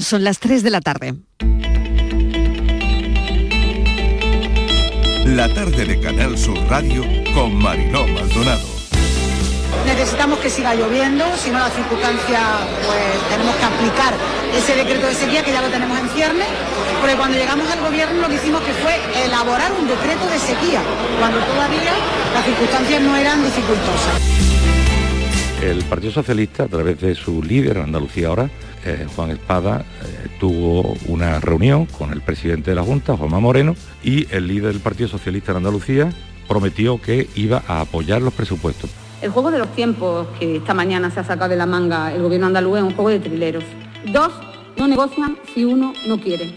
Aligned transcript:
son 0.00 0.22
las 0.22 0.38
3 0.38 0.62
de 0.62 0.70
la 0.70 0.80
tarde. 0.80 1.14
La 5.24 5.52
tarde 5.52 5.84
de 5.84 6.00
Canal 6.00 6.38
Sur 6.38 6.56
Radio 6.68 7.02
con 7.34 7.56
Mariló 7.56 8.06
Maldonado. 8.06 8.76
Necesitamos 9.84 10.38
que 10.38 10.50
siga 10.50 10.74
lloviendo, 10.74 11.24
si 11.36 11.50
no 11.50 11.58
la 11.58 11.70
circunstancia, 11.70 12.38
pues 12.86 13.28
tenemos 13.28 13.54
que 13.56 13.64
aplicar 13.64 14.14
ese 14.54 14.76
decreto 14.76 15.06
de 15.06 15.14
sequía 15.14 15.42
que 15.42 15.52
ya 15.52 15.60
lo 15.60 15.68
tenemos 15.68 15.98
en 15.98 16.08
ciernes, 16.10 16.48
porque 17.00 17.16
cuando 17.16 17.36
llegamos 17.36 17.68
al 17.70 17.80
gobierno 17.80 18.20
lo 18.22 18.28
que 18.28 18.36
hicimos 18.36 18.62
que 18.62 18.72
fue 18.72 18.98
elaborar 19.24 19.72
un 19.72 19.88
decreto 19.88 20.26
de 20.28 20.38
sequía, 20.38 20.80
cuando 21.18 21.38
todavía 21.40 21.92
las 22.34 22.44
circunstancias 22.44 23.02
no 23.02 23.16
eran 23.16 23.44
dificultosas. 23.44 24.45
El 25.66 25.82
Partido 25.82 26.12
Socialista, 26.12 26.62
a 26.62 26.68
través 26.68 27.00
de 27.00 27.16
su 27.16 27.42
líder 27.42 27.78
en 27.78 27.82
Andalucía 27.82 28.28
ahora, 28.28 28.48
eh, 28.84 29.04
Juan 29.16 29.32
Espada 29.32 29.80
eh, 29.80 30.28
tuvo 30.38 30.94
una 31.08 31.40
reunión 31.40 31.86
con 31.86 32.12
el 32.12 32.20
presidente 32.20 32.70
de 32.70 32.76
la 32.76 32.84
Junta, 32.84 33.16
Juanma 33.16 33.40
Moreno, 33.40 33.74
y 34.04 34.32
el 34.32 34.46
líder 34.46 34.74
del 34.74 34.80
Partido 34.80 35.08
Socialista 35.08 35.50
en 35.50 35.56
Andalucía 35.56 36.12
prometió 36.46 37.02
que 37.02 37.28
iba 37.34 37.64
a 37.66 37.80
apoyar 37.80 38.22
los 38.22 38.32
presupuestos. 38.32 38.90
El 39.20 39.30
juego 39.30 39.50
de 39.50 39.58
los 39.58 39.74
tiempos 39.74 40.28
que 40.38 40.58
esta 40.58 40.72
mañana 40.72 41.10
se 41.10 41.18
ha 41.18 41.24
sacado 41.24 41.50
de 41.50 41.56
la 41.56 41.66
manga 41.66 42.14
el 42.14 42.22
gobierno 42.22 42.46
andaluz 42.46 42.78
es 42.78 42.84
un 42.84 42.94
juego 42.94 43.10
de 43.10 43.18
trileros. 43.18 43.64
Dos 44.12 44.34
no 44.76 44.86
negocian 44.86 45.36
si 45.52 45.64
uno 45.64 45.94
no 46.06 46.20
quiere. 46.20 46.54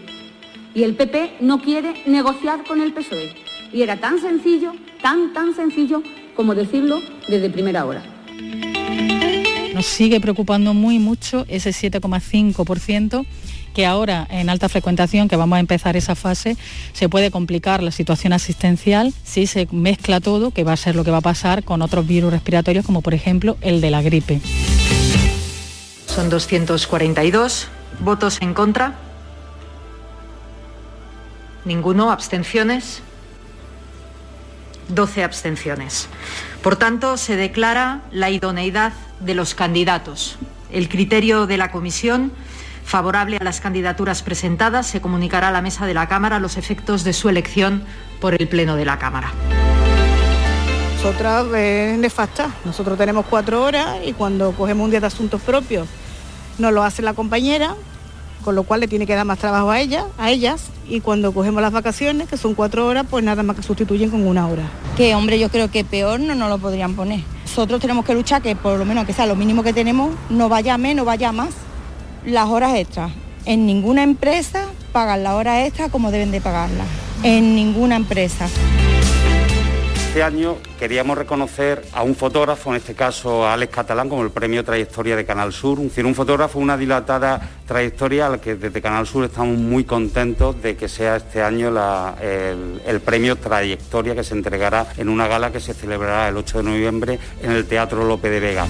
Y 0.76 0.84
el 0.84 0.94
PP 0.94 1.38
no 1.42 1.64
quiere 1.64 2.04
negociar 2.06 2.64
con 2.64 2.80
el 2.80 2.94
PSOE. 2.94 3.34
Y 3.74 3.82
era 3.82 4.00
tan 4.00 4.20
sencillo, 4.20 4.74
tan, 5.02 5.34
tan 5.34 5.56
sencillo 5.56 6.04
como 6.36 6.54
decirlo 6.54 7.02
desde 7.28 7.50
primera 7.50 7.86
hora. 7.86 8.04
Nos 9.80 9.86
sigue 9.86 10.20
preocupando 10.20 10.74
muy 10.74 11.00
mucho 11.00 11.46
ese 11.48 11.70
7,5% 11.70 13.26
que 13.74 13.86
ahora 13.86 14.28
en 14.30 14.50
alta 14.50 14.68
frecuentación, 14.68 15.30
que 15.30 15.38
vamos 15.38 15.56
a 15.56 15.62
empezar 15.62 15.96
esa 15.96 16.16
fase, 16.16 16.58
se 16.92 17.08
puede 17.08 17.32
complicar 17.32 17.82
la 17.82 17.92
situación 17.92 18.34
asistencial 18.34 19.14
si 19.24 19.48
se 19.48 19.70
mezcla 19.72 20.20
todo, 20.20 20.52
que 20.52 20.66
va 20.66 20.74
a 20.74 20.76
ser 20.76 20.98
lo 20.98 21.06
que 21.06 21.12
va 21.12 21.20
a 21.20 21.22
pasar 21.22 21.64
con 21.64 21.82
otros 21.82 22.06
virus 22.06 22.30
respiratorios, 22.30 22.86
como 22.86 23.02
por 23.02 23.14
ejemplo 23.14 23.56
el 23.62 23.80
de 23.80 23.90
la 23.90 24.02
gripe. 24.02 24.42
Son 26.08 26.30
242 26.30 27.70
votos 28.02 28.38
en 28.42 28.54
contra, 28.54 28.96
ninguno, 31.64 32.12
abstenciones, 32.12 33.02
12 34.90 35.24
abstenciones. 35.24 36.10
Por 36.64 36.76
tanto, 36.76 37.16
se 37.18 37.38
declara 37.38 38.02
la 38.12 38.30
idoneidad 38.30 38.92
de 39.22 39.34
los 39.34 39.56
candidatos. 39.56 40.38
El 40.72 40.90
criterio 40.90 41.48
de 41.48 41.58
la 41.58 41.72
comisión 41.72 42.34
favorable 42.84 43.38
a 43.38 43.44
las 43.44 43.62
candidaturas 43.62 44.24
presentadas 44.24 44.88
se 44.88 45.00
comunicará 45.00 45.50
a 45.50 45.52
la 45.52 45.62
mesa 45.62 45.86
de 45.86 45.94
la 45.94 46.08
Cámara 46.08 46.40
los 46.40 46.58
efectos 46.58 47.04
de 47.04 47.14
su 47.14 47.30
elección 47.30 47.84
por 48.20 48.34
el 48.34 48.48
Pleno 48.48 48.76
de 48.76 48.84
la 48.84 49.00
Cámara. 49.00 49.32
Nosotras 50.96 51.46
es 51.54 51.98
nefasta. 51.98 52.50
Nosotros 52.66 52.98
tenemos 52.98 53.26
cuatro 53.30 53.64
horas 53.64 53.98
y 54.06 54.12
cuando 54.12 54.52
cogemos 54.52 54.84
un 54.84 54.92
día 54.92 55.00
de 55.00 55.08
asuntos 55.08 55.42
propios 55.42 55.88
nos 56.58 56.74
lo 56.74 56.84
hace 56.84 57.02
la 57.02 57.14
compañera, 57.14 57.74
con 58.44 58.56
lo 58.56 58.64
cual 58.64 58.80
le 58.80 58.88
tiene 58.88 59.06
que 59.06 59.16
dar 59.16 59.26
más 59.26 59.40
trabajo 59.40 59.72
a 59.72 59.80
ella, 59.80 60.06
a 60.18 60.32
ellas, 60.32 60.68
y 60.88 61.02
cuando 61.02 61.32
cogemos 61.32 61.62
las 61.62 61.72
vacaciones, 61.72 62.28
que 62.28 62.38
son 62.38 62.56
cuatro 62.56 62.88
horas, 62.88 63.06
pues 63.10 63.24
nada 63.24 63.44
más 63.44 63.56
que 63.56 63.64
sustituyen 63.64 64.10
con 64.10 64.26
una 64.26 64.48
hora. 64.48 64.64
Que 64.98 65.16
hombre, 65.16 65.40
yo 65.40 65.50
creo 65.50 65.70
que 65.70 65.84
peor 65.84 66.20
no 66.20 66.36
nos 66.36 66.50
lo 66.50 66.58
podrían 66.58 66.96
poner. 66.96 67.22
Nosotros 67.44 67.82
tenemos 67.82 68.06
que 68.06 68.14
luchar 68.14 68.42
que 68.42 68.56
por 68.56 68.78
lo 68.78 68.86
menos 68.86 69.06
que 69.06 69.14
sea 69.14 69.26
lo 69.26 69.36
mínimo 69.36 69.64
que 69.64 69.74
tenemos, 69.74 70.14
no 70.30 70.50
vaya 70.50 70.78
menos, 70.78 71.06
vaya 71.06 71.32
más. 71.32 71.50
Las 72.26 72.48
horas 72.50 72.76
extras. 72.76 73.12
En 73.46 73.66
ninguna 73.66 74.04
empresa 74.04 74.66
pagan 74.92 75.24
las 75.24 75.34
horas 75.34 75.66
extras 75.66 75.92
como 75.92 76.12
deben 76.12 76.32
de 76.32 76.42
pagarlas. 76.42 76.88
En 77.24 77.56
ninguna 77.56 77.96
empresa. 77.96 78.48
Este 80.10 80.24
año 80.24 80.58
queríamos 80.80 81.20
reconocer 81.20 81.86
a 81.94 82.02
un 82.02 82.16
fotógrafo, 82.16 82.72
en 82.72 82.78
este 82.78 82.96
caso 82.96 83.46
a 83.46 83.54
Alex 83.54 83.72
Catalán, 83.72 84.10
como 84.10 84.24
el 84.24 84.32
premio 84.32 84.66
Trayectoria 84.66 85.16
de 85.16 85.24
Canal 85.24 85.54
Sur. 85.54 85.78
Un, 85.78 85.92
un 86.04 86.16
fotógrafo, 86.16 86.58
una 86.58 86.76
dilatada 86.76 87.40
trayectoria 87.68 88.26
a 88.26 88.30
la 88.30 88.42
que 88.42 88.56
desde 88.56 88.82
Canal 88.82 89.06
Sur 89.06 89.26
estamos 89.26 89.56
muy 89.60 89.84
contentos 89.84 90.60
de 90.64 90.76
que 90.76 90.90
sea 90.90 91.18
este 91.18 91.44
año 91.44 91.70
el, 91.70 92.82
el, 92.88 93.00
premio 93.02 93.36
Trayectoria 93.36 94.16
que 94.16 94.24
se 94.24 94.34
entregará 94.34 94.88
en 94.98 95.10
una 95.10 95.28
gala 95.28 95.52
que 95.52 95.60
se 95.60 95.76
celebrará 95.76 96.30
el 96.30 96.38
8 96.38 96.58
de 96.58 96.64
noviembre 96.64 97.20
en 97.44 97.52
el 97.52 97.68
Teatro 97.68 98.04
Lope 98.04 98.32
de 98.32 98.40
Vega. 98.40 98.66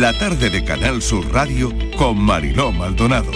La 0.00 0.18
tarde 0.18 0.48
de 0.48 0.64
Canal 0.64 1.02
Sur 1.02 1.30
Radio 1.34 1.70
con 1.98 2.16
Mariló 2.16 2.72
Maldonado. 2.72 3.30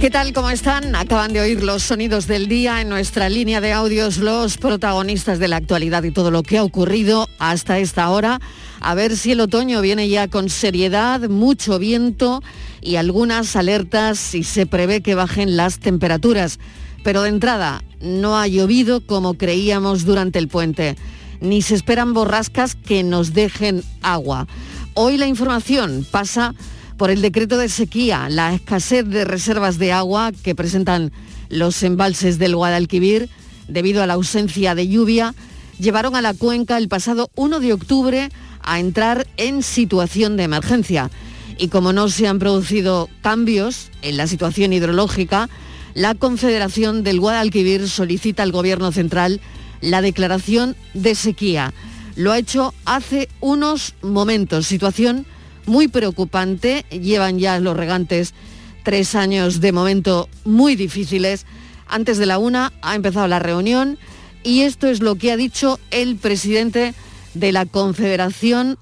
¿Qué 0.00 0.10
tal? 0.10 0.32
¿Cómo 0.32 0.50
están? 0.50 0.96
Acaban 0.96 1.32
de 1.32 1.40
oír 1.40 1.62
los 1.62 1.84
sonidos 1.84 2.26
del 2.26 2.48
día 2.48 2.80
en 2.80 2.88
nuestra 2.88 3.28
línea 3.28 3.60
de 3.60 3.72
audios, 3.72 4.18
los 4.18 4.58
protagonistas 4.58 5.38
de 5.38 5.46
la 5.46 5.58
actualidad 5.58 6.02
y 6.02 6.10
todo 6.10 6.32
lo 6.32 6.42
que 6.42 6.58
ha 6.58 6.64
ocurrido 6.64 7.28
hasta 7.38 7.78
esta 7.78 8.10
hora. 8.10 8.40
A 8.80 8.96
ver 8.96 9.16
si 9.16 9.30
el 9.30 9.40
otoño 9.40 9.80
viene 9.80 10.08
ya 10.08 10.26
con 10.26 10.50
seriedad, 10.50 11.20
mucho 11.28 11.78
viento 11.78 12.42
y 12.80 12.96
algunas 12.96 13.54
alertas 13.54 14.34
y 14.34 14.42
se 14.42 14.66
prevé 14.66 15.02
que 15.02 15.14
bajen 15.14 15.56
las 15.56 15.78
temperaturas. 15.78 16.58
Pero 17.04 17.22
de 17.22 17.28
entrada, 17.28 17.84
no 18.00 18.36
ha 18.36 18.48
llovido 18.48 19.06
como 19.06 19.34
creíamos 19.34 20.04
durante 20.04 20.40
el 20.40 20.48
puente, 20.48 20.96
ni 21.40 21.62
se 21.62 21.76
esperan 21.76 22.12
borrascas 22.12 22.74
que 22.74 23.04
nos 23.04 23.34
dejen 23.34 23.84
agua. 24.02 24.48
Hoy 24.96 25.16
la 25.16 25.26
información 25.26 26.06
pasa 26.08 26.54
por 26.96 27.10
el 27.10 27.20
decreto 27.20 27.58
de 27.58 27.68
sequía, 27.68 28.28
la 28.28 28.54
escasez 28.54 29.04
de 29.04 29.24
reservas 29.24 29.76
de 29.76 29.90
agua 29.90 30.30
que 30.30 30.54
presentan 30.54 31.10
los 31.48 31.82
embalses 31.82 32.38
del 32.38 32.54
Guadalquivir 32.54 33.28
debido 33.66 34.04
a 34.04 34.06
la 34.06 34.14
ausencia 34.14 34.76
de 34.76 34.86
lluvia, 34.86 35.34
llevaron 35.80 36.14
a 36.14 36.22
la 36.22 36.32
cuenca 36.32 36.78
el 36.78 36.86
pasado 36.86 37.28
1 37.34 37.58
de 37.58 37.72
octubre 37.72 38.28
a 38.62 38.78
entrar 38.78 39.26
en 39.36 39.64
situación 39.64 40.36
de 40.36 40.44
emergencia. 40.44 41.10
Y 41.58 41.68
como 41.68 41.92
no 41.92 42.08
se 42.08 42.28
han 42.28 42.38
producido 42.38 43.08
cambios 43.20 43.90
en 44.02 44.16
la 44.16 44.28
situación 44.28 44.72
hidrológica, 44.72 45.48
la 45.94 46.14
Confederación 46.14 47.02
del 47.02 47.18
Guadalquivir 47.18 47.88
solicita 47.88 48.44
al 48.44 48.52
Gobierno 48.52 48.92
Central 48.92 49.40
la 49.80 50.02
declaración 50.02 50.76
de 50.94 51.16
sequía 51.16 51.74
lo 52.16 52.32
ha 52.32 52.38
hecho 52.38 52.74
hace 52.84 53.28
unos 53.40 53.94
momentos. 54.02 54.66
Situación 54.66 55.26
muy 55.66 55.88
preocupante. 55.88 56.84
Llevan 56.90 57.38
ya 57.38 57.58
los 57.58 57.76
regantes 57.76 58.34
tres 58.82 59.14
años 59.14 59.60
de 59.60 59.72
momento 59.72 60.28
muy 60.44 60.76
difíciles. 60.76 61.46
Antes 61.86 62.18
de 62.18 62.26
la 62.26 62.38
una 62.38 62.72
ha 62.82 62.94
empezado 62.94 63.26
la 63.28 63.38
reunión 63.38 63.98
y 64.42 64.62
esto 64.62 64.88
es 64.88 65.00
lo 65.00 65.16
que 65.16 65.32
ha 65.32 65.36
dicho 65.36 65.78
el 65.90 66.16
presidente 66.16 66.94
de 67.34 67.52
la 67.52 67.66
Confederación 67.66 68.78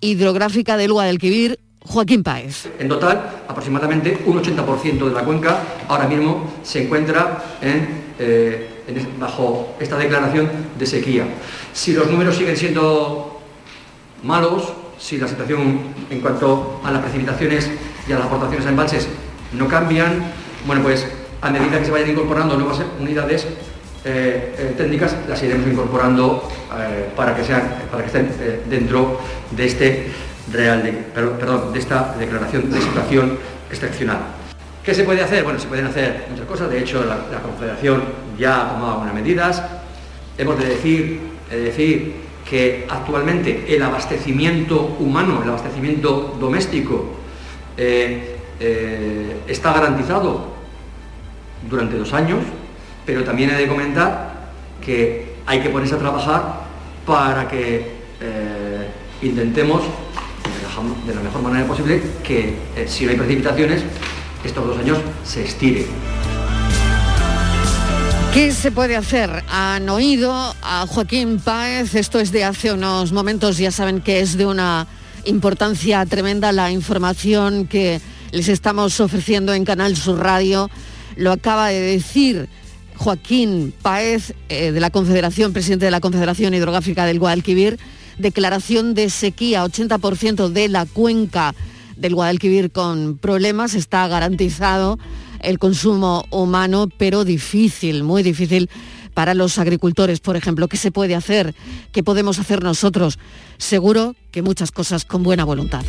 Hidrográfica 0.00 0.76
del 0.76 0.92
Guadalquivir, 0.92 1.58
Joaquín 1.80 2.22
Páez. 2.22 2.68
En 2.78 2.88
total, 2.88 3.42
aproximadamente 3.48 4.22
un 4.26 4.42
80% 4.42 5.08
de 5.08 5.12
la 5.12 5.24
cuenca 5.24 5.62
ahora 5.88 6.06
mismo 6.06 6.52
se 6.62 6.84
encuentra 6.84 7.58
eh, 7.60 8.68
bajo 9.18 9.74
esta 9.80 9.96
declaración 9.96 10.50
de 10.78 10.86
sequía. 10.86 11.24
Si 11.72 11.92
los 11.92 12.10
números 12.10 12.36
siguen 12.36 12.56
siendo 12.56 13.40
malos, 14.22 14.72
si 14.98 15.18
la 15.18 15.28
situación 15.28 15.80
en 16.10 16.20
cuanto 16.20 16.80
a 16.84 16.90
las 16.90 17.02
precipitaciones 17.02 17.70
y 18.08 18.12
a 18.12 18.16
las 18.16 18.26
aportaciones 18.26 18.66
a 18.66 18.70
embalses 18.70 19.08
no 19.52 19.68
cambian, 19.68 20.32
bueno, 20.66 20.82
pues 20.82 21.06
a 21.40 21.50
medida 21.50 21.78
que 21.78 21.84
se 21.84 21.90
vayan 21.90 22.10
incorporando 22.10 22.56
nuevas 22.56 22.80
unidades 23.00 23.46
eh, 24.04 24.54
eh, 24.58 24.74
técnicas, 24.76 25.16
las 25.28 25.42
iremos 25.42 25.66
incorporando 25.66 26.48
para, 27.16 27.36
que 27.36 27.44
sean, 27.44 27.62
para 27.90 28.02
que 28.04 28.06
estén 28.06 28.30
dentro 28.68 29.20
de 29.50 29.66
este 29.66 30.10
real 30.52 30.82
perdón, 31.14 31.72
de 31.72 31.78
esta 31.78 32.14
declaración 32.18 32.70
de 32.70 32.80
situación 32.80 33.38
excepcional. 33.70 34.41
¿Qué 34.84 34.94
se 34.94 35.04
puede 35.04 35.22
hacer? 35.22 35.44
Bueno, 35.44 35.60
se 35.60 35.68
pueden 35.68 35.86
hacer 35.86 36.26
muchas 36.28 36.46
cosas, 36.46 36.68
de 36.68 36.80
hecho 36.80 37.04
la, 37.04 37.40
Confederación 37.40 38.02
ya 38.36 38.62
ha 38.62 38.72
tomado 38.72 38.92
algunas 38.94 39.14
medidas. 39.14 39.62
Hemos 40.36 40.58
de 40.58 40.66
decir, 40.66 41.20
decir 41.50 42.14
que 42.48 42.86
actualmente 42.88 43.64
el 43.68 43.82
abastecimiento 43.82 44.96
humano, 44.98 45.40
el 45.42 45.48
abastecimiento 45.48 46.36
doméstico, 46.40 47.12
eh, 47.76 48.36
eh, 48.58 49.36
está 49.46 49.72
garantizado 49.72 50.52
durante 51.70 51.96
dos 51.96 52.12
años, 52.12 52.40
pero 53.06 53.22
también 53.22 53.50
he 53.50 53.54
de 53.54 53.68
comentar 53.68 54.50
que 54.84 55.36
hay 55.46 55.60
que 55.60 55.70
ponerse 55.70 55.94
a 55.94 55.98
trabajar 55.98 56.62
para 57.06 57.46
que 57.46 57.76
eh, 58.20 58.88
intentemos 59.22 59.82
de 61.06 61.14
la 61.14 61.20
mejor 61.20 61.42
manera 61.42 61.66
posible 61.66 62.02
que 62.24 62.56
si 62.86 63.04
no 63.04 63.12
hay 63.12 63.16
precipitaciones, 63.16 63.84
estos 64.44 64.66
dos 64.66 64.78
años 64.78 64.98
se 65.24 65.44
estire. 65.44 65.86
¿Qué 68.34 68.50
se 68.52 68.72
puede 68.72 68.96
hacer? 68.96 69.44
Han 69.50 69.88
oído 69.90 70.32
a 70.62 70.86
Joaquín 70.86 71.38
Páez, 71.38 71.94
esto 71.94 72.18
es 72.18 72.32
de 72.32 72.44
hace 72.44 72.72
unos 72.72 73.12
momentos, 73.12 73.58
ya 73.58 73.70
saben 73.70 74.00
que 74.00 74.20
es 74.20 74.38
de 74.38 74.46
una 74.46 74.86
importancia 75.26 76.04
tremenda 76.06 76.50
la 76.50 76.70
información 76.70 77.66
que 77.66 78.00
les 78.30 78.48
estamos 78.48 78.98
ofreciendo 79.00 79.52
en 79.52 79.66
Canal 79.66 79.96
Sur 79.96 80.18
Radio. 80.18 80.70
Lo 81.16 81.30
acaba 81.30 81.68
de 81.68 81.80
decir 81.80 82.48
Joaquín 82.96 83.74
Páez, 83.82 84.32
eh, 84.48 84.72
de 84.72 84.80
la 84.80 84.88
Confederación, 84.88 85.52
presidente 85.52 85.84
de 85.84 85.90
la 85.90 86.00
Confederación 86.00 86.54
Hidrográfica 86.54 87.04
del 87.04 87.18
Guadalquivir, 87.18 87.78
declaración 88.16 88.94
de 88.94 89.10
sequía, 89.10 89.62
80% 89.62 90.48
de 90.48 90.68
la 90.68 90.86
cuenca 90.86 91.54
del 92.02 92.14
Guadalquivir 92.14 92.70
con 92.70 93.16
problemas, 93.16 93.74
está 93.74 94.06
garantizado 94.08 94.98
el 95.40 95.58
consumo 95.58 96.26
humano, 96.30 96.88
pero 96.98 97.24
difícil, 97.24 98.02
muy 98.02 98.22
difícil 98.22 98.68
para 99.14 99.34
los 99.34 99.58
agricultores, 99.58 100.20
por 100.20 100.36
ejemplo. 100.36 100.68
¿Qué 100.68 100.76
se 100.76 100.90
puede 100.90 101.14
hacer? 101.14 101.54
¿Qué 101.92 102.02
podemos 102.02 102.38
hacer 102.38 102.62
nosotros? 102.62 103.18
Seguro 103.56 104.14
que 104.30 104.42
muchas 104.42 104.70
cosas 104.70 105.04
con 105.04 105.22
buena 105.22 105.44
voluntad. 105.44 105.84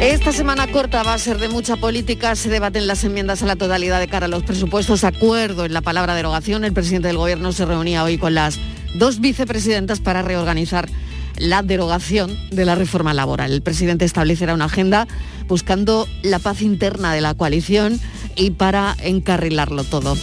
Esta 0.00 0.32
semana 0.32 0.66
corta 0.66 1.02
va 1.02 1.14
a 1.14 1.18
ser 1.18 1.38
de 1.38 1.48
mucha 1.48 1.76
política. 1.76 2.34
Se 2.36 2.50
debaten 2.50 2.86
las 2.86 3.04
enmiendas 3.04 3.42
a 3.42 3.46
la 3.46 3.56
totalidad 3.56 4.00
de 4.00 4.08
cara 4.08 4.26
a 4.26 4.28
los 4.28 4.42
presupuestos. 4.42 5.04
Acuerdo 5.04 5.64
en 5.64 5.72
la 5.72 5.80
palabra 5.80 6.14
derogación. 6.14 6.64
El 6.64 6.74
presidente 6.74 7.08
del 7.08 7.16
Gobierno 7.16 7.52
se 7.52 7.64
reunía 7.64 8.04
hoy 8.04 8.18
con 8.18 8.34
las 8.34 8.58
dos 8.94 9.20
vicepresidentas 9.20 10.00
para 10.00 10.22
reorganizar 10.22 10.88
la 11.36 11.62
derogación 11.62 12.36
de 12.50 12.64
la 12.64 12.74
reforma 12.74 13.14
laboral. 13.14 13.52
El 13.52 13.62
presidente 13.62 14.04
establecerá 14.04 14.54
una 14.54 14.66
agenda 14.66 15.06
buscando 15.48 16.08
la 16.22 16.38
paz 16.38 16.62
interna 16.62 17.12
de 17.12 17.20
la 17.20 17.34
coalición 17.34 18.00
y 18.36 18.50
para 18.50 18.96
encarrilarlo 19.02 19.84
todo. 19.84 20.16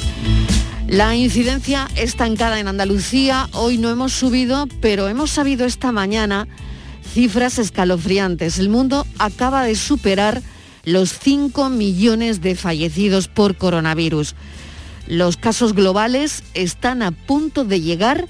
La 0.88 1.16
incidencia 1.16 1.88
estancada 1.96 2.60
en 2.60 2.68
Andalucía. 2.68 3.48
Hoy 3.54 3.78
no 3.78 3.90
hemos 3.90 4.14
subido, 4.14 4.68
pero 4.82 5.08
hemos 5.08 5.32
sabido 5.32 5.66
esta 5.66 5.92
mañana 5.92 6.48
cifras 7.14 7.60
escalofriantes. 7.60 8.60
El 8.60 8.70
mundo 8.70 9.06
acaba 9.18 9.64
de 9.64 9.76
superar 9.76 10.42
los 10.84 11.18
5 11.18 11.70
millones 11.70 12.42
de 12.42 12.56
fallecidos 12.56 13.28
por 13.28 13.56
coronavirus. 13.56 14.36
Los 15.08 15.38
casos 15.38 15.74
globales 15.74 16.44
están 16.54 17.02
a 17.04 17.12
punto 17.12 17.64
de 17.64 17.82
llegar 17.82 18.28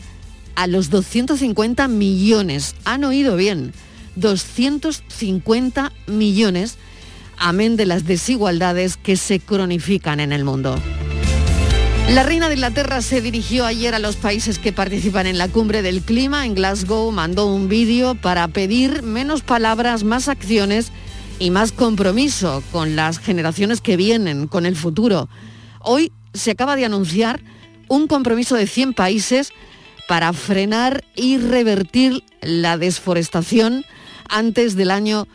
los 0.67 0.89
250 0.89 1.87
millones. 1.87 2.75
Han 2.85 3.03
oído 3.03 3.35
bien, 3.35 3.73
250 4.15 5.91
millones, 6.07 6.77
amén 7.37 7.77
de 7.77 7.85
las 7.85 8.05
desigualdades 8.05 8.97
que 8.97 9.15
se 9.15 9.39
cronifican 9.39 10.19
en 10.19 10.31
el 10.31 10.43
mundo. 10.43 10.79
La 12.09 12.23
reina 12.23 12.49
de 12.49 12.55
Inglaterra 12.55 13.01
se 13.01 13.21
dirigió 13.21 13.65
ayer 13.65 13.95
a 13.95 13.99
los 13.99 14.17
países 14.17 14.59
que 14.59 14.73
participan 14.73 15.27
en 15.27 15.37
la 15.37 15.47
cumbre 15.47 15.81
del 15.81 16.01
clima 16.01 16.45
en 16.45 16.55
Glasgow, 16.55 17.09
mandó 17.11 17.45
un 17.45 17.69
vídeo 17.69 18.15
para 18.15 18.49
pedir 18.49 19.01
menos 19.01 19.43
palabras, 19.43 20.03
más 20.03 20.27
acciones 20.27 20.91
y 21.39 21.51
más 21.51 21.71
compromiso 21.71 22.63
con 22.73 22.97
las 22.97 23.17
generaciones 23.17 23.79
que 23.79 23.95
vienen, 23.95 24.47
con 24.47 24.65
el 24.65 24.75
futuro. 24.75 25.29
Hoy 25.79 26.11
se 26.33 26.51
acaba 26.51 26.75
de 26.75 26.83
anunciar 26.83 27.41
un 27.87 28.07
compromiso 28.07 28.55
de 28.55 28.67
100 28.67 28.93
países 28.93 29.53
para 30.11 30.33
frenar 30.33 31.05
y 31.15 31.37
revertir 31.37 32.21
la 32.41 32.77
desforestación 32.77 33.85
antes 34.27 34.75
del 34.75 34.91
año 34.91 35.25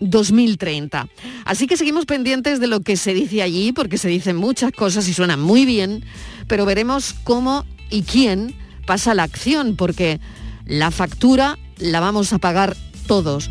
2030. 0.00 1.06
Así 1.44 1.68
que 1.68 1.76
seguimos 1.76 2.06
pendientes 2.06 2.58
de 2.58 2.66
lo 2.66 2.80
que 2.80 2.96
se 2.96 3.14
dice 3.14 3.40
allí, 3.40 3.70
porque 3.70 3.98
se 3.98 4.08
dicen 4.08 4.34
muchas 4.34 4.72
cosas 4.72 5.06
y 5.06 5.14
suenan 5.14 5.40
muy 5.40 5.64
bien, 5.64 6.04
pero 6.48 6.66
veremos 6.66 7.14
cómo 7.22 7.64
y 7.88 8.02
quién 8.02 8.56
pasa 8.84 9.14
la 9.14 9.22
acción, 9.22 9.76
porque 9.76 10.18
la 10.66 10.90
factura 10.90 11.56
la 11.78 12.00
vamos 12.00 12.32
a 12.32 12.38
pagar 12.38 12.76
todos. 13.06 13.48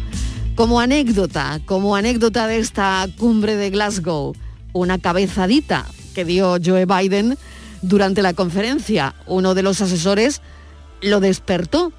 Como 0.56 0.81
anécdota, 0.81 1.61
como 1.67 1.95
anécdota 1.95 2.47
de 2.47 2.59
esta 2.59 3.07
cumbre 3.17 3.56
de 3.56 3.69
Glasgow, 3.69 4.35
una 4.73 5.00
cabezadita 5.00 5.85
que 6.13 6.25
dio 6.25 6.57
Joe 6.61 6.85
Biden 6.85 7.38
durante 7.81 8.21
la 8.21 8.33
conferencia. 8.33 9.15
Uno 9.25 9.55
de 9.55 9.63
los 9.63 9.81
asesores 9.81 10.41
lo 11.01 11.19
despertó 11.19 11.93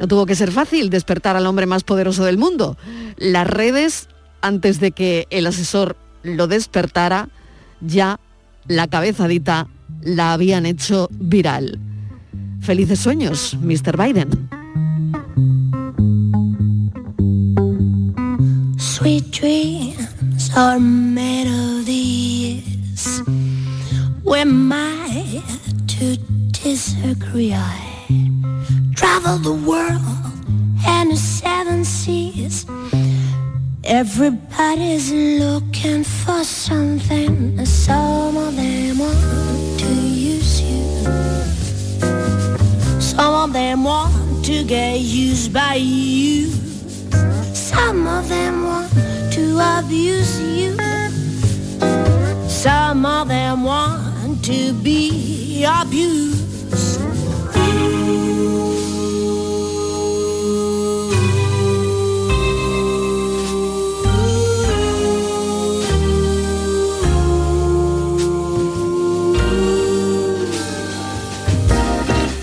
no 0.00 0.08
tuvo 0.08 0.24
que 0.24 0.34
ser 0.34 0.50
fácil 0.50 0.88
despertar 0.88 1.36
al 1.36 1.46
hombre 1.46 1.66
más 1.66 1.84
poderoso 1.84 2.24
del 2.24 2.38
mundo. 2.38 2.78
Las 3.18 3.46
redes, 3.46 4.08
antes 4.40 4.80
de 4.80 4.92
que 4.92 5.26
el 5.28 5.46
asesor 5.46 5.94
lo 6.22 6.46
despertara, 6.46 7.28
ya 7.82 8.18
la 8.66 8.88
cabezadita 8.88 9.68
la 10.00 10.32
habían 10.32 10.64
hecho 10.64 11.08
viral. 11.12 11.78
Felices 12.62 12.98
sueños, 12.98 13.58
Mr. 13.60 13.98
Biden. 13.98 14.48
These. 25.10 25.42
to 25.98 26.16
disagree? 26.52 27.52
I 27.52 27.76
travel 28.94 29.38
the 29.38 29.54
world 29.70 30.02
and 30.86 31.10
the 31.10 31.16
seven 31.16 31.84
seas. 31.84 32.66
Everybody's 33.84 35.10
looking 35.12 36.04
for 36.04 36.44
something. 36.44 37.64
Some 37.66 38.36
of 38.36 38.56
them 38.56 38.98
want 38.98 39.80
to 39.80 39.92
use 39.94 40.60
you. 40.60 40.84
Some 43.00 43.34
of 43.34 43.52
them 43.52 43.84
want 43.84 44.44
to 44.44 44.64
get 44.64 45.00
used 45.00 45.52
by 45.52 45.74
you. 45.74 46.50
Some 47.52 48.06
of 48.06 48.28
them 48.28 48.64
want 48.64 48.92
to 49.32 49.44
abuse 49.78 50.40
you. 50.40 50.76
Some 52.48 53.06
of 53.06 53.28
them 53.28 53.64
want 53.64 53.99
to 54.50 54.72
be 54.72 55.64
abused. 55.64 57.00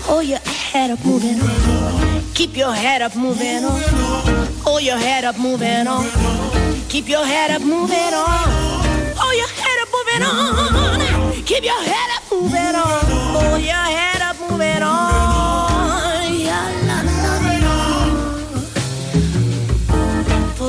Oh 0.08 0.20
your 0.20 0.38
head 0.38 0.90
up 0.90 1.04
moving 1.04 1.38
on. 1.40 2.22
Keep 2.34 2.56
your 2.56 2.72
head 2.72 3.02
up 3.02 3.14
moving 3.16 3.64
on. 3.64 3.82
Hold 4.64 4.82
your 4.82 4.96
head 4.96 5.24
up 5.24 5.38
moving 5.38 5.86
on. 5.86 6.06
Keep 6.88 7.08
your 7.10 7.26
head 7.26 7.50
up 7.50 7.60
moving 7.60 8.14
on. 8.14 8.48
Hold 9.20 9.36
your 9.36 9.48
head 9.48 9.78
up 9.82 9.88
moving 9.92 10.22
on. 10.22 10.87
Keep 11.48 11.64
your 11.64 11.80
head 11.80 12.10
up 12.14 12.24
moving 12.30 12.76
on. 12.76 13.08
Hold 13.32 13.62
your 13.62 13.72
head 13.72 14.20
up 14.20 14.36
moving 14.38 14.82
on. 14.82 16.38
Yeah, 16.38 16.68
la, 16.86 17.02
la, 17.02 17.12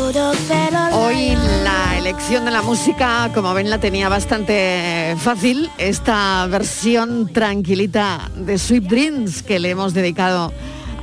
la. 0.10 0.96
Hoy 0.96 1.36
la 1.66 1.98
elección 1.98 2.46
de 2.46 2.52
la 2.52 2.62
música, 2.62 3.30
como 3.34 3.54
ven, 3.54 3.70
la 3.70 3.80
tenía 3.80 4.08
bastante 4.08 5.18
fácil. 5.18 5.70
Esta 5.78 6.48
versión 6.48 7.28
tranquilita 7.34 8.32
de 8.38 8.58
Sweet 8.58 8.84
Dreams 8.84 9.44
que 9.44 9.60
le 9.60 9.72
hemos 9.72 9.94
dedicado 9.94 10.54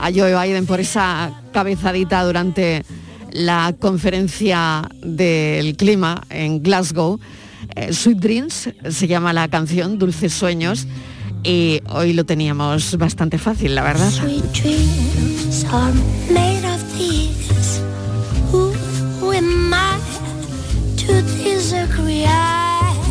a 0.01 0.11
Joe 0.11 0.35
Biden 0.43 0.65
por 0.65 0.81
esa 0.81 1.43
cabezadita 1.53 2.25
durante 2.25 2.83
la 3.31 3.75
conferencia 3.79 4.89
del 5.03 5.77
clima 5.77 6.23
en 6.31 6.63
Glasgow. 6.63 7.21
Eh, 7.77 7.93
Sweet 7.93 8.19
Dreams 8.19 8.71
se 8.91 9.07
llama 9.07 9.33
la 9.33 9.49
canción, 9.49 9.99
Dulces 9.99 10.33
Sueños, 10.33 10.87
y 11.45 11.81
hoy 11.91 12.15
lo 12.15 12.25
teníamos 12.25 12.97
bastante 12.97 13.39
fácil, 13.39 13.75
la 13.75 13.83
verdad. 13.83 14.11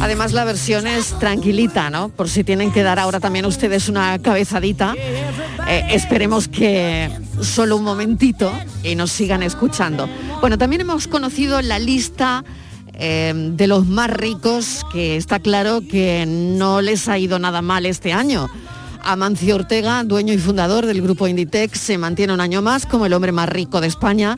Además 0.02 0.34
la 0.34 0.44
versión 0.44 0.88
es 0.88 1.18
tranquilita, 1.20 1.90
¿no? 1.90 2.10
Por 2.10 2.30
si 2.30 2.44
tienen 2.44 2.72
que 2.72 2.84
dar 2.84 3.00
ahora 3.00 3.20
también 3.20 3.46
ustedes 3.46 3.88
una 3.88 4.20
cabezadita. 4.20 4.96
Eh, 5.68 5.84
esperemos 5.92 6.48
que 6.48 7.10
solo 7.42 7.78
un 7.78 7.84
momentito 7.84 8.52
y 8.84 8.96
nos 8.96 9.12
sigan 9.12 9.44
escuchando. 9.44 10.10
Bueno, 10.42 10.58
también 10.58 10.82
hemos 10.82 11.08
conocido 11.08 11.62
la 11.62 11.80
lista 11.80 12.44
eh, 12.98 13.34
de 13.36 13.68
los 13.68 13.86
más 13.88 14.10
ricos, 14.10 14.86
que 14.92 15.16
está 15.18 15.40
claro 15.40 15.82
que 15.82 16.26
no 16.28 16.82
les 16.82 17.08
ha 17.08 17.18
ido 17.18 17.40
nada 17.40 17.62
mal 17.62 17.86
este 17.86 18.14
año. 18.14 18.48
Amancio 19.04 19.56
Ortega, 19.56 20.04
dueño 20.04 20.34
y 20.34 20.38
fundador 20.38 20.86
del 20.86 21.02
grupo 21.02 21.28
Inditex, 21.28 21.80
se 21.80 21.98
mantiene 21.98 22.34
un 22.34 22.42
año 22.42 22.62
más 22.62 22.86
como 22.86 23.06
el 23.06 23.14
hombre 23.14 23.32
más 23.32 23.50
rico 23.50 23.82
de 23.82 23.88
España 23.88 24.38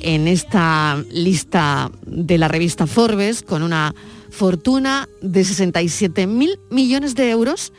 en 0.00 0.28
esta 0.28 1.02
lista 1.10 1.90
de 2.06 2.38
la 2.38 2.48
revista 2.48 2.86
Forbes 2.86 3.42
con 3.42 3.62
una 3.62 3.94
fortuna 4.30 5.08
de 5.20 5.44
67 5.44 6.26
mil 6.26 6.58
millones 6.70 7.14
de 7.14 7.30
euros 7.30 7.72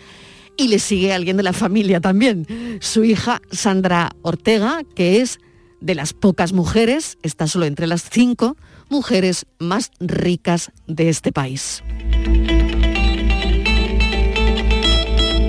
y 0.58 0.68
le 0.68 0.80
sigue 0.80 1.14
alguien 1.14 1.38
de 1.38 1.44
la 1.44 1.54
familia 1.54 2.02
también, 2.02 2.46
su 2.82 3.06
hija 3.06 3.42
Sandra 3.50 4.12
Ortega, 4.22 4.82
que 4.94 5.22
es 5.22 5.40
de 5.80 5.96
las 5.96 6.12
pocas 6.12 6.52
mujeres, 6.52 7.18
está 7.24 7.48
solo 7.48 7.66
entre 7.66 7.88
las 7.88 8.10
cinco 8.10 8.58
mujeres 8.90 9.46
más 9.60 9.92
ricas 10.00 10.72
de 10.88 11.10
este 11.10 11.32
país. 11.32 11.84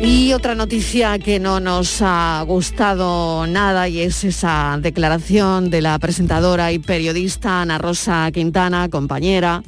Y 0.02 0.32
otra 0.32 0.54
noticia 0.54 1.18
que 1.18 1.38
no 1.38 1.61
nos 1.61 2.00
ha 2.00 2.42
gustado 2.47 3.47
nada 3.47 3.88
y 3.88 4.00
es 4.00 4.25
esa 4.25 4.78
declaración 4.80 5.70
de 5.70 5.82
la 5.82 5.99
presentadora 5.99 6.73
y 6.73 6.78
periodista 6.78 7.61
Ana 7.61 7.78
Rosa 7.78 8.30
Quintana, 8.32 8.88
compañera, 8.88 9.62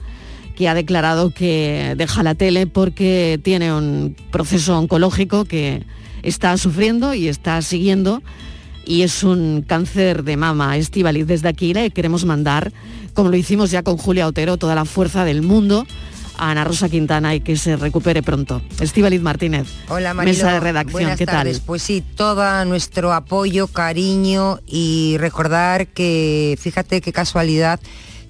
que 0.56 0.68
ha 0.68 0.74
declarado 0.74 1.30
que 1.30 1.94
deja 1.96 2.22
la 2.22 2.34
tele 2.34 2.66
porque 2.66 3.40
tiene 3.42 3.74
un 3.74 4.16
proceso 4.30 4.78
oncológico 4.78 5.44
que 5.44 5.84
está 6.22 6.56
sufriendo 6.56 7.14
y 7.14 7.28
está 7.28 7.60
siguiendo 7.60 8.22
y 8.84 9.02
es 9.02 9.22
un 9.22 9.64
cáncer 9.66 10.24
de 10.24 10.36
mama. 10.36 10.76
Estivaliz, 10.76 11.26
desde 11.26 11.48
aquí 11.48 11.74
le 11.74 11.90
queremos 11.90 12.24
mandar, 12.24 12.72
como 13.14 13.28
lo 13.30 13.36
hicimos 13.36 13.70
ya 13.70 13.82
con 13.82 13.96
Julia 13.96 14.26
Otero, 14.26 14.56
toda 14.56 14.74
la 14.74 14.84
fuerza 14.84 15.24
del 15.24 15.42
mundo 15.42 15.86
a 16.38 16.50
Ana 16.50 16.64
Rosa 16.64 16.88
Quintana 16.88 17.34
y 17.34 17.40
que 17.40 17.56
se 17.56 17.76
recupere 17.76 18.22
pronto. 18.22 18.62
Estivaliz 18.80 19.20
Martínez, 19.20 19.68
Hola, 19.88 20.14
Marilo. 20.14 20.34
mesa 20.34 20.52
de 20.54 20.60
redacción, 20.60 20.92
Buenas 20.92 21.18
¿qué 21.18 21.26
tardes. 21.26 21.58
tal? 21.58 21.66
Pues 21.66 21.82
sí, 21.82 22.02
todo 22.16 22.64
nuestro 22.64 23.12
apoyo, 23.12 23.66
cariño 23.68 24.58
y 24.66 25.16
recordar 25.18 25.88
que, 25.88 26.58
fíjate 26.60 27.00
qué 27.02 27.12
casualidad, 27.12 27.80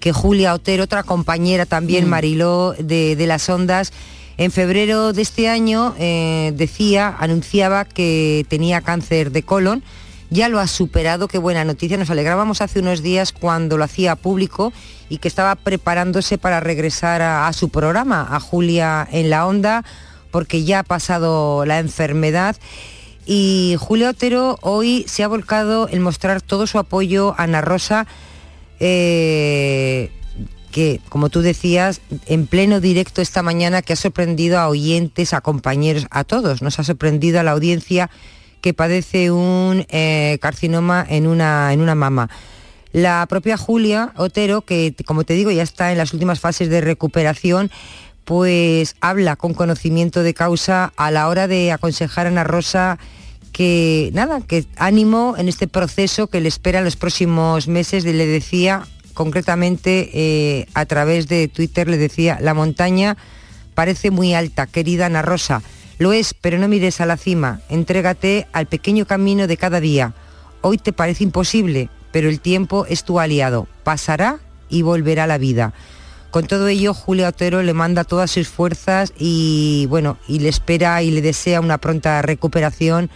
que 0.00 0.12
Julia 0.12 0.52
Otero, 0.52 0.82
otra 0.84 1.04
compañera 1.04 1.64
también, 1.64 2.06
Mm. 2.06 2.08
Mariló, 2.10 2.74
de, 2.78 3.14
de 3.14 3.26
las 3.28 3.48
ondas, 3.48 3.92
en 4.36 4.50
febrero 4.50 5.12
de 5.12 5.22
este 5.22 5.48
año 5.48 5.94
eh, 5.98 6.52
decía, 6.56 7.14
anunciaba 7.20 7.84
que 7.84 8.44
tenía 8.48 8.80
cáncer 8.80 9.30
de 9.30 9.44
colon, 9.44 9.84
ya 10.32 10.48
lo 10.48 10.60
ha 10.60 10.66
superado, 10.66 11.28
qué 11.28 11.36
buena 11.36 11.62
noticia, 11.64 11.98
nos 11.98 12.08
alegrábamos 12.08 12.62
hace 12.62 12.80
unos 12.80 13.02
días 13.02 13.32
cuando 13.32 13.76
lo 13.76 13.84
hacía 13.84 14.16
público 14.16 14.72
y 15.10 15.18
que 15.18 15.28
estaba 15.28 15.54
preparándose 15.56 16.38
para 16.38 16.58
regresar 16.58 17.20
a, 17.20 17.52
su 17.52 17.68
programa, 17.68 18.26
a 18.30 18.40
Julia 18.40 19.06
en 19.12 19.28
la 19.28 19.46
onda, 19.46 19.84
porque 20.30 20.64
ya 20.64 20.80
ha 20.80 20.84
pasado 20.84 21.66
la 21.66 21.78
enfermedad. 21.78 22.56
Y 23.26 23.76
Julia 23.78 24.08
Otero 24.08 24.58
hoy 24.62 25.04
se 25.06 25.22
ha 25.22 25.28
volcado 25.28 25.86
en 25.90 26.00
mostrar 26.00 26.40
todo 26.40 26.66
su 26.66 26.78
apoyo 26.78 27.34
a 27.36 27.42
Ana 27.42 27.60
Rosa, 27.60 28.06
eh, 28.80 30.10
que, 30.70 31.00
como 31.10 31.28
tú 31.28 31.42
decías, 31.42 32.00
en 32.24 32.46
pleno 32.46 32.80
directo 32.80 33.20
esta 33.20 33.42
mañana, 33.42 33.82
que 33.82 33.92
ha 33.92 33.96
sorprendido 33.96 34.58
a 34.58 34.68
oyentes, 34.68 35.34
a 35.34 35.42
compañeros, 35.42 36.06
a 36.10 36.24
todos. 36.24 36.62
Nos 36.62 36.78
ha 36.78 36.84
sorprendido 36.84 37.38
a 37.38 37.42
la 37.42 37.50
audiencia 37.50 38.08
que 38.62 38.72
padece 38.72 39.30
un 39.30 39.84
eh, 39.90 40.38
carcinoma 40.40 41.04
en 41.06 41.26
una, 41.26 41.74
en 41.74 41.82
una 41.82 41.94
mama. 41.94 42.30
La 42.92 43.26
propia 43.28 43.56
Julia 43.56 44.12
Otero, 44.16 44.62
que 44.62 44.94
como 45.04 45.24
te 45.24 45.34
digo 45.34 45.50
ya 45.50 45.62
está 45.62 45.92
en 45.92 45.98
las 45.98 46.14
últimas 46.14 46.40
fases 46.40 46.70
de 46.70 46.80
recuperación, 46.80 47.70
pues 48.24 48.94
habla 49.00 49.36
con 49.36 49.52
conocimiento 49.52 50.22
de 50.22 50.32
causa 50.32 50.92
a 50.96 51.10
la 51.10 51.28
hora 51.28 51.48
de 51.48 51.72
aconsejar 51.72 52.26
a 52.26 52.30
Ana 52.30 52.44
Rosa 52.44 52.98
que 53.52 54.10
nada, 54.14 54.40
que 54.40 54.64
ánimo 54.76 55.34
en 55.36 55.48
este 55.48 55.68
proceso 55.68 56.28
que 56.28 56.40
le 56.40 56.48
espera 56.48 56.78
en 56.78 56.84
los 56.84 56.96
próximos 56.96 57.68
meses, 57.68 58.04
le 58.04 58.26
decía 58.26 58.86
concretamente 59.12 60.10
eh, 60.14 60.66
a 60.72 60.86
través 60.86 61.28
de 61.28 61.48
Twitter, 61.48 61.88
le 61.88 61.98
decía, 61.98 62.38
la 62.40 62.54
montaña 62.54 63.16
parece 63.74 64.10
muy 64.10 64.34
alta, 64.34 64.66
querida 64.66 65.06
Ana 65.06 65.22
Rosa, 65.22 65.62
lo 65.98 66.12
es, 66.12 66.34
pero 66.34 66.58
no 66.58 66.68
mires 66.68 67.00
a 67.00 67.06
la 67.06 67.16
cima, 67.16 67.60
entrégate 67.68 68.46
al 68.52 68.66
pequeño 68.66 69.06
camino 69.06 69.46
de 69.46 69.56
cada 69.56 69.80
día. 69.80 70.14
Hoy 70.60 70.78
te 70.78 70.92
parece 70.92 71.24
imposible, 71.24 71.88
pero 72.12 72.28
el 72.28 72.40
tiempo 72.40 72.86
es 72.88 73.04
tu 73.04 73.20
aliado, 73.20 73.66
pasará 73.84 74.38
y 74.68 74.82
volverá 74.82 75.26
la 75.26 75.38
vida. 75.38 75.72
Con 76.30 76.46
todo 76.46 76.68
ello, 76.68 76.94
Julia 76.94 77.28
Otero 77.28 77.62
le 77.62 77.74
manda 77.74 78.04
todas 78.04 78.30
sus 78.30 78.48
fuerzas 78.48 79.12
y 79.18 79.86
bueno, 79.90 80.16
y 80.26 80.38
le 80.38 80.48
espera 80.48 81.02
y 81.02 81.10
le 81.10 81.20
desea 81.20 81.60
una 81.60 81.76
pronta 81.76 82.22
recuperación 82.22 83.10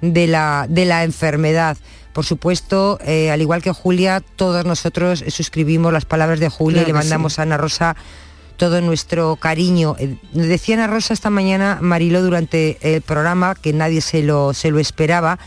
de 0.00 0.28
la, 0.28 0.66
de 0.68 0.84
la 0.84 1.02
enfermedad. 1.02 1.76
Por 2.12 2.24
supuesto, 2.24 2.98
eh, 3.04 3.30
al 3.30 3.40
igual 3.40 3.62
que 3.62 3.72
Julia, 3.72 4.22
todos 4.36 4.64
nosotros 4.64 5.24
suscribimos 5.28 5.92
las 5.92 6.04
palabras 6.04 6.38
de 6.38 6.50
Julia 6.50 6.84
Claro 6.84 6.88
y 6.88 6.92
le 6.92 6.98
mandamos 6.98 7.34
sí. 7.34 7.40
a 7.40 7.42
Ana 7.42 7.56
Rosa 7.56 7.96
todo 8.62 8.80
nuestro 8.80 9.34
cariño. 9.34 9.96
Eh, 9.98 10.14
Decía 10.32 10.76
Ana 10.76 10.86
Rosa 10.86 11.14
esta 11.14 11.30
mañana, 11.30 11.80
Mariló, 11.80 12.22
durante 12.22 12.78
el 12.80 13.02
programa, 13.02 13.56
que 13.56 13.72
nadie 13.72 14.00
se 14.00 14.22
lo, 14.22 14.54
se 14.54 14.70
lo 14.70 14.78
esperaba, 14.78 15.40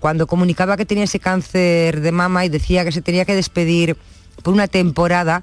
cuando 0.00 0.26
comunicaba 0.26 0.78
que 0.78 0.86
tenía 0.86 1.04
ese 1.04 1.20
cáncer 1.20 2.00
de 2.00 2.10
mama 2.10 2.46
y 2.46 2.48
decía 2.48 2.82
que 2.82 2.90
se 2.90 3.02
tenía 3.02 3.26
que 3.26 3.34
despedir 3.34 3.98
por 4.42 4.54
una 4.54 4.66
temporada, 4.66 5.42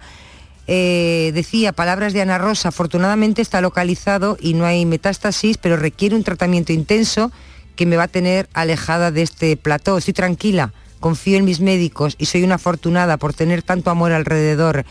eh, 0.66 1.30
decía 1.36 1.74
palabras 1.74 2.14
de 2.14 2.24
Ana 2.24 2.40
Rosa, 2.40 2.70
afortunadamente 2.70 3.44
está 3.44 3.62
localizado 3.62 4.36
y 4.40 4.56
no 4.56 4.66
hay 4.66 4.88
metástasis, 4.88 5.60
pero 5.60 5.78
requiere 5.78 6.16
un 6.16 6.24
tratamiento 6.24 6.74
intenso 6.74 7.32
que 7.76 7.86
me 7.86 7.98
va 7.98 8.06
a 8.06 8.08
tener 8.08 8.50
alejada 8.54 9.12
de 9.12 9.22
este 9.22 9.58
plató. 9.58 10.00
Estoy 10.00 10.16
tranquila, 10.16 10.74
confío 11.00 11.38
en 11.38 11.46
mis 11.46 11.60
médicos 11.60 12.16
y 12.18 12.26
soy 12.26 12.42
una 12.42 12.56
afortunada 12.56 13.18
por 13.18 13.36
tener 13.36 13.62
tanto 13.62 13.92
amor 13.92 14.12
alrededor. 14.12 14.86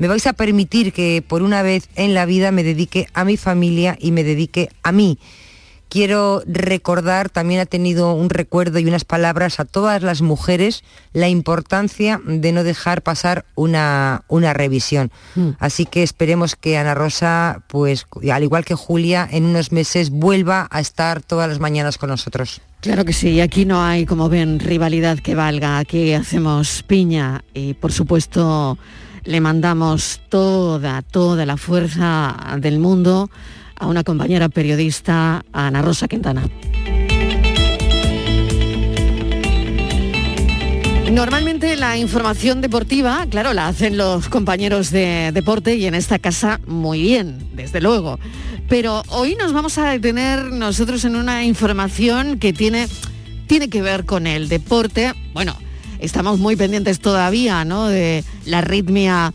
Me 0.00 0.08
vais 0.08 0.26
a 0.26 0.32
permitir 0.32 0.94
que 0.94 1.22
por 1.26 1.42
una 1.42 1.60
vez 1.60 1.90
en 1.94 2.14
la 2.14 2.24
vida 2.24 2.52
me 2.52 2.64
dedique 2.64 3.06
a 3.12 3.26
mi 3.26 3.36
familia 3.36 3.98
y 4.00 4.12
me 4.12 4.24
dedique 4.24 4.70
a 4.82 4.92
mí. 4.92 5.18
Quiero 5.90 6.42
recordar, 6.46 7.28
también 7.28 7.60
ha 7.60 7.66
tenido 7.66 8.14
un 8.14 8.30
recuerdo 8.30 8.78
y 8.78 8.86
unas 8.86 9.04
palabras 9.04 9.60
a 9.60 9.66
todas 9.66 10.02
las 10.02 10.22
mujeres, 10.22 10.84
la 11.12 11.28
importancia 11.28 12.18
de 12.24 12.50
no 12.52 12.64
dejar 12.64 13.02
pasar 13.02 13.44
una, 13.56 14.22
una 14.28 14.54
revisión. 14.54 15.10
Mm. 15.34 15.50
Así 15.58 15.84
que 15.84 16.02
esperemos 16.02 16.56
que 16.56 16.78
Ana 16.78 16.94
Rosa, 16.94 17.64
pues 17.66 18.06
al 18.32 18.42
igual 18.42 18.64
que 18.64 18.76
Julia, 18.76 19.28
en 19.30 19.44
unos 19.44 19.70
meses 19.70 20.08
vuelva 20.08 20.66
a 20.70 20.80
estar 20.80 21.20
todas 21.22 21.46
las 21.46 21.58
mañanas 21.58 21.98
con 21.98 22.08
nosotros. 22.08 22.62
Claro 22.80 23.04
que 23.04 23.12
sí, 23.12 23.38
aquí 23.42 23.66
no 23.66 23.82
hay, 23.84 24.06
como 24.06 24.30
ven, 24.30 24.60
rivalidad 24.60 25.18
que 25.18 25.34
valga, 25.34 25.78
aquí 25.78 26.14
hacemos 26.14 26.84
piña 26.84 27.44
y 27.52 27.74
por 27.74 27.92
supuesto 27.92 28.78
le 29.24 29.40
mandamos 29.40 30.20
toda, 30.28 31.02
toda 31.02 31.46
la 31.46 31.56
fuerza 31.56 32.36
del 32.58 32.78
mundo 32.78 33.30
a 33.76 33.86
una 33.86 34.04
compañera 34.04 34.48
periodista, 34.48 35.44
Ana 35.52 35.82
Rosa 35.82 36.06
Quintana. 36.06 36.48
Normalmente 41.10 41.74
la 41.74 41.96
información 41.96 42.60
deportiva, 42.60 43.26
claro, 43.28 43.52
la 43.52 43.66
hacen 43.66 43.96
los 43.96 44.28
compañeros 44.28 44.92
de 44.92 45.32
deporte 45.34 45.74
y 45.74 45.86
en 45.86 45.94
esta 45.94 46.20
casa 46.20 46.60
muy 46.66 47.02
bien, 47.02 47.48
desde 47.52 47.80
luego. 47.80 48.20
Pero 48.68 49.02
hoy 49.08 49.34
nos 49.34 49.52
vamos 49.52 49.76
a 49.78 49.90
detener 49.90 50.44
nosotros 50.44 51.04
en 51.04 51.16
una 51.16 51.42
información 51.42 52.38
que 52.38 52.52
tiene, 52.52 52.86
tiene 53.48 53.68
que 53.68 53.82
ver 53.82 54.04
con 54.04 54.28
el 54.28 54.48
deporte. 54.48 55.12
Bueno, 55.32 55.56
estamos 56.00 56.38
muy 56.38 56.56
pendientes 56.56 57.00
todavía, 57.00 57.64
¿no? 57.64 57.88
De 57.88 58.24
la 58.46 58.58
arritmia 58.58 59.32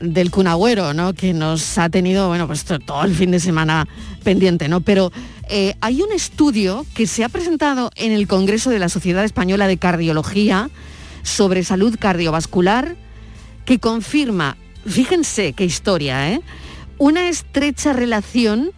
del 0.00 0.30
Cunagüero, 0.30 0.94
¿no? 0.94 1.12
Que 1.14 1.32
nos 1.32 1.76
ha 1.78 1.88
tenido, 1.88 2.28
bueno, 2.28 2.46
pues 2.46 2.64
to- 2.64 2.78
todo 2.78 3.02
el 3.04 3.14
fin 3.14 3.30
de 3.30 3.40
semana 3.40 3.88
pendiente, 4.22 4.68
¿no? 4.68 4.80
Pero 4.80 5.10
eh, 5.48 5.74
hay 5.80 6.02
un 6.02 6.12
estudio 6.12 6.86
que 6.94 7.06
se 7.06 7.24
ha 7.24 7.28
presentado 7.28 7.90
en 7.96 8.12
el 8.12 8.28
Congreso 8.28 8.70
de 8.70 8.78
la 8.78 8.88
Sociedad 8.88 9.24
Española 9.24 9.66
de 9.66 9.76
Cardiología 9.78 10.70
sobre 11.22 11.64
salud 11.64 11.96
cardiovascular 11.98 12.96
que 13.64 13.78
confirma, 13.80 14.56
fíjense 14.86 15.52
qué 15.52 15.64
historia, 15.64 16.32
¿eh? 16.32 16.40
Una 16.98 17.28
estrecha 17.28 17.92
relación 17.92 18.70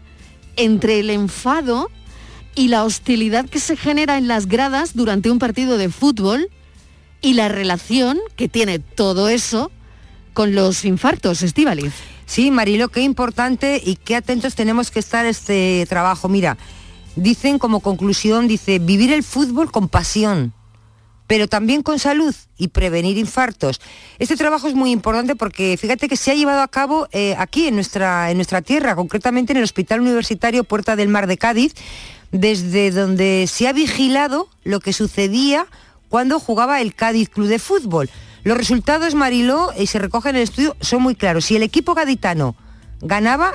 entre 0.57 1.01
el 1.01 1.11
enfado 1.11 1.91
y 2.55 2.69
la 2.69 2.85
hostilidad 2.85 3.49
que 3.49 3.61
se 3.61 3.77
genera 3.77 4.19
en 4.19 4.27
las 4.27 4.47
gradas 4.47 4.95
durante 4.95 5.31
un 5.31 5.39
partido 5.39 5.79
de 5.79 5.89
fútbol 5.91 6.49
y 7.21 7.35
la 7.35 7.49
relación 7.49 8.19
que 8.37 8.49
tiene 8.49 8.79
todo 8.79 9.29
eso 9.29 9.71
con 10.33 10.55
los 10.55 10.85
infartos, 10.85 11.43
Estíbaliz. 11.43 11.93
Sí, 12.27 12.51
Marilo, 12.51 12.89
qué 12.89 13.01
importante 13.03 13.81
y 13.85 13.97
qué 13.97 14.17
atentos 14.17 14.55
tenemos 14.55 14.91
que 14.91 15.01
estar 15.01 15.27
este 15.27 15.85
trabajo. 15.89 16.29
Mira, 16.29 16.57
dicen 17.17 17.59
como 17.59 17.81
conclusión, 17.81 18.47
dice, 18.47 18.79
vivir 18.79 19.13
el 19.13 19.25
fútbol 19.25 19.73
con 19.73 19.89
pasión, 19.89 20.53
pero 21.27 21.49
también 21.49 21.83
con 21.83 21.99
salud 21.99 22.35
y 22.57 22.69
prevenir 22.69 23.19
infartos. 23.19 23.81
Este 24.19 24.37
trabajo 24.37 24.69
es 24.69 24.75
muy 24.75 24.93
importante 24.93 25.37
porque 25.37 25.77
fíjate 25.77 26.09
que 26.09 26.17
se 26.17 26.31
ha 26.31 26.35
llevado 26.35 26.63
a 26.63 26.69
cabo 26.69 27.09
eh, 27.13 27.35
aquí 27.37 27.67
en 27.67 27.75
nuestra, 27.75 28.31
en 28.31 28.39
nuestra 28.39 28.63
tierra, 28.63 28.95
concretamente 28.95 29.53
en 29.53 29.59
el 29.59 29.65
Hospital 29.65 30.01
Universitario 30.01 30.65
Puerta 30.65 30.97
del 30.97 31.09
Mar 31.09 31.27
de 31.27 31.37
Cádiz, 31.37 31.75
desde 32.33 32.93
donde 32.93 33.47
se 33.49 33.67
ha 33.67 33.73
vigilado 33.73 34.49
lo 34.63 34.81
que 34.81 34.93
sucedía 34.93 35.67
cuando 36.11 36.41
jugaba 36.41 36.83
el 36.83 36.95
Cádiz 36.95 37.31
Club 37.31 37.47
de 37.47 37.59
Fútbol. 37.59 38.11
Los 38.43 38.59
resultados, 38.59 39.15
Mariló, 39.15 39.71
y 39.79 39.87
se 39.87 39.99
recogen 39.99 40.31
en 40.31 40.37
el 40.37 40.43
estudio, 40.43 40.77
son 40.81 41.03
muy 41.03 41.15
claros. 41.15 41.47
Si 41.47 41.57
el 41.57 41.63
equipo 41.63 41.95
gaditano 41.95 42.57
ganaba, 43.01 43.55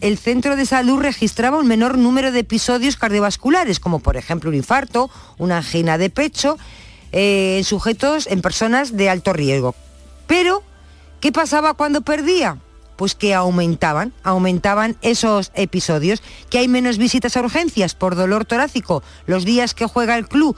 el 0.00 0.18
centro 0.18 0.56
de 0.56 0.66
salud 0.66 1.00
registraba 1.00 1.58
un 1.58 1.68
menor 1.68 1.96
número 1.96 2.32
de 2.32 2.40
episodios 2.40 2.96
cardiovasculares, 2.96 3.80
como 3.80 4.00
por 4.00 4.16
ejemplo 4.16 4.50
un 4.50 4.56
infarto, 4.56 5.10
una 5.38 5.58
angina 5.58 5.96
de 5.96 6.10
pecho, 6.10 6.58
eh, 7.12 7.58
en 7.58 7.64
sujetos, 7.64 8.26
en 8.26 8.42
personas 8.42 8.96
de 8.96 9.08
alto 9.08 9.32
riesgo. 9.32 9.74
Pero, 10.26 10.62
¿qué 11.20 11.30
pasaba 11.30 11.74
cuando 11.74 12.00
perdía? 12.00 12.58
Pues 12.96 13.14
que 13.14 13.32
aumentaban, 13.32 14.12
aumentaban 14.24 14.96
esos 15.02 15.52
episodios, 15.54 16.22
que 16.50 16.58
hay 16.58 16.68
menos 16.68 16.98
visitas 16.98 17.36
a 17.36 17.40
urgencias 17.40 17.94
por 17.94 18.16
dolor 18.16 18.44
torácico 18.44 19.04
los 19.26 19.44
días 19.44 19.74
que 19.74 19.86
juega 19.86 20.16
el 20.16 20.26
club 20.26 20.56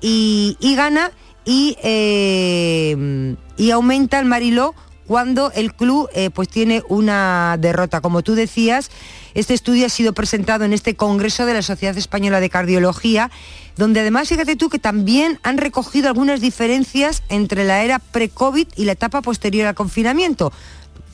y, 0.00 0.56
gana 0.76 1.10
y, 1.44 1.76
eh, 1.82 3.36
y 3.56 3.70
aumenta 3.70 4.18
el 4.18 4.26
Mariló 4.26 4.74
cuando 5.08 5.50
el 5.52 5.74
club 5.74 6.08
eh, 6.14 6.28
pues 6.30 6.48
tiene 6.48 6.82
una 6.88 7.56
derrota. 7.58 8.02
Como 8.02 8.22
tú 8.22 8.34
decías, 8.34 8.90
este 9.34 9.54
estudio 9.54 9.86
ha 9.86 9.88
sido 9.88 10.12
presentado 10.12 10.66
en 10.66 10.74
este 10.74 10.96
Congreso 10.96 11.46
de 11.46 11.54
la 11.54 11.62
Sociedad 11.62 11.96
Española 11.96 12.40
de 12.40 12.50
Cardiología, 12.50 13.30
donde 13.76 14.00
además, 14.00 14.28
fíjate 14.28 14.54
tú, 14.54 14.68
que 14.68 14.78
también 14.78 15.40
han 15.42 15.56
recogido 15.56 16.08
algunas 16.08 16.42
diferencias 16.42 17.22
entre 17.30 17.64
la 17.64 17.82
era 17.82 18.00
pre-COVID 18.00 18.68
y 18.76 18.84
la 18.84 18.92
etapa 18.92 19.22
posterior 19.22 19.66
al 19.66 19.74
confinamiento. 19.74 20.52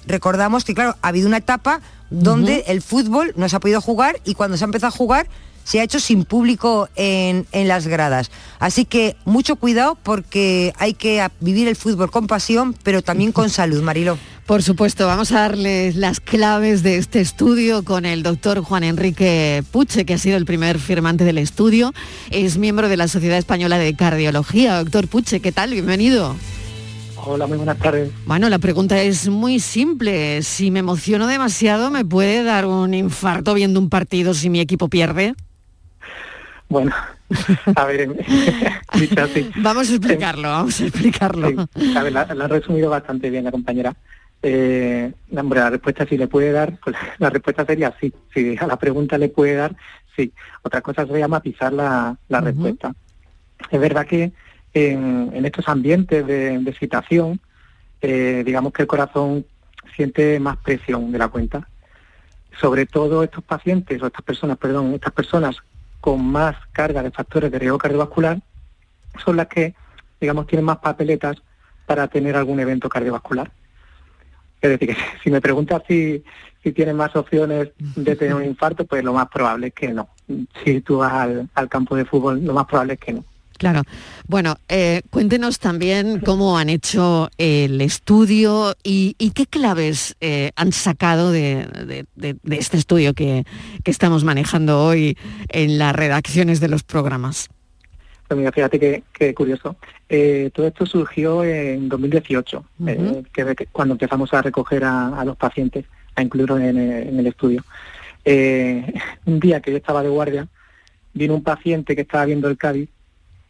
Recordamos 0.06 0.64
que, 0.64 0.74
claro, 0.74 0.96
ha 1.00 1.08
habido 1.08 1.28
una 1.28 1.36
etapa 1.36 1.80
donde 2.10 2.64
el 2.66 2.82
fútbol 2.82 3.32
no 3.36 3.48
se 3.48 3.56
ha 3.56 3.60
podido 3.60 3.80
jugar 3.80 4.20
y 4.24 4.34
cuando 4.34 4.56
se 4.56 4.64
ha 4.64 4.66
empezado 4.66 4.88
a 4.88 4.96
jugar 4.96 5.28
se 5.64 5.80
ha 5.80 5.82
hecho 5.82 5.98
sin 5.98 6.24
público 6.24 6.88
en, 6.94 7.46
las 7.52 7.86
gradas. 7.86 8.30
Así 8.58 8.84
que 8.84 9.16
mucho 9.24 9.56
cuidado 9.56 9.96
porque 10.02 10.72
hay 10.78 10.94
que 10.94 11.26
vivir 11.40 11.68
el 11.68 11.76
fútbol 11.76 12.10
con 12.10 12.26
pasión, 12.26 12.74
pero 12.82 13.02
también 13.02 13.32
con 13.32 13.50
salud, 13.50 13.82
Marilo. 13.82 14.18
Por 14.46 14.62
supuesto, 14.62 15.06
vamos 15.06 15.32
a 15.32 15.40
darles 15.40 15.96
las 15.96 16.20
claves 16.20 16.82
de 16.82 16.98
este 16.98 17.20
estudio 17.20 17.82
con 17.82 18.04
el 18.04 18.22
doctor 18.22 18.60
Juan 18.60 18.84
Enrique 18.84 19.64
Puche, 19.70 20.04
que 20.04 20.14
ha 20.14 20.18
sido 20.18 20.36
el 20.36 20.44
primer 20.44 20.78
firmante 20.78 21.24
del 21.24 21.38
estudio. 21.38 21.94
Es 22.30 22.58
miembro 22.58 22.90
de 22.90 22.98
la 22.98 23.08
Sociedad 23.08 23.38
Española 23.38 23.78
de 23.78 23.94
Cardiología. 23.96 24.76
Doctor 24.76 25.08
Puche, 25.08 25.40
¿qué 25.40 25.50
tal? 25.50 25.70
Bienvenido. 25.70 26.36
Hola, 27.26 27.46
muy 27.46 27.56
buenas 27.56 27.78
tardes. 27.78 28.10
Bueno, 28.26 28.50
la 28.50 28.58
pregunta 28.58 29.00
es 29.00 29.28
muy 29.28 29.58
simple. 29.60 30.42
Si 30.42 30.70
me 30.70 30.80
emociono 30.80 31.26
demasiado, 31.26 31.90
¿me 31.90 32.04
puede 32.04 32.42
dar 32.42 32.66
un 32.66 32.92
infarto 32.92 33.54
viendo 33.54 33.80
un 33.80 33.88
partido 33.88 34.34
si 34.34 34.50
mi 34.50 34.60
equipo 34.60 34.88
pierde? 34.88 35.34
Bueno, 36.74 36.92
a 37.76 37.84
ver, 37.84 38.08
Vamos 39.62 39.90
a 39.90 39.94
explicarlo, 39.94 40.48
vamos 40.48 40.80
a 40.80 40.86
explicarlo. 40.86 41.68
a 41.96 42.02
ver, 42.02 42.12
la, 42.12 42.22
ha 42.22 42.48
resumido 42.48 42.90
bastante 42.90 43.30
bien 43.30 43.44
la 43.44 43.52
compañera. 43.52 43.94
Eh, 44.42 45.12
hombre, 45.36 45.60
la 45.60 45.70
respuesta 45.70 46.04
sí 46.04 46.18
le 46.18 46.26
puede 46.26 46.50
dar, 46.50 46.76
pues, 46.82 46.96
la 47.18 47.30
respuesta 47.30 47.64
sería 47.64 47.94
sí. 48.00 48.12
Si 48.34 48.56
a 48.58 48.66
la 48.66 48.76
pregunta 48.76 49.16
le 49.18 49.28
puede 49.28 49.54
dar, 49.54 49.76
sí. 50.16 50.32
Otra 50.62 50.80
cosa 50.80 51.06
sería 51.06 51.28
matizar 51.28 51.72
la, 51.72 52.16
respuesta. 52.28 52.92
Es 53.70 53.80
verdad 53.80 54.04
que 54.04 54.32
en, 54.72 55.46
estos 55.46 55.68
ambientes 55.68 56.26
de, 56.26 56.56
excitación, 56.56 57.38
eh, 58.02 58.42
digamos 58.44 58.72
que 58.72 58.82
el 58.82 58.88
corazón 58.88 59.46
siente 59.94 60.40
más 60.40 60.56
presión 60.56 61.12
de 61.12 61.18
la 61.18 61.28
cuenta. 61.28 61.68
Sobre 62.60 62.86
todo 62.86 63.22
estos 63.22 63.44
pacientes, 63.44 64.02
o 64.02 64.08
estas 64.08 64.24
personas, 64.24 64.58
perdón, 64.58 64.92
estas 64.92 65.12
personas 65.12 65.62
con 66.04 66.22
más 66.22 66.54
carga 66.70 67.02
de 67.02 67.10
factores 67.10 67.50
de 67.50 67.58
riesgo 67.58 67.78
cardiovascular 67.78 68.38
son 69.24 69.38
las 69.38 69.46
que, 69.46 69.74
digamos, 70.20 70.46
tienen 70.46 70.66
más 70.66 70.76
papeletas 70.76 71.38
para 71.86 72.08
tener 72.08 72.36
algún 72.36 72.60
evento 72.60 72.90
cardiovascular. 72.90 73.50
Es 74.60 74.68
decir, 74.68 74.88
que 74.88 74.96
si 75.24 75.30
me 75.30 75.40
preguntas 75.40 75.82
si, 75.88 76.22
si 76.62 76.72
tienen 76.72 76.96
más 76.96 77.16
opciones 77.16 77.70
de 77.78 78.16
tener 78.16 78.34
un 78.34 78.44
infarto, 78.44 78.84
pues 78.84 79.02
lo 79.02 79.14
más 79.14 79.28
probable 79.28 79.68
es 79.68 79.72
que 79.72 79.94
no. 79.94 80.10
Si 80.62 80.82
tú 80.82 80.98
vas 80.98 81.26
al 81.54 81.68
campo 81.70 81.96
de 81.96 82.04
fútbol, 82.04 82.44
lo 82.44 82.52
más 82.52 82.66
probable 82.66 82.92
es 82.92 83.00
que 83.00 83.14
no. 83.14 83.24
Claro. 83.58 83.82
Bueno, 84.26 84.56
eh, 84.68 85.02
cuéntenos 85.10 85.58
también 85.58 86.20
cómo 86.20 86.58
han 86.58 86.68
hecho 86.68 87.30
el 87.38 87.80
estudio 87.80 88.74
y, 88.82 89.14
qué 89.34 89.46
claves 89.46 90.16
eh, 90.20 90.50
han 90.56 90.72
sacado 90.72 91.30
de, 91.30 92.06
este 92.50 92.76
estudio 92.76 93.14
que, 93.14 93.44
estamos 93.84 94.24
manejando 94.24 94.84
hoy 94.84 95.16
en 95.48 95.78
las 95.78 95.94
redacciones 95.94 96.60
de 96.60 96.68
los 96.68 96.82
programas. 96.82 97.48
Pues 98.26 98.38
mira, 98.38 98.50
fíjate 98.50 99.02
qué 99.12 99.34
curioso. 99.34 99.76
Eh, 100.08 100.50
todo 100.52 100.66
esto 100.66 100.86
surgió 100.86 101.44
en 101.44 101.88
2018, 101.88 102.64
que, 103.32 103.68
cuando 103.70 103.94
empezamos 103.94 104.32
a 104.34 104.42
recoger 104.42 104.84
a, 104.84 105.22
los 105.24 105.36
pacientes, 105.36 105.84
a 106.16 106.22
incluirlos 106.22 106.60
en, 106.60 106.78
en 106.78 107.18
el 107.20 107.26
estudio. 107.26 107.62
un 108.24 109.40
día 109.40 109.60
que 109.60 109.70
yo 109.70 109.76
estaba 109.76 110.02
de 110.02 110.08
guardia, 110.08 110.48
vino 111.12 111.34
un 111.34 111.42
paciente 111.42 111.94
que 111.94 112.02
estaba 112.02 112.24
viendo 112.24 112.48
el 112.48 112.56
Cádiz 112.56 112.88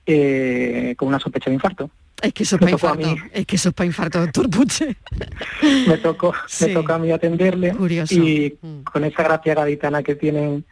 eh, 0.07 0.95
con 0.97 1.09
una 1.09 1.19
sospecha 1.19 1.51
de 1.51 1.55
infarto. 1.55 1.91
Es 2.23 2.33
que 2.33 2.45
eso 2.45 2.57
es 2.57 2.61
para 2.61 2.73
infarto, 2.73 3.17
es 3.33 3.47
que 3.47 3.57
eso 3.57 3.69
es 3.69 3.75
para 3.75 3.87
infarto, 3.87 4.21
doctor 4.21 4.49
Puche. 4.49 4.97
me 5.89 5.99
tocó, 5.99 6.33
me 6.61 6.69
tocó 6.69 6.93
a 6.93 6.99
mí 6.99 7.11
atenderle 7.11 7.75
y 8.11 8.57
mm. 8.61 8.83
con 8.85 9.05
esa 9.05 9.25
gracia 9.25 9.55
gaditana 9.55 10.03
que 10.03 10.15
tienen 10.15 10.65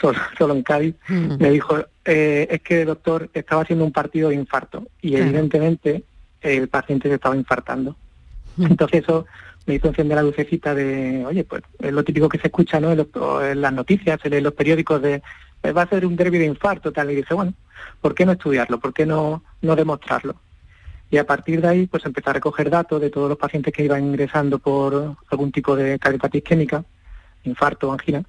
solo, 0.00 0.18
solo 0.38 0.54
en 0.54 0.62
Cádiz, 0.62 0.94
mm. 1.08 1.36
me 1.38 1.50
dijo, 1.50 1.78
eh, 2.04 2.46
es 2.50 2.62
que 2.62 2.84
doctor 2.84 3.28
estaba 3.34 3.62
haciendo 3.62 3.84
un 3.84 3.92
partido 3.92 4.30
de 4.30 4.36
infarto 4.36 4.86
y 5.02 5.16
evidentemente 5.16 6.04
el 6.40 6.68
paciente 6.68 7.08
se 7.08 7.16
estaba 7.16 7.36
infartando. 7.36 7.96
Mm. 8.56 8.66
Entonces 8.66 9.02
eso 9.02 9.26
me 9.66 9.74
hizo 9.74 9.88
encender 9.88 10.16
la 10.16 10.22
lucecita 10.22 10.74
de, 10.74 11.24
oye, 11.26 11.44
pues 11.44 11.62
es 11.80 11.92
lo 11.92 12.04
típico 12.04 12.28
que 12.28 12.38
se 12.38 12.46
escucha 12.46 12.80
¿no? 12.80 12.92
en, 12.92 13.60
las 13.60 13.72
noticias, 13.72 14.18
en 14.22 14.42
los 14.42 14.52
periódicos 14.54 15.02
de, 15.02 15.22
va 15.72 15.82
a 15.82 15.88
ser 15.88 16.06
un 16.06 16.16
derbi 16.16 16.38
de 16.38 16.46
infarto, 16.46 16.92
tal, 16.92 17.10
y 17.10 17.16
dije, 17.16 17.34
bueno, 17.34 17.52
¿por 18.00 18.14
qué 18.14 18.26
no 18.26 18.32
estudiarlo? 18.32 18.78
¿Por 18.80 18.92
qué 18.92 19.06
no, 19.06 19.42
no 19.62 19.76
demostrarlo? 19.76 20.36
Y 21.10 21.18
a 21.18 21.26
partir 21.26 21.60
de 21.60 21.68
ahí, 21.68 21.86
pues 21.86 22.04
empecé 22.04 22.30
a 22.30 22.34
recoger 22.34 22.68
datos 22.68 23.00
de 23.00 23.10
todos 23.10 23.28
los 23.28 23.38
pacientes 23.38 23.72
que 23.72 23.84
iban 23.84 24.04
ingresando 24.04 24.58
por 24.58 25.16
algún 25.30 25.52
tipo 25.52 25.76
de 25.76 25.98
cardiopatía 25.98 26.38
isquémica, 26.38 26.84
infarto 27.44 27.88
o 27.88 27.92
angina, 27.92 28.24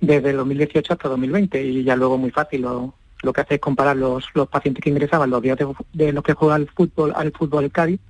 desde 0.00 0.32
2018 0.32 0.92
hasta 0.94 1.08
2020. 1.08 1.62
Y 1.62 1.84
ya 1.84 1.96
luego 1.96 2.16
muy 2.16 2.30
fácil, 2.30 2.62
lo, 2.62 2.94
lo 3.22 3.32
que 3.32 3.40
hace 3.42 3.54
es 3.56 3.60
comparar 3.60 3.96
los, 3.96 4.24
los 4.34 4.48
pacientes 4.48 4.82
que 4.82 4.90
ingresaban 4.90 5.30
los 5.30 5.42
días 5.42 5.58
de, 5.92 6.12
los 6.12 6.24
que 6.24 6.32
juega 6.34 6.54
al 6.54 6.68
fútbol, 6.68 7.12
al 7.14 7.32
fútbol 7.32 7.64
el 7.64 7.72
Cádiz, 7.72 8.00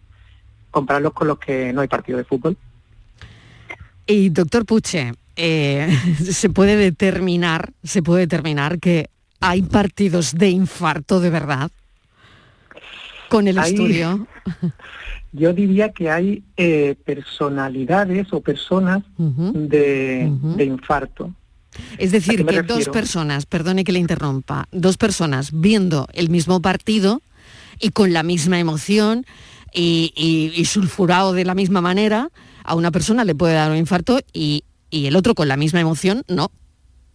compararlos 0.70 1.12
con 1.12 1.28
los 1.28 1.38
que 1.38 1.72
no 1.72 1.80
hay 1.80 1.88
partido 1.88 2.18
de 2.18 2.24
fútbol. 2.24 2.56
Y 4.06 4.30
doctor 4.30 4.64
Puche, 4.64 5.12
eh, 5.36 5.88
se 6.24 6.50
puede 6.50 6.76
determinar, 6.76 7.72
se 7.82 8.02
puede 8.02 8.20
determinar 8.20 8.78
que 8.78 9.10
hay 9.40 9.62
partidos 9.62 10.34
de 10.34 10.50
infarto 10.50 11.20
de 11.20 11.30
verdad 11.30 11.70
con 13.28 13.46
el 13.48 13.58
estudio. 13.58 14.26
Yo 15.32 15.52
diría 15.52 15.92
que 15.92 16.10
hay 16.10 16.42
eh, 16.56 16.96
personalidades 17.04 18.32
o 18.32 18.40
personas 18.40 19.02
de, 19.18 20.30
infarto. 20.58 21.34
Es 21.98 22.12
decir, 22.12 22.46
que 22.46 22.62
dos 22.62 22.88
personas, 22.88 23.44
perdone 23.44 23.84
que 23.84 23.92
le 23.92 23.98
interrumpa, 23.98 24.66
dos 24.72 24.96
personas 24.96 25.50
viendo 25.52 26.08
el 26.14 26.30
mismo 26.30 26.62
partido 26.62 27.20
y 27.78 27.90
con 27.90 28.14
la 28.14 28.22
misma 28.22 28.58
emoción 28.58 29.26
y 29.72 30.64
sulfurado 30.64 31.34
de 31.34 31.44
la 31.44 31.54
misma 31.54 31.82
manera, 31.82 32.30
a 32.64 32.74
una 32.74 32.90
persona 32.90 33.24
le 33.24 33.34
puede 33.34 33.54
dar 33.54 33.70
un 33.70 33.76
infarto 33.76 34.20
y, 34.32 34.64
y 34.90 35.06
el 35.06 35.16
otro 35.16 35.34
con 35.34 35.48
la 35.48 35.56
misma 35.56 35.80
emoción, 35.80 36.24
no. 36.28 36.50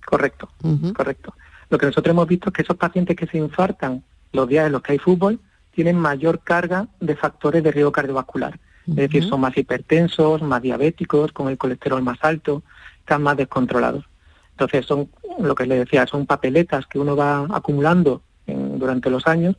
Correcto, 0.05 0.49
correcto. 0.95 1.33
Lo 1.73 1.79
que 1.79 1.87
nosotros 1.87 2.11
hemos 2.13 2.27
visto 2.27 2.49
es 2.49 2.53
que 2.53 2.61
esos 2.61 2.77
pacientes 2.77 3.15
que 3.15 3.25
se 3.25 3.39
infartan 3.39 4.03
los 4.31 4.47
días 4.47 4.67
en 4.67 4.73
los 4.73 4.83
que 4.83 4.91
hay 4.91 4.99
fútbol 4.99 5.39
tienen 5.73 5.97
mayor 5.97 6.41
carga 6.43 6.87
de 6.99 7.15
factores 7.15 7.63
de 7.63 7.71
riesgo 7.71 7.91
cardiovascular. 7.91 8.59
Es 8.87 8.95
decir, 8.95 9.23
son 9.23 9.41
más 9.41 9.57
hipertensos, 9.57 10.43
más 10.43 10.61
diabéticos, 10.61 11.31
con 11.31 11.47
el 11.49 11.57
colesterol 11.57 12.03
más 12.03 12.19
alto, 12.21 12.61
están 12.99 13.23
más 13.23 13.37
descontrolados. 13.37 14.05
Entonces 14.51 14.85
son, 14.85 15.09
lo 15.39 15.55
que 15.55 15.65
le 15.65 15.79
decía, 15.79 16.05
son 16.05 16.27
papeletas 16.27 16.85
que 16.85 16.99
uno 16.99 17.15
va 17.15 17.47
acumulando 17.49 18.21
durante 18.45 19.09
los 19.09 19.25
años, 19.25 19.55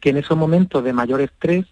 que 0.00 0.08
en 0.08 0.16
esos 0.16 0.38
momentos 0.38 0.82
de 0.82 0.94
mayor 0.94 1.20
estrés 1.20 1.66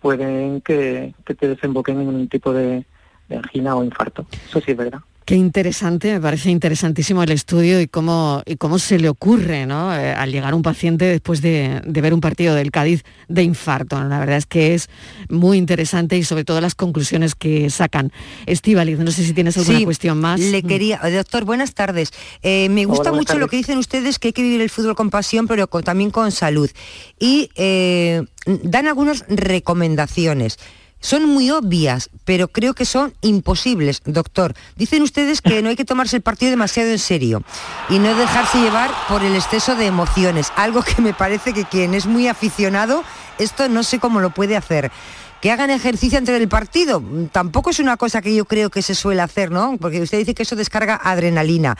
pueden 0.00 0.62
que, 0.62 1.14
que 1.26 1.34
te 1.34 1.48
desemboquen 1.48 2.00
en 2.00 2.08
un 2.08 2.28
tipo 2.28 2.54
de, 2.54 2.86
de 3.28 3.36
angina 3.36 3.76
o 3.76 3.84
infarto. 3.84 4.24
Eso 4.48 4.62
sí 4.62 4.70
es 4.70 4.76
verdad. 4.78 5.00
Qué 5.28 5.34
interesante, 5.34 6.10
me 6.10 6.22
parece 6.22 6.48
interesantísimo 6.48 7.22
el 7.22 7.30
estudio 7.32 7.82
y 7.82 7.86
cómo, 7.86 8.42
y 8.46 8.56
cómo 8.56 8.78
se 8.78 8.98
le 8.98 9.10
ocurre 9.10 9.66
¿no? 9.66 9.94
Eh, 9.94 10.14
al 10.14 10.32
llegar 10.32 10.54
un 10.54 10.62
paciente 10.62 11.04
después 11.04 11.42
de, 11.42 11.82
ver 11.84 12.14
un 12.14 12.22
partido 12.22 12.54
del 12.54 12.70
Cádiz 12.70 13.04
de 13.28 13.42
infarto. 13.42 14.02
La 14.04 14.20
verdad 14.20 14.38
es 14.38 14.46
que 14.46 14.72
es 14.72 14.88
muy 15.28 15.58
interesante 15.58 16.16
y 16.16 16.24
sobre 16.24 16.46
todo 16.46 16.62
las 16.62 16.74
conclusiones 16.74 17.34
que 17.34 17.68
sacan. 17.68 18.10
Estivaliz, 18.46 19.00
no 19.00 19.10
sé 19.10 19.22
si 19.22 19.34
tienes 19.34 19.58
alguna 19.58 19.84
cuestión 19.84 20.18
más. 20.18 20.40
Le 20.40 20.62
quería, 20.62 20.98
doctor, 20.98 21.44
buenas 21.44 21.74
tardes. 21.74 22.10
Eh, 22.40 22.70
me 22.70 22.86
gusta 22.86 23.12
mucho 23.12 23.38
lo 23.38 23.48
que 23.48 23.58
dicen 23.58 23.76
ustedes, 23.76 24.18
que 24.18 24.28
hay 24.28 24.32
que 24.32 24.40
vivir 24.40 24.62
el 24.62 24.70
fútbol 24.70 24.96
con 24.96 25.10
pasión, 25.10 25.46
pero 25.46 25.66
también 25.66 26.10
con 26.10 26.32
salud. 26.32 26.70
Y 27.18 27.50
eh, 27.56 28.22
dan 28.46 28.86
algunas 28.86 29.26
recomendaciones 29.28 30.58
son 31.00 31.26
muy 31.26 31.50
obvias, 31.50 32.10
pero 32.24 32.48
creo 32.48 32.74
que 32.74 32.84
son 32.84 33.14
imposibles, 33.20 34.02
doctor. 34.04 34.54
Dicen 34.76 35.02
ustedes 35.02 35.40
que 35.40 35.62
no 35.62 35.68
hay 35.68 35.76
que 35.76 35.84
tomarse 35.84 36.16
el 36.16 36.22
partido 36.22 36.50
demasiado 36.50 36.90
en 36.90 36.98
serio 36.98 37.42
y 37.88 37.98
no 37.98 38.14
dejarse 38.14 38.60
llevar 38.60 38.90
por 39.08 39.22
el 39.22 39.34
exceso 39.34 39.76
de 39.76 39.86
emociones, 39.86 40.52
algo 40.56 40.82
que 40.82 41.00
me 41.02 41.14
parece 41.14 41.52
que 41.52 41.64
quien 41.64 41.94
es 41.94 42.06
muy 42.06 42.28
aficionado, 42.28 43.04
esto 43.38 43.68
no 43.68 43.82
sé 43.82 43.98
cómo 43.98 44.20
lo 44.20 44.30
puede 44.30 44.56
hacer 44.56 44.90
que 45.40 45.50
hagan 45.52 45.70
ejercicio 45.70 46.18
antes 46.18 46.38
del 46.38 46.48
partido. 46.48 47.02
Tampoco 47.32 47.70
es 47.70 47.78
una 47.78 47.96
cosa 47.96 48.20
que 48.22 48.34
yo 48.34 48.44
creo 48.44 48.70
que 48.70 48.82
se 48.82 48.94
suele 48.94 49.22
hacer, 49.22 49.50
¿no? 49.50 49.76
Porque 49.78 50.00
usted 50.00 50.18
dice 50.18 50.34
que 50.34 50.42
eso 50.42 50.56
descarga 50.56 51.00
adrenalina. 51.02 51.76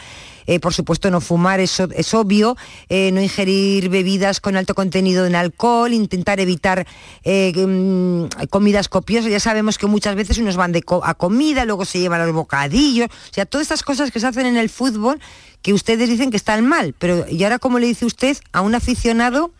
Eh, 0.46 0.60
por 0.60 0.72
supuesto, 0.72 1.10
no 1.10 1.20
fumar, 1.20 1.60
eso 1.60 1.88
es 1.94 2.14
obvio, 2.14 2.56
eh, 2.88 3.12
no 3.12 3.20
ingerir 3.20 3.90
bebidas 3.90 4.40
con 4.40 4.56
alto 4.56 4.74
contenido 4.74 5.26
en 5.26 5.34
alcohol, 5.34 5.92
intentar 5.92 6.40
evitar 6.40 6.86
eh, 7.22 7.52
mm, 7.54 8.46
comidas 8.48 8.88
copiosas. 8.88 9.30
Ya 9.30 9.40
sabemos 9.40 9.76
que 9.76 9.86
muchas 9.86 10.14
veces 10.14 10.38
unos 10.38 10.56
van 10.56 10.72
de 10.72 10.82
a 11.02 11.14
comida, 11.14 11.66
luego 11.66 11.84
se 11.84 12.00
llevan 12.00 12.24
los 12.24 12.34
bocadillos. 12.34 13.08
O 13.10 13.34
sea, 13.34 13.44
todas 13.44 13.66
estas 13.66 13.82
cosas 13.82 14.10
que 14.10 14.20
se 14.20 14.26
hacen 14.26 14.46
en 14.46 14.56
el 14.56 14.70
fútbol 14.70 15.20
que 15.60 15.74
ustedes 15.74 16.08
dicen 16.08 16.30
que 16.30 16.38
están 16.38 16.66
mal. 16.66 16.94
Pero, 16.98 17.26
¿y 17.28 17.44
ahora 17.44 17.58
cómo 17.58 17.78
le 17.78 17.86
dice 17.86 18.06
usted 18.06 18.38
a 18.52 18.62
un 18.62 18.74
aficionado? 18.74 19.52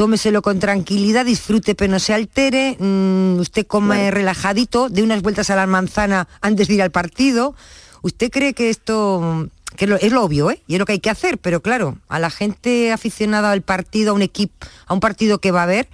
Tómeselo 0.00 0.40
con 0.40 0.60
tranquilidad, 0.60 1.26
disfrute 1.26 1.74
pero 1.74 1.92
no 1.92 1.98
se 1.98 2.14
altere, 2.14 2.74
mm, 2.78 3.38
usted 3.38 3.66
come 3.66 4.10
relajadito, 4.10 4.88
de 4.88 5.02
unas 5.02 5.20
vueltas 5.20 5.50
a 5.50 5.56
la 5.56 5.66
manzana 5.66 6.26
antes 6.40 6.68
de 6.68 6.74
ir 6.76 6.80
al 6.80 6.90
partido. 6.90 7.54
¿Usted 8.00 8.30
cree 8.30 8.54
que 8.54 8.70
esto 8.70 9.50
que 9.76 9.84
es 9.84 10.10
lo 10.10 10.24
obvio, 10.24 10.50
¿eh? 10.50 10.62
Y 10.66 10.76
es 10.76 10.78
lo 10.78 10.86
que 10.86 10.92
hay 10.92 11.00
que 11.00 11.10
hacer, 11.10 11.36
pero 11.36 11.60
claro, 11.60 11.98
a 12.08 12.18
la 12.18 12.30
gente 12.30 12.92
aficionada 12.92 13.50
al 13.50 13.60
partido, 13.60 14.12
a 14.12 14.14
un 14.14 14.22
equipo, 14.22 14.66
a 14.86 14.94
un 14.94 15.00
partido 15.00 15.38
que 15.38 15.50
va 15.50 15.60
a 15.60 15.64
haber, 15.64 15.86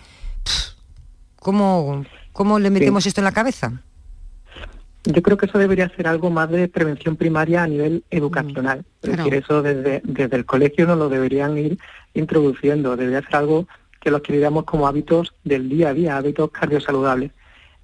¿cómo, 1.40 2.06
cómo 2.32 2.60
le 2.60 2.70
metemos 2.70 3.06
esto 3.06 3.20
en 3.20 3.24
la 3.24 3.32
cabeza? 3.32 3.82
Yo 5.02 5.20
creo 5.20 5.36
que 5.36 5.46
eso 5.46 5.58
debería 5.58 5.88
ser 5.96 6.06
algo 6.06 6.30
más 6.30 6.48
de 6.48 6.68
prevención 6.68 7.16
primaria 7.16 7.64
a 7.64 7.66
nivel 7.66 8.04
educacional. 8.10 8.84
Es 9.02 9.16
decir, 9.16 9.34
eso 9.34 9.62
desde, 9.62 10.00
desde 10.04 10.36
el 10.36 10.44
colegio 10.44 10.86
no 10.86 10.94
lo 10.94 11.08
deberían 11.08 11.58
ir 11.58 11.78
introduciendo. 12.14 12.96
Debería 12.96 13.22
ser 13.22 13.34
algo 13.34 13.66
que 14.06 14.12
lo 14.12 14.18
adquiriéramos 14.18 14.62
como 14.62 14.86
hábitos 14.86 15.34
del 15.42 15.68
día 15.68 15.88
a 15.88 15.92
día, 15.92 16.16
hábitos 16.16 16.52
cardiosaludables. 16.52 17.32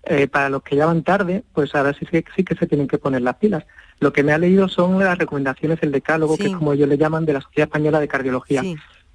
Eh, 0.04 0.28
para 0.28 0.50
los 0.50 0.62
que 0.62 0.76
ya 0.76 0.86
van 0.86 1.02
tarde, 1.02 1.42
pues 1.52 1.74
ahora 1.74 1.92
sí, 1.94 2.06
sí, 2.12 2.44
que 2.44 2.54
se 2.54 2.68
tienen 2.68 2.86
que 2.86 2.96
poner 2.96 3.22
las 3.22 3.34
pilas. 3.38 3.64
Lo 3.98 4.12
que 4.12 4.22
me 4.22 4.32
ha 4.32 4.38
leído 4.38 4.68
son 4.68 5.00
las 5.00 5.18
recomendaciones 5.18 5.80
del 5.80 5.90
decálogo, 5.90 6.36
que 6.36 6.46
es 6.46 6.52
como 6.52 6.74
ellos 6.74 6.88
le 6.88 6.96
llaman, 6.96 7.26
de 7.26 7.32
la 7.32 7.40
Sociedad 7.40 7.66
Española 7.66 7.98
de 7.98 8.06
Cardiología. 8.06 8.62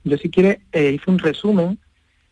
Yo 0.04 0.18
si 0.18 0.30
quiere 0.30 0.64
eh, 0.74 0.92
hice 0.92 1.10
un 1.10 1.20
resumen 1.20 1.80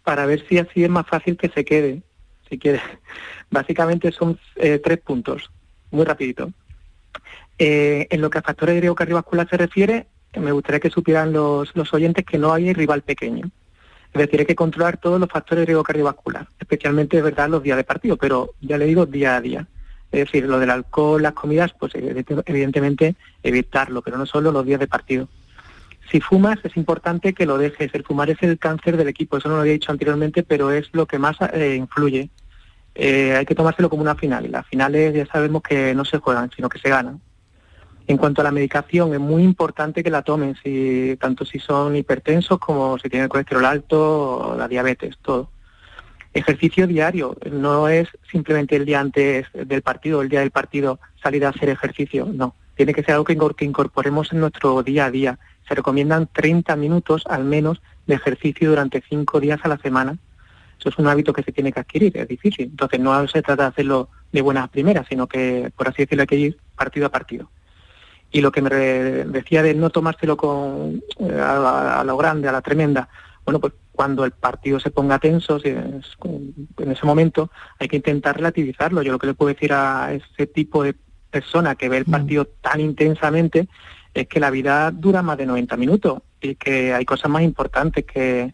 para 0.03 0.25
ver 0.25 0.45
si 0.45 0.57
así 0.57 0.83
es 0.83 0.89
más 0.89 1.07
fácil 1.07 1.37
que 1.37 1.47
se 1.47 1.63
quede, 1.63 2.01
si 2.49 2.59
quiere. 2.59 2.81
Básicamente 3.49 4.11
son 4.11 4.37
eh, 4.57 4.81
tres 4.83 4.97
puntos, 4.97 5.51
muy 5.89 6.03
rapidito. 6.03 6.51
en 7.57 8.19
lo 8.19 8.29
que 8.29 8.39
a 8.39 8.41
factores 8.41 8.81
de 8.81 8.93
cardiovascular 8.93 9.47
se 9.49 9.55
refiere, 9.55 10.07
me 10.35 10.51
gustaría 10.51 10.81
que 10.81 10.89
supieran 10.89 11.31
los, 11.31 11.73
los 11.77 11.93
oyentes 11.93 12.25
que 12.25 12.37
no 12.37 12.51
hay 12.51 12.73
rival 12.73 13.03
pequeño. 13.03 13.49
Es 14.15 14.21
decir, 14.21 14.39
hay 14.39 14.45
que 14.45 14.55
controlar 14.55 14.95
todos 14.95 15.19
los 15.19 15.29
factores 15.29 15.63
de 15.63 15.65
riesgo 15.65 15.83
cardiovascular, 15.83 16.47
especialmente, 16.57 17.21
verdad, 17.21 17.49
los 17.49 17.61
días 17.61 17.75
de 17.75 17.83
partido, 17.83 18.15
pero 18.15 18.53
ya 18.61 18.77
le 18.77 18.85
digo 18.85 19.05
día 19.05 19.35
a 19.35 19.41
día. 19.41 19.67
Es 20.09 20.27
decir, 20.27 20.45
lo 20.45 20.57
del 20.57 20.69
alcohol, 20.69 21.21
las 21.21 21.33
comidas, 21.33 21.73
pues 21.77 21.91
evidentemente 21.95 23.17
evitarlo, 23.43 24.01
pero 24.01 24.17
no 24.17 24.25
solo 24.25 24.53
los 24.53 24.65
días 24.65 24.79
de 24.79 24.87
partido. 24.87 25.27
Si 26.09 26.21
fumas, 26.21 26.59
es 26.63 26.77
importante 26.77 27.33
que 27.33 27.45
lo 27.45 27.57
dejes. 27.57 27.93
El 27.93 28.05
fumar 28.05 28.29
es 28.29 28.41
el 28.41 28.57
cáncer 28.57 28.95
del 28.95 29.09
equipo, 29.09 29.35
eso 29.35 29.49
no 29.49 29.55
lo 29.55 29.61
había 29.61 29.73
dicho 29.73 29.91
anteriormente, 29.91 30.43
pero 30.43 30.71
es 30.71 30.87
lo 30.93 31.07
que 31.07 31.19
más 31.19 31.35
eh, 31.51 31.75
influye. 31.75 32.29
Eh, 32.93 33.35
hay 33.35 33.45
que 33.45 33.55
tomárselo 33.55 33.89
como 33.89 34.01
una 34.01 34.15
final. 34.15 34.45
Y 34.45 34.49
las 34.49 34.65
finales 34.65 35.13
ya 35.13 35.25
sabemos 35.25 35.61
que 35.61 35.93
no 35.93 36.05
se 36.05 36.19
juegan, 36.19 36.49
sino 36.55 36.69
que 36.69 36.79
se 36.79 36.87
ganan. 36.87 37.19
En 38.07 38.17
cuanto 38.17 38.41
a 38.41 38.43
la 38.43 38.51
medicación, 38.51 39.13
es 39.13 39.19
muy 39.19 39.43
importante 39.43 40.03
que 40.03 40.11
la 40.11 40.21
tomen, 40.21 40.55
tanto 41.19 41.43
si 41.43 41.57
son 41.57 41.95
hipertensos 41.95 42.59
como 42.59 42.99
si 42.99 43.09
tienen 43.09 43.29
colesterol 43.29 43.65
alto 43.65 44.55
la 44.57 44.67
diabetes, 44.67 45.17
todo. 45.23 45.49
Ejercicio 46.33 46.85
diario, 46.85 47.35
no 47.51 47.87
es 47.87 48.09
simplemente 48.31 48.75
el 48.75 48.85
día 48.85 48.99
antes 48.99 49.47
del 49.53 49.81
partido, 49.81 50.21
el 50.21 50.29
día 50.29 50.41
del 50.41 50.51
partido 50.51 50.99
salir 51.23 51.45
a 51.45 51.49
hacer 51.49 51.69
ejercicio, 51.69 52.27
no. 52.31 52.53
Tiene 52.75 52.93
que 52.93 53.03
ser 53.03 53.15
algo 53.15 53.23
que 53.23 53.65
incorporemos 53.65 54.31
en 54.33 54.41
nuestro 54.41 54.83
día 54.83 55.05
a 55.05 55.11
día. 55.11 55.39
Se 55.67 55.73
recomiendan 55.73 56.27
30 56.31 56.75
minutos 56.75 57.23
al 57.27 57.45
menos 57.45 57.81
de 58.05 58.15
ejercicio 58.15 58.69
durante 58.69 59.01
5 59.09 59.39
días 59.39 59.61
a 59.63 59.69
la 59.69 59.77
semana. 59.77 60.17
Eso 60.77 60.89
es 60.89 60.97
un 60.97 61.07
hábito 61.07 61.31
que 61.31 61.41
se 61.41 61.53
tiene 61.53 61.71
que 61.71 61.79
adquirir, 61.79 62.15
es 62.17 62.27
difícil. 62.27 62.65
Entonces 62.65 62.99
no 62.99 63.27
se 63.29 63.41
trata 63.41 63.63
de 63.63 63.69
hacerlo 63.69 64.09
de 64.31 64.41
buenas 64.41 64.69
primeras, 64.69 65.07
sino 65.07 65.25
que, 65.25 65.71
por 65.75 65.87
así 65.87 66.03
decirlo, 66.03 66.23
hay 66.23 66.27
que 66.27 66.35
ir 66.35 66.57
partido 66.75 67.07
a 67.07 67.09
partido. 67.09 67.49
Y 68.35 68.41
lo 68.41 68.51
que 68.51 68.61
me 68.61 68.69
decía 68.69 69.63
de 69.63 69.73
no 69.73 69.89
tomárselo 69.91 70.35
con, 70.35 71.01
eh, 71.19 71.39
a, 71.41 72.03
lo 72.05 72.17
grande, 72.17 72.49
a 72.49 72.51
la 72.51 72.61
tremenda, 72.61 73.07
bueno, 73.45 73.61
pues 73.61 73.71
cuando 73.93 74.25
el 74.25 74.31
partido 74.31 74.77
se 74.77 74.91
ponga 74.91 75.19
tenso, 75.19 75.57
en 75.63 76.01
ese 76.91 77.05
momento 77.05 77.49
hay 77.79 77.87
que 77.87 77.95
intentar 77.95 78.35
relativizarlo. 78.35 79.01
Yo 79.03 79.13
lo 79.13 79.19
que 79.19 79.27
le 79.27 79.35
puedo 79.35 79.53
decir 79.53 79.71
a 79.71 80.11
ese 80.11 80.47
tipo 80.47 80.83
de 80.83 80.97
persona 81.31 81.75
que 81.75 81.87
ve 81.87 81.95
el 81.95 82.07
mm. 82.07 82.11
partido 82.11 82.43
tan 82.59 82.81
intensamente 82.81 83.69
es 84.13 84.27
que 84.27 84.41
la 84.41 84.49
vida 84.49 84.91
dura 84.91 85.21
más 85.21 85.37
de 85.37 85.45
90 85.45 85.77
minutos 85.77 86.21
y 86.41 86.55
que 86.55 86.93
hay 86.93 87.05
cosas 87.05 87.31
más 87.31 87.41
importantes 87.41 88.03
que, 88.03 88.53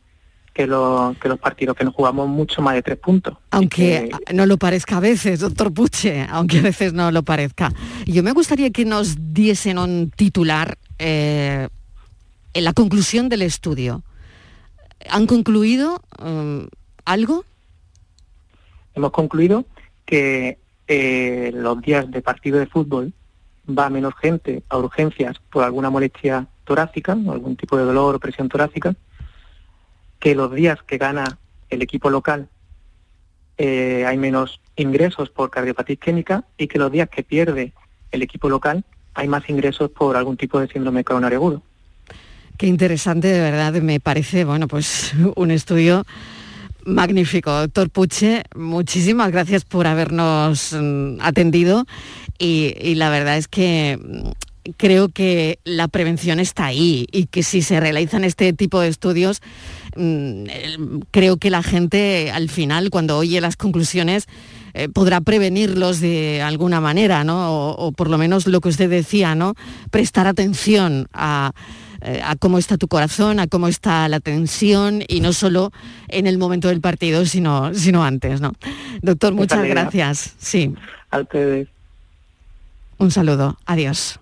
que, 0.53 0.67
los 0.67 1.15
partidos, 1.39 1.75
que 1.75 1.85
nos 1.85 1.93
jugamos 1.93 2.27
mucho 2.27 2.61
más 2.61 2.75
de 2.75 2.81
tres 2.81 2.97
puntos. 2.97 3.37
Aunque 3.51 4.09
no 4.33 4.45
lo 4.45 4.57
parezca 4.57 4.97
a 4.97 4.99
veces, 4.99 5.39
doctor 5.39 5.73
Puche, 5.73 6.25
aunque 6.29 6.59
a 6.59 6.61
veces 6.61 6.93
no 6.93 7.11
lo 7.11 7.23
parezca. 7.23 7.71
Yo 8.05 8.23
me 8.23 8.31
gustaría 8.31 8.69
que 8.71 8.85
nos 8.85 9.33
diesen 9.33 9.77
un 9.77 10.11
titular 10.11 10.77
eh, 10.99 11.67
en 12.53 12.63
la 12.63 12.73
conclusión 12.73 13.29
del 13.29 13.43
estudio. 13.43 14.03
¿Han 15.09 15.25
concluido 15.25 16.01
um, 16.23 16.67
algo? 17.05 17.45
Hemos 18.93 19.11
concluido 19.11 19.65
que 20.05 20.59
eh, 20.87 21.51
los 21.53 21.81
días 21.81 22.11
de 22.11 22.21
partido 22.21 22.59
de 22.59 22.67
fútbol 22.67 23.13
va 23.67 23.89
menos 23.89 24.13
gente 24.21 24.63
a 24.69 24.77
urgencias 24.77 25.37
por 25.51 25.63
alguna 25.63 25.89
molestia 25.89 26.47
torácica, 26.65 27.13
algún 27.13 27.55
tipo 27.55 27.77
de 27.77 27.85
dolor 27.85 28.15
o 28.15 28.19
presión 28.19 28.49
torácica, 28.49 28.93
que 30.21 30.35
los 30.35 30.53
días 30.53 30.79
que 30.83 30.97
gana 30.97 31.39
el 31.69 31.81
equipo 31.81 32.09
local 32.09 32.47
eh, 33.57 34.05
hay 34.07 34.17
menos 34.17 34.61
ingresos 34.77 35.29
por 35.29 35.49
cardiopatía 35.49 35.95
isquémica 35.95 36.45
y 36.57 36.67
que 36.67 36.79
los 36.79 36.91
días 36.91 37.09
que 37.09 37.23
pierde 37.23 37.73
el 38.11 38.21
equipo 38.21 38.47
local 38.47 38.85
hay 39.13 39.27
más 39.27 39.49
ingresos 39.49 39.89
por 39.91 40.15
algún 40.15 40.37
tipo 40.37 40.59
de 40.59 40.67
síndrome 40.67 41.03
coronario 41.03 41.39
agudo. 41.39 41.63
Qué 42.57 42.67
interesante, 42.67 43.27
de 43.27 43.41
verdad, 43.41 43.73
me 43.81 43.99
parece, 43.99 44.45
bueno, 44.45 44.67
pues 44.67 45.13
un 45.35 45.51
estudio 45.51 46.05
magnífico. 46.85 47.51
Doctor 47.51 47.89
Puche, 47.89 48.43
muchísimas 48.55 49.31
gracias 49.31 49.65
por 49.65 49.87
habernos 49.87 50.73
mm, 50.79 51.19
atendido 51.21 51.85
y 52.37 52.95
la 52.95 53.09
verdad 53.09 53.37
es 53.37 53.47
que 53.47 53.99
mm, 54.01 54.29
creo 54.77 55.09
que 55.09 55.59
la 55.63 55.87
prevención 55.87 56.39
está 56.39 56.65
ahí 56.65 57.07
y 57.11 57.25
que 57.25 57.43
si 57.43 57.61
se 57.61 57.79
realizan 57.79 58.23
este 58.23 58.53
tipo 58.53 58.79
de 58.79 58.89
estudios 58.89 59.41
creo 61.11 61.37
que 61.37 61.49
la 61.49 61.63
gente 61.63 62.31
al 62.31 62.49
final, 62.49 62.89
cuando 62.89 63.17
oye 63.17 63.41
las 63.41 63.55
conclusiones, 63.55 64.27
eh, 64.73 64.87
podrá 64.87 65.19
prevenirlos 65.21 65.99
de 65.99 66.41
alguna 66.41 66.79
manera, 66.79 67.23
¿no? 67.23 67.71
O, 67.73 67.91
por 67.91 68.09
lo 68.09 68.17
menos 68.17 68.47
lo 68.47 68.61
que 68.61 68.69
usted 68.69 68.89
decía, 68.89 69.35
¿no? 69.35 69.53
Prestar 69.89 70.27
atención 70.27 71.07
eh, 71.13 72.21
a, 72.23 72.35
cómo 72.39 72.57
está 72.57 72.77
tu 72.77 72.87
corazón, 72.87 73.39
a 73.39 73.47
cómo 73.47 73.67
está 73.67 74.07
la 74.07 74.21
tensión 74.21 75.03
y 75.07 75.19
no 75.19 75.33
solo 75.33 75.71
en 76.07 76.25
el 76.25 76.37
momento 76.37 76.69
del 76.69 76.79
partido, 76.79 77.25
sino, 77.25 77.73
sino 77.73 78.03
antes, 78.03 78.39
¿no? 78.39 78.53
Doctor, 79.01 79.33
muchas 79.33 79.65
gracias. 79.65 80.35
Sí. 80.37 80.73
Un 82.97 83.11
saludo. 83.11 83.57
Adiós. 83.65 84.20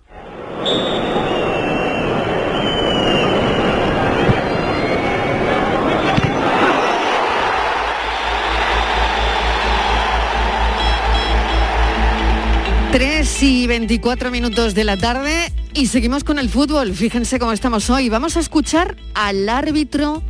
3 13.40 13.50
y 13.50 13.66
24 13.66 14.30
minutos 14.30 14.74
de 14.74 14.84
la 14.84 14.98
tarde 14.98 15.50
y 15.72 15.86
seguimos 15.86 16.24
con 16.24 16.38
el 16.38 16.50
fútbol. 16.50 16.92
Fíjense 16.92 17.38
cómo 17.38 17.52
estamos 17.52 17.88
hoy. 17.88 18.10
Vamos 18.10 18.36
a 18.36 18.40
escuchar 18.40 18.96
al 19.14 19.48
árbitro 19.48 20.22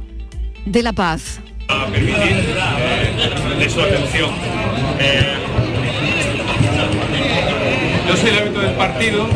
de 0.65 0.85
La 0.85 0.93
Paz. 0.93 1.41
de 3.59 3.69
su 3.69 3.81
atención. 3.81 4.31
Eh, 5.01 5.35
yo 8.09 8.17
soy 8.17 8.31
el 8.31 8.39
árbitro 8.39 8.63
del 8.63 8.75
partido, 8.75 9.27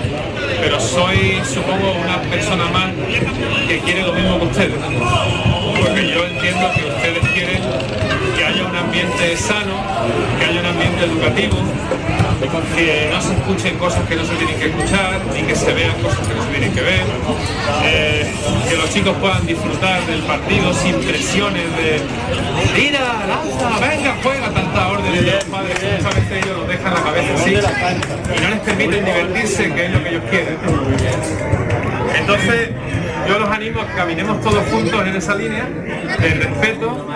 pero 0.61 0.79
soy, 0.79 1.41
supongo, 1.45 1.95
una 2.01 2.23
persona 2.31 2.67
más 2.67 2.93
que 3.67 3.81
quiere 3.81 4.03
lo 4.03 4.13
mismo 4.13 4.39
que 4.39 4.47
ustedes. 4.47 4.79
Porque 5.81 6.13
yo 6.15 6.25
entiendo 6.27 6.71
que 6.77 6.85
ustedes 6.85 7.34
ambiente 8.95 9.37
sano, 9.37 9.75
que 10.39 10.45
haya 10.45 10.61
un 10.61 10.67
ambiente 10.67 11.05
educativo, 11.05 11.57
que 12.77 13.11
no 13.13 13.21
se 13.21 13.33
escuchen 13.33 13.77
cosas 13.77 14.09
que 14.09 14.15
no 14.15 14.25
se 14.25 14.35
tienen 14.37 14.57
que 14.57 14.67
escuchar, 14.67 15.21
ni 15.35 15.43
que 15.43 15.57
se 15.57 15.73
vean 15.73 16.01
cosas 16.01 16.29
que 16.29 16.35
no 16.35 16.45
se 16.45 16.51
tienen 16.51 16.73
que 16.73 16.81
ver, 16.81 17.03
eh, 17.83 18.33
que 18.69 18.77
los 18.77 18.89
chicos 18.91 19.17
puedan 19.17 19.45
disfrutar 19.47 20.01
del 20.07 20.21
partido 20.23 20.73
sin 20.75 20.95
presiones 21.01 21.65
de 21.77 22.01
tira, 22.77 23.27
lanza, 23.27 23.81
venga, 23.81 24.17
juega, 24.23 24.51
tanta 24.51 24.89
orden 24.89 25.13
de 25.13 25.33
los 25.33 25.45
padres 25.45 25.77
que 25.77 25.87
muchas 25.87 26.15
veces 26.15 26.45
ellos 26.45 26.59
los 26.59 26.69
dejan 26.69 26.95
la 26.95 27.03
cabeza 27.03 27.35
así 27.35 27.51
y 27.51 28.43
no 28.43 28.49
les 28.49 28.61
permiten 28.61 29.05
divertirse, 29.05 29.73
que 29.75 29.87
es 29.87 29.91
lo 29.93 30.05
que 30.05 30.09
ellos 30.11 30.23
quieren. 30.31 30.59
Entonces, 32.17 32.71
yo 33.29 33.39
los 33.39 33.49
animo 33.49 33.81
a 33.81 33.87
que 33.87 33.95
caminemos 33.95 34.41
todos 34.41 34.65
juntos 34.71 35.07
en 35.07 35.17
esa 35.17 35.35
línea 35.35 35.65
de 35.65 36.35
respeto, 36.35 37.09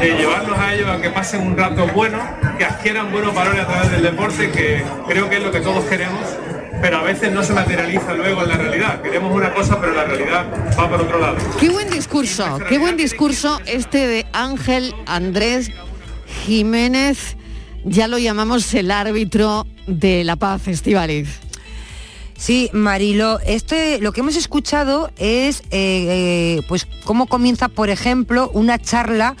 de 0.00 0.14
llevarnos 0.16 0.58
a 0.58 0.74
ellos 0.74 0.88
a 0.88 1.00
que 1.00 1.10
pasen 1.10 1.46
un 1.46 1.56
rato 1.56 1.86
bueno, 1.88 2.18
que 2.58 2.64
adquieran 2.64 3.10
buenos 3.12 3.34
valores 3.34 3.60
a 3.60 3.66
través 3.66 3.90
del 3.92 4.02
deporte, 4.02 4.50
que 4.50 4.82
creo 5.08 5.28
que 5.28 5.36
es 5.36 5.42
lo 5.42 5.50
que 5.50 5.60
todos 5.60 5.84
queremos, 5.84 6.20
pero 6.80 6.98
a 6.98 7.02
veces 7.02 7.32
no 7.32 7.42
se 7.42 7.52
materializa 7.52 8.14
luego 8.14 8.42
en 8.42 8.48
la 8.48 8.56
realidad. 8.56 9.02
Queremos 9.02 9.34
una 9.34 9.52
cosa, 9.52 9.80
pero 9.80 9.92
la 9.92 10.04
realidad 10.04 10.46
va 10.78 10.88
por 10.88 11.02
otro 11.02 11.18
lado. 11.18 11.36
Qué 11.58 11.68
buen 11.68 11.90
discurso, 11.90 12.58
qué 12.68 12.78
buen 12.78 12.96
discurso 12.96 13.60
este 13.66 14.06
de 14.06 14.26
Ángel 14.32 14.94
Andrés 15.06 15.70
Jiménez, 16.44 17.36
ya 17.84 18.08
lo 18.08 18.18
llamamos 18.18 18.72
el 18.74 18.90
árbitro 18.90 19.66
de 19.86 20.24
la 20.24 20.36
paz, 20.36 20.68
Estivaliz. 20.68 21.49
Sí, 22.40 22.70
Marilo, 22.72 23.38
este, 23.44 23.98
lo 23.98 24.12
que 24.12 24.20
hemos 24.20 24.34
escuchado 24.34 25.10
es 25.18 25.60
eh, 25.60 25.66
eh, 25.72 26.62
pues 26.68 26.88
cómo 27.04 27.26
comienza, 27.26 27.68
por 27.68 27.90
ejemplo, 27.90 28.50
una 28.54 28.78
charla 28.78 29.36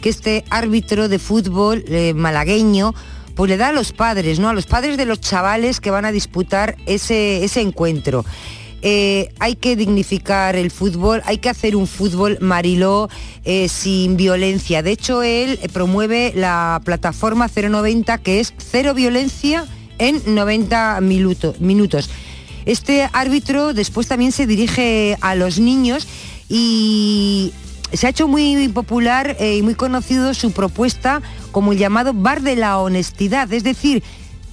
que 0.00 0.08
este 0.08 0.44
árbitro 0.50 1.08
de 1.08 1.18
fútbol 1.18 1.84
eh, 1.88 2.14
malagueño 2.14 2.94
pues 3.34 3.50
le 3.50 3.56
da 3.56 3.70
a 3.70 3.72
los 3.72 3.90
padres, 3.90 4.38
¿no? 4.38 4.48
A 4.48 4.52
los 4.52 4.66
padres 4.66 4.96
de 4.96 5.04
los 5.04 5.20
chavales 5.20 5.80
que 5.80 5.90
van 5.90 6.04
a 6.04 6.12
disputar 6.12 6.76
ese, 6.86 7.42
ese 7.42 7.60
encuentro. 7.60 8.24
hay 8.84 9.56
que 9.56 9.74
dignificar 9.74 10.54
el 10.54 10.70
fútbol, 10.70 11.22
hay 11.24 11.38
que 11.38 11.48
hacer 11.48 11.74
un 11.74 11.88
fútbol 11.88 12.38
mariló 12.40 13.08
sin 13.66 14.16
violencia. 14.16 14.80
De 14.84 14.92
hecho, 14.92 15.24
él 15.24 15.58
promueve 15.72 16.32
la 16.36 16.80
plataforma 16.84 17.48
090 17.48 18.18
que 18.18 18.38
es 18.38 18.54
cero 18.58 18.94
violencia 18.94 19.66
en 19.98 20.22
90 20.36 21.00
minutos. 21.00 22.10
Este 22.66 23.08
árbitro 23.12 23.74
después 23.74 24.06
también 24.06 24.32
se 24.32 24.46
dirige 24.46 25.16
a 25.20 25.34
los 25.34 25.58
niños 25.58 26.06
y 26.48 27.52
se 27.92 28.06
ha 28.06 28.10
hecho 28.10 28.28
muy 28.28 28.68
popular 28.68 29.36
eh, 29.38 29.56
y 29.56 29.62
muy 29.62 29.74
conocido 29.74 30.34
su 30.34 30.52
propuesta 30.52 31.22
como 31.52 31.72
el 31.72 31.78
llamado 31.78 32.12
bar 32.14 32.42
de 32.42 32.56
la 32.56 32.78
honestidad. 32.78 33.52
Es 33.52 33.64
decir, 33.64 34.02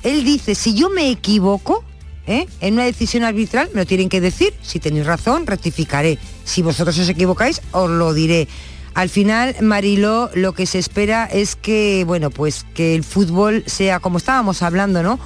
él 0.03 0.23
dice, 0.23 0.55
si 0.55 0.73
yo 0.73 0.89
me 0.89 1.09
equivoco, 1.09 1.83
¿eh? 2.27 2.47
en 2.59 2.75
una 2.75 2.83
decisión 2.83 3.23
arbitral 3.23 3.69
me 3.73 3.81
lo 3.81 3.85
tienen 3.85 4.09
que 4.09 4.21
decir. 4.21 4.53
Si 4.61 4.79
tenéis 4.79 5.05
razón, 5.05 5.47
rectificaré. 5.47 6.17
Si 6.43 6.61
vosotros 6.61 6.97
os 6.99 7.09
equivocáis, 7.09 7.61
os 7.71 7.89
lo 7.89 8.13
diré. 8.13 8.47
Al 8.93 9.09
final, 9.09 9.55
Mariló, 9.61 10.29
lo 10.33 10.53
que 10.53 10.65
se 10.65 10.77
espera 10.77 11.25
es 11.25 11.55
que, 11.55 12.03
bueno, 12.05 12.29
pues 12.29 12.65
que 12.73 12.93
el 12.93 13.03
fútbol 13.03 13.63
sea, 13.65 13.99
como 13.99 14.17
estábamos 14.17 14.61
hablando, 14.61 15.01
¿no? 15.01 15.17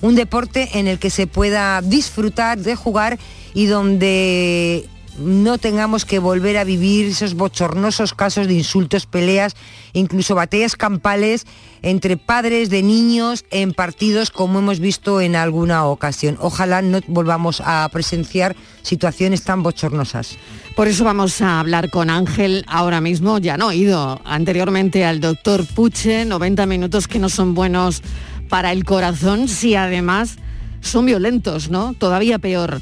Un 0.00 0.14
deporte 0.14 0.78
en 0.78 0.88
el 0.88 0.98
que 0.98 1.10
se 1.10 1.26
pueda 1.26 1.80
disfrutar 1.82 2.58
de 2.58 2.76
jugar 2.76 3.18
y 3.54 3.66
donde 3.66 4.88
no 5.18 5.58
tengamos 5.58 6.04
que 6.04 6.18
volver 6.18 6.56
a 6.56 6.64
vivir 6.64 7.06
esos 7.06 7.34
bochornosos 7.34 8.14
casos 8.14 8.48
de 8.48 8.54
insultos, 8.54 9.06
peleas, 9.06 9.54
incluso 9.92 10.34
batallas 10.34 10.76
campales 10.76 11.46
entre 11.82 12.16
padres 12.16 12.70
de 12.70 12.82
niños 12.82 13.44
en 13.50 13.72
partidos 13.72 14.30
como 14.30 14.58
hemos 14.58 14.80
visto 14.80 15.20
en 15.20 15.36
alguna 15.36 15.84
ocasión. 15.86 16.36
Ojalá 16.40 16.82
no 16.82 17.00
volvamos 17.06 17.62
a 17.64 17.88
presenciar 17.92 18.56
situaciones 18.82 19.42
tan 19.42 19.62
bochornosas. 19.62 20.36
Por 20.74 20.88
eso 20.88 21.04
vamos 21.04 21.40
a 21.40 21.60
hablar 21.60 21.90
con 21.90 22.10
Ángel 22.10 22.64
ahora 22.66 23.00
mismo. 23.00 23.38
Ya 23.38 23.56
no 23.56 23.70
he 23.70 23.76
ido 23.76 24.20
anteriormente 24.24 25.04
al 25.04 25.20
doctor 25.20 25.64
Puche, 25.66 26.24
90 26.24 26.66
minutos 26.66 27.06
que 27.06 27.18
no 27.20 27.28
son 27.28 27.54
buenos 27.54 28.02
para 28.54 28.70
el 28.70 28.84
corazón 28.84 29.48
si 29.48 29.74
además 29.74 30.36
son 30.80 31.06
violentos, 31.06 31.70
¿no? 31.70 31.92
Todavía 31.92 32.38
peor. 32.38 32.80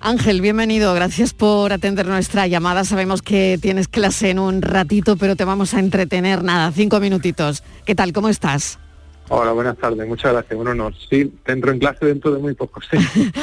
Ángel, 0.00 0.40
bienvenido, 0.40 0.92
gracias 0.92 1.34
por 1.34 1.72
atender 1.72 2.08
nuestra 2.08 2.48
llamada. 2.48 2.82
Sabemos 2.82 3.22
que 3.22 3.60
tienes 3.62 3.86
clase 3.86 4.30
en 4.30 4.40
un 4.40 4.62
ratito, 4.62 5.16
pero 5.16 5.36
te 5.36 5.44
vamos 5.44 5.72
a 5.72 5.78
entretener, 5.78 6.42
nada, 6.42 6.72
cinco 6.72 6.98
minutitos. 6.98 7.62
¿Qué 7.84 7.94
tal? 7.94 8.12
¿Cómo 8.12 8.28
estás? 8.28 8.80
Hola, 9.28 9.52
buenas 9.52 9.76
tardes, 9.76 10.08
muchas 10.08 10.32
gracias. 10.32 10.56
Bueno, 10.56 10.74
no, 10.74 10.90
sí, 11.10 11.32
entro 11.46 11.70
en 11.70 11.78
clase 11.78 12.06
dentro 12.06 12.32
de 12.32 12.40
muy 12.40 12.54
poco, 12.54 12.80
sí. 12.90 12.98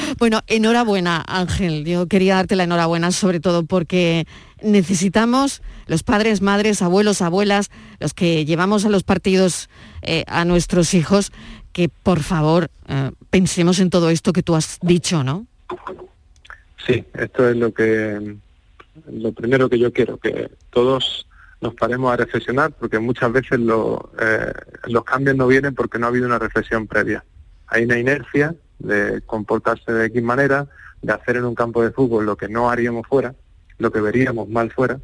bueno, 0.20 0.42
enhorabuena, 0.48 1.24
Ángel. 1.26 1.86
Yo 1.86 2.08
quería 2.08 2.36
darte 2.36 2.58
la 2.58 2.66
enhorabuena 2.66 3.12
sobre 3.12 3.40
todo 3.40 3.64
porque 3.64 4.26
necesitamos, 4.64 5.62
los 5.88 6.04
padres, 6.04 6.42
madres, 6.42 6.82
abuelos, 6.82 7.22
abuelas, 7.22 7.70
los 8.00 8.14
que 8.14 8.46
llevamos 8.46 8.86
a 8.86 8.90
los 8.90 9.04
partidos 9.04 9.70
eh, 10.02 10.24
a 10.28 10.46
nuestros 10.46 10.94
hijos, 10.94 11.32
que 11.72 11.90
por 11.90 12.22
favor 12.22 12.70
eh, 12.88 13.12
pensemos 13.30 13.80
en 13.80 13.90
todo 13.90 14.10
esto 14.10 14.34
que 14.34 14.44
tú 14.44 14.56
has 14.56 14.80
dicho, 14.82 15.24
¿no? 15.24 15.46
Sí, 16.86 17.04
esto 17.14 17.50
es 17.50 17.56
lo 17.56 17.74
que 17.74 18.38
lo 19.12 19.32
primero 19.32 19.70
que 19.70 19.80
yo 19.80 19.92
quiero, 19.92 20.18
que 20.18 20.52
todos 20.70 21.28
nos 21.62 21.74
paremos 21.76 22.12
a 22.14 22.18
reflexionar, 22.18 22.72
porque 22.74 23.00
muchas 23.00 23.32
veces 23.32 23.60
eh, 23.60 24.54
los 24.88 25.04
cambios 25.04 25.36
no 25.36 25.48
vienen 25.48 25.74
porque 25.74 25.98
no 25.98 26.06
ha 26.06 26.10
habido 26.10 26.28
una 26.28 26.40
reflexión 26.40 26.88
previa. 26.88 27.24
Hay 27.68 27.86
una 27.86 27.98
inercia 27.98 28.54
de 28.80 29.22
comportarse 29.26 29.92
de 29.92 30.06
X 30.08 30.22
manera, 30.22 30.68
de 31.02 31.14
hacer 31.14 31.38
en 31.38 31.46
un 31.46 31.56
campo 31.56 31.82
de 31.82 31.92
fútbol 31.92 32.26
lo 32.26 32.36
que 32.36 32.50
no 32.50 32.70
haríamos 32.70 33.08
fuera, 33.08 33.34
lo 33.78 33.92
que 33.92 34.02
veríamos 34.02 34.50
mal 34.50 34.72
fuera, 34.72 35.00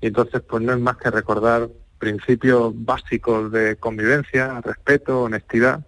y 0.00 0.08
entonces 0.08 0.42
pues 0.42 0.62
no 0.62 0.72
es 0.72 0.80
más 0.80 0.96
que 0.96 1.10
recordar 1.10 1.68
principios 1.98 2.72
básicos 2.74 3.50
de 3.52 3.76
convivencia, 3.76 4.60
respeto, 4.60 5.22
honestidad, 5.22 5.86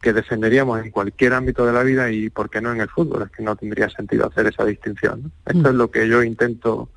que 0.00 0.12
defenderíamos 0.12 0.84
en 0.84 0.90
cualquier 0.90 1.34
ámbito 1.34 1.66
de 1.66 1.72
la 1.72 1.82
vida 1.82 2.10
y 2.10 2.30
por 2.30 2.50
qué 2.50 2.60
no 2.60 2.72
en 2.72 2.80
el 2.80 2.88
fútbol, 2.88 3.22
es 3.22 3.30
que 3.30 3.42
no 3.42 3.56
tendría 3.56 3.88
sentido 3.90 4.26
hacer 4.26 4.46
esa 4.46 4.64
distinción. 4.64 5.32
Esto 5.44 5.58
mm. 5.58 5.66
es 5.66 5.74
lo 5.74 5.90
que 5.90 6.08
yo 6.08 6.22
intento 6.22 6.88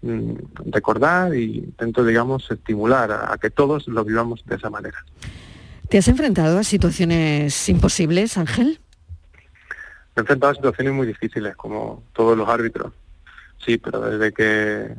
mm, 0.00 0.32
recordar 0.70 1.34
y 1.34 1.58
intento, 1.58 2.04
digamos, 2.04 2.50
estimular 2.50 3.12
a, 3.12 3.36
que 3.36 3.50
todos 3.50 3.86
lo 3.88 4.04
vivamos 4.04 4.42
de 4.46 4.56
esa 4.56 4.70
manera. 4.70 5.04
¿Te 5.90 5.98
has 5.98 6.08
enfrentado 6.08 6.58
a 6.58 6.64
situaciones 6.64 7.68
imposibles, 7.68 8.38
Ángel? 8.38 8.80
Me 10.16 10.20
he 10.20 10.20
enfrentado 10.20 10.52
a 10.52 10.54
situaciones 10.54 10.94
muy 10.94 11.06
difíciles, 11.06 11.54
como 11.56 12.04
todos 12.14 12.38
los 12.38 12.48
árbitros 12.48 12.92
sí, 13.64 13.78
pero 13.78 14.00
desde 14.00 14.32
que 14.32 14.94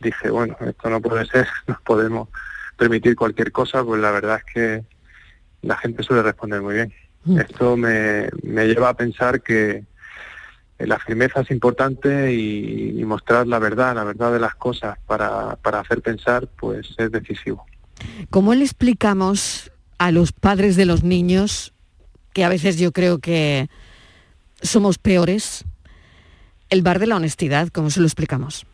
dije, 0.00 0.30
bueno, 0.30 0.56
esto 0.60 0.90
no 0.90 1.00
puede 1.00 1.24
ser, 1.26 1.46
no 1.66 1.78
podemos 1.84 2.28
permitir 2.76 3.16
cualquier 3.16 3.52
cosa, 3.52 3.84
pues 3.84 4.00
la 4.00 4.10
verdad 4.10 4.40
es 4.44 4.52
que 4.52 4.84
la 5.62 5.76
gente 5.76 6.02
suele 6.02 6.22
responder 6.22 6.60
muy 6.60 6.74
bien. 6.74 6.92
Mm. 7.24 7.38
Esto 7.38 7.76
me, 7.76 8.28
lleva 8.42 8.90
a 8.90 8.96
pensar 8.96 9.42
que 9.42 9.84
la 10.78 10.98
firmeza 10.98 11.42
es 11.42 11.50
importante 11.52 12.32
y, 12.32 13.04
mostrar 13.04 13.46
la 13.46 13.58
verdad, 13.58 13.94
la 13.94 14.04
verdad 14.04 14.32
de 14.32 14.40
las 14.40 14.54
cosas 14.54 14.98
para, 15.06 15.56
para 15.56 15.80
hacer 15.80 16.00
pensar, 16.00 16.48
pues 16.58 16.94
es 16.96 17.12
decisivo. 17.12 17.66
¿Cómo 18.30 18.54
le 18.54 18.64
explicamos 18.64 19.70
a 19.98 20.10
los 20.10 20.32
padres 20.32 20.74
de 20.76 20.86
los 20.86 21.04
niños, 21.04 21.72
que 22.32 22.44
a 22.44 22.48
veces 22.48 22.78
yo 22.78 22.90
creo 22.90 23.18
que 23.18 23.68
somos 24.62 24.98
peores, 24.98 25.64
el 26.72 26.80
bar 26.80 26.98
de 26.98 27.06
la 27.06 27.16
honestidad, 27.16 27.68
¿cómo 27.68 27.90
se 27.90 28.00
lo 28.00 28.06
explicamos? 28.06 28.64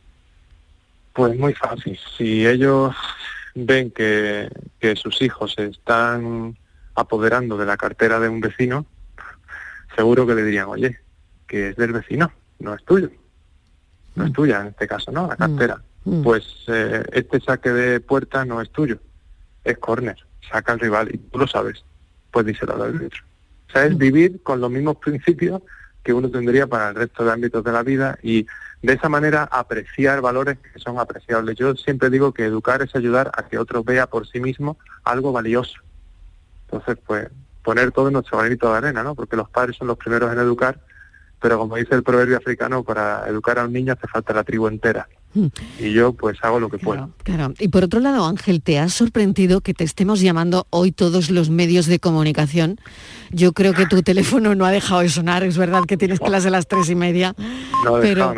Pues 1.15 1.37
muy 1.37 1.53
fácil. 1.53 1.99
Si 2.17 2.47
ellos 2.47 2.95
ven 3.57 3.91
que, 3.91 4.49
sus 4.95 5.21
hijos 5.21 5.55
se 5.55 5.67
están 5.67 6.57
apoderando 6.95 7.57
de 7.57 7.67
la 7.67 7.77
cartera 7.77 8.21
de 8.21 8.29
un 8.29 8.41
vecino, 8.41 8.87
seguro 9.97 10.29
que 10.29 10.37
le 10.37 10.45
dirían, 10.45 10.69
oye, 10.69 11.01
que 11.49 11.71
es 11.71 11.77
del 11.77 11.93
vecino, 11.93 12.33
no 12.61 12.73
es 12.73 12.85
tuyo. 12.85 13.11
No 14.15 14.25
es 14.27 14.31
mm. 14.31 14.33
tuya 14.33 14.61
en 14.61 14.67
este 14.69 14.87
caso, 14.87 15.11
¿no? 15.11 15.27
La 15.27 15.35
mm. 15.35 15.39
cartera. 15.39 15.83
Mm. 16.05 16.23
Pues 16.23 16.45
eh, 16.69 17.03
este 17.11 17.41
saque 17.41 17.71
de 17.71 17.99
puerta 17.99 18.45
no 18.45 18.63
es 18.63 18.71
tuyo, 18.71 19.01
es 19.65 19.77
córner, 19.79 20.17
saca 20.49 20.73
al 20.73 20.79
rival 20.79 21.13
y 21.13 21.19
tú 21.19 21.41
lo 21.41 21.49
sabes, 21.49 21.85
pues 22.31 22.47
díselo 22.47 22.75
al 22.75 22.95
árbitro. 22.95 23.25
O 23.69 23.73
sea, 23.73 23.87
es 23.87 23.99
vivir 23.99 24.41
con 24.45 24.61
los 24.61 24.71
mismos 24.71 24.99
principios 24.99 25.63
que 26.03 26.13
uno 26.13 26.31
tendría 26.31 26.67
para 26.67 26.91
el 26.91 26.95
resto 26.95 27.25
de 27.25 27.33
ámbitos 27.33 27.63
de 27.65 27.73
la 27.73 27.83
vida 27.83 28.19
y 28.23 28.47
de 28.83 28.93
esa 28.93 29.09
manera 29.09 29.49
apreciar 29.51 30.21
valores 30.21 30.59
que 30.59 30.79
son 30.79 30.99
apreciables. 30.99 31.57
Yo 31.57 31.75
siempre 31.75 32.11
digo 32.11 32.33
que 32.33 32.45
educar 32.45 32.83
es 32.83 32.95
ayudar 32.95 33.31
a 33.35 33.47
que 33.47 33.59
otro 33.59 33.83
vea 33.83 34.07
por 34.07 34.27
sí 34.27 34.41
mismo 34.41 34.79
algo 35.05 35.33
valioso. 35.33 35.81
Entonces, 36.67 36.99
pues 37.05 37.29
poner 37.63 37.93
todo 37.93 38.09
en 38.09 38.15
nuestro 38.15 38.39
granito 38.39 38.71
de 38.71 38.79
arena, 38.79 39.03
¿no? 39.03 39.15
Porque 39.15 39.37
los 39.37 39.51
padres 39.51 39.77
son 39.77 39.89
los 39.89 39.99
primeros 39.99 40.33
en 40.33 40.39
educar, 40.39 40.81
pero 41.41 41.59
como 41.59 41.77
dice 41.77 41.95
el 41.95 42.03
proverbio 42.03 42.37
africano, 42.37 42.83
para 42.83 43.29
educar 43.29 43.59
a 43.59 43.65
un 43.65 43.73
niño 43.73 43.93
hace 43.93 44.07
falta 44.07 44.33
la 44.33 44.45
tribu 44.45 44.69
entera. 44.69 45.09
Y 45.35 45.93
yo 45.93 46.13
pues 46.13 46.39
hago 46.43 46.59
lo 46.59 46.69
que 46.69 46.79
puedo. 46.79 47.11
Claro. 47.23 47.53
Y 47.59 47.69
por 47.69 47.85
otro 47.85 48.01
lado, 48.01 48.27
Ángel, 48.27 48.63
¿te 48.63 48.79
ha 48.79 48.89
sorprendido 48.89 49.61
que 49.61 49.75
te 49.75 49.85
estemos 49.85 50.21
llamando 50.21 50.67
hoy 50.71 50.91
todos 50.91 51.31
los 51.31 51.51
medios 51.51 51.87
de 51.87 51.99
comunicación? 51.99 52.81
Yo 53.31 53.53
creo 53.53 53.75
que 53.75 53.87
tu 53.87 54.03
teléfono 54.09 54.55
no 54.55 54.65
ha 54.65 54.71
dejado 54.71 55.03
de 55.03 55.09
sonar, 55.09 55.45
es 55.45 55.59
verdad 55.59 55.85
que 55.87 55.97
tienes 55.97 56.19
clase 56.19 56.49
a 56.49 56.51
las 56.51 56.67
tres 56.67 56.89
y 56.91 56.95
media, 56.95 57.35
pero 58.01 58.35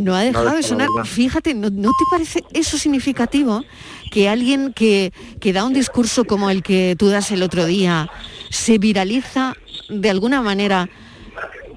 no 0.00 0.14
ha 0.14 0.22
dejado, 0.22 0.56
de 0.56 0.62
sonar. 0.62 0.88
Fíjate, 1.04 1.54
¿no, 1.54 1.70
te 1.70 2.04
parece 2.10 2.44
eso 2.52 2.76
significativo? 2.76 3.64
Que 4.10 4.28
alguien 4.28 4.72
que, 4.74 5.12
que 5.40 5.52
da 5.52 5.64
un 5.64 5.72
discurso 5.72 6.24
como 6.24 6.50
el 6.50 6.62
que 6.62 6.96
tú 6.98 7.08
das 7.08 7.30
el 7.30 7.42
otro 7.42 7.64
día 7.64 8.10
se 8.50 8.78
viraliza 8.78 9.54
de 9.88 10.10
alguna 10.10 10.42
manera 10.42 10.90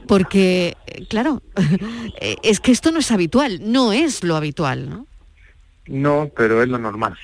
porque, 0.07 0.75
claro, 1.09 1.41
es 2.43 2.59
que 2.59 2.71
esto 2.71 2.91
no 2.91 2.99
es 2.99 3.11
habitual, 3.11 3.59
no 3.61 3.93
es 3.93 4.23
lo 4.23 4.35
habitual, 4.35 4.89
¿no? 4.89 5.07
No, 5.87 6.31
pero 6.35 6.61
es 6.63 6.69
lo 6.69 6.79
normal. 6.79 7.17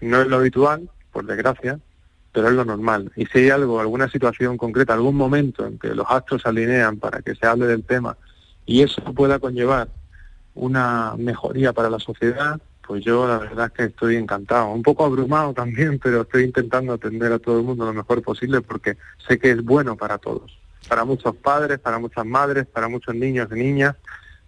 No 0.00 0.20
es 0.20 0.28
lo 0.28 0.36
habitual, 0.36 0.88
por 1.12 1.26
desgracia, 1.26 1.78
pero 2.32 2.48
es 2.48 2.54
lo 2.54 2.64
normal. 2.64 3.12
Y 3.16 3.26
si 3.26 3.38
hay 3.38 3.50
algo, 3.50 3.80
alguna 3.80 4.08
situación 4.10 4.56
concreta, 4.56 4.94
algún 4.94 5.16
momento 5.16 5.66
en 5.66 5.78
que 5.78 5.94
los 5.94 6.06
astros 6.08 6.42
se 6.42 6.48
alinean 6.48 6.98
para 6.98 7.22
que 7.22 7.34
se 7.34 7.46
hable 7.46 7.66
del 7.66 7.84
tema 7.84 8.16
y 8.66 8.82
eso 8.82 9.02
pueda 9.14 9.38
conllevar 9.38 9.88
una 10.54 11.14
mejoría 11.16 11.72
para 11.72 11.90
la 11.90 11.98
sociedad, 11.98 12.60
pues 12.86 13.04
yo 13.04 13.26
la 13.26 13.38
verdad 13.38 13.66
es 13.66 13.72
que 13.72 13.84
estoy 13.84 14.16
encantado, 14.16 14.68
un 14.68 14.82
poco 14.82 15.04
abrumado 15.04 15.52
también, 15.52 15.98
pero 16.02 16.22
estoy 16.22 16.44
intentando 16.44 16.92
atender 16.92 17.32
a 17.32 17.38
todo 17.38 17.58
el 17.58 17.64
mundo 17.64 17.84
lo 17.84 17.92
mejor 17.92 18.22
posible 18.22 18.60
porque 18.60 18.96
sé 19.26 19.38
que 19.38 19.50
es 19.50 19.62
bueno 19.62 19.96
para 19.96 20.18
todos 20.18 20.58
para 20.88 21.04
muchos 21.04 21.34
padres, 21.36 21.78
para 21.78 21.98
muchas 21.98 22.24
madres, 22.24 22.66
para 22.66 22.88
muchos 22.88 23.14
niños 23.14 23.48
y 23.50 23.54
niñas, 23.54 23.96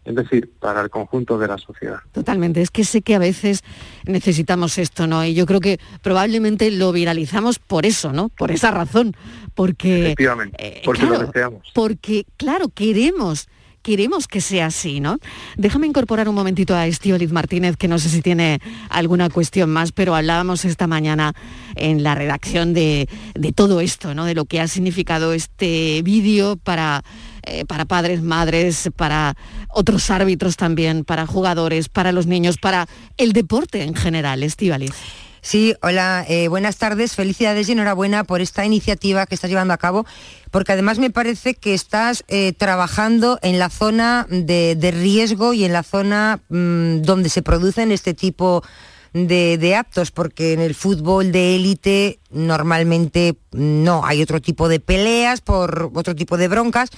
es 0.05 0.15
decir, 0.15 0.51
para 0.59 0.81
el 0.81 0.91
conjunto 0.91 1.39
de 1.39 1.49
la 1.49 1.59
sociedad. 1.59 1.99
Totalmente, 2.13 2.63
es 2.63 2.71
que 2.71 2.85
sé 2.85 3.03
que 3.03 3.15
a 3.15 3.19
veces 3.19 3.63
necesitamos 4.07 4.79
esto, 4.79 5.07
¿no? 5.07 5.25
Y 5.25 5.35
yo 5.35 5.45
creo 5.45 5.61
que 5.61 5.79
probablemente 6.03 6.71
lo 6.71 6.93
viralizamos 6.93 7.59
por 7.59 7.85
eso, 7.85 8.13
¿no? 8.13 8.31
Por 8.31 8.51
esa 8.51 8.71
razón, 8.71 9.15
porque... 9.55 10.07
Efectivamente, 10.07 10.57
eh, 10.59 10.83
porque 10.85 11.05
lo 11.05 11.19
deseamos. 11.19 11.71
Porque, 11.75 12.25
claro, 12.37 12.69
queremos 12.71 13.49
queremos 13.83 14.27
que 14.29 14.41
sea 14.41 14.67
así, 14.67 15.01
¿no? 15.01 15.19
Déjame 15.57 15.87
incorporar 15.87 16.29
un 16.29 16.35
momentito 16.35 16.75
a 16.75 16.87
Estíbaliz 16.87 17.33
Martínez, 17.33 17.77
que 17.77 17.89
no 17.89 17.99
sé 17.99 18.09
si 18.09 18.23
tiene 18.23 18.61
alguna 18.89 19.31
cuestión 19.31 19.71
más, 19.71 19.93
pero 19.93 20.15
hablábamos 20.15 20.65
esta 20.65 20.87
mañana 20.87 21.33
en 21.75 22.03
la 22.03 22.15
redacción 22.15 22.75
de, 22.75 23.09
todo 23.55 23.81
esto, 23.81 24.15
¿no? 24.15 24.25
De 24.25 24.35
lo 24.35 24.45
que 24.45 24.61
ha 24.61 24.69
significado 24.69 25.33
este 25.33 26.03
vídeo 26.03 26.57
para 26.57 27.03
eh, 27.45 27.65
para 27.65 27.87
padres, 27.87 28.21
madres, 28.21 28.91
para 28.95 29.35
otros 29.69 30.11
árbitros 30.11 30.57
también, 30.57 31.05
para 31.05 31.27
jugadores, 31.27 31.89
para 31.89 32.13
los 32.13 32.27
niños, 32.27 32.59
para 32.59 32.87
el 33.17 33.33
deporte 33.33 33.85
en 33.85 33.95
general, 33.95 34.43
Estíbaliz. 34.43 35.28
Sí, 35.41 35.75
hola, 35.83 36.25
eh, 36.29 36.49
buenas 36.49 36.79
tardes, 36.79 37.15
felicidades 37.15 37.69
y 37.69 37.73
enhorabuena 37.73 38.25
por 38.25 38.41
esta 38.41 38.65
iniciativa 38.65 39.27
que 39.27 39.35
estás 39.35 39.51
llevando 39.51 39.73
a 39.73 39.79
cabo, 39.79 40.05
porque 40.51 40.73
además 40.73 40.99
me 40.99 41.11
parece 41.11 41.55
que 41.55 41.75
estás 41.75 42.25
eh, 42.29 42.53
trabajando 42.53 43.39
en 43.43 43.59
la 43.59 43.71
zona 43.71 44.27
de, 44.29 44.95
riesgo 44.95 45.53
y 45.53 45.65
en 45.65 45.73
la 45.73 45.83
zona 45.83 46.41
mm, 46.49 47.03
donde 47.03 47.29
se 47.29 47.43
producen 47.43 47.93
este 47.93 48.15
tipo 48.15 48.65
de, 49.13 49.75
actos, 49.77 50.11
porque 50.11 50.53
en 50.53 50.61
el 50.61 50.75
fútbol 50.75 51.33
de 51.33 51.57
élite 51.57 52.21
normalmente 52.31 53.37
no, 53.53 54.05
hay 54.05 54.23
otro 54.23 54.41
tipo 54.41 54.69
de 54.69 54.81
peleas, 54.81 55.41
por 55.41 55.91
otro 55.95 56.15
tipo 56.15 56.37
de 56.37 56.49
broncas, 56.49 56.91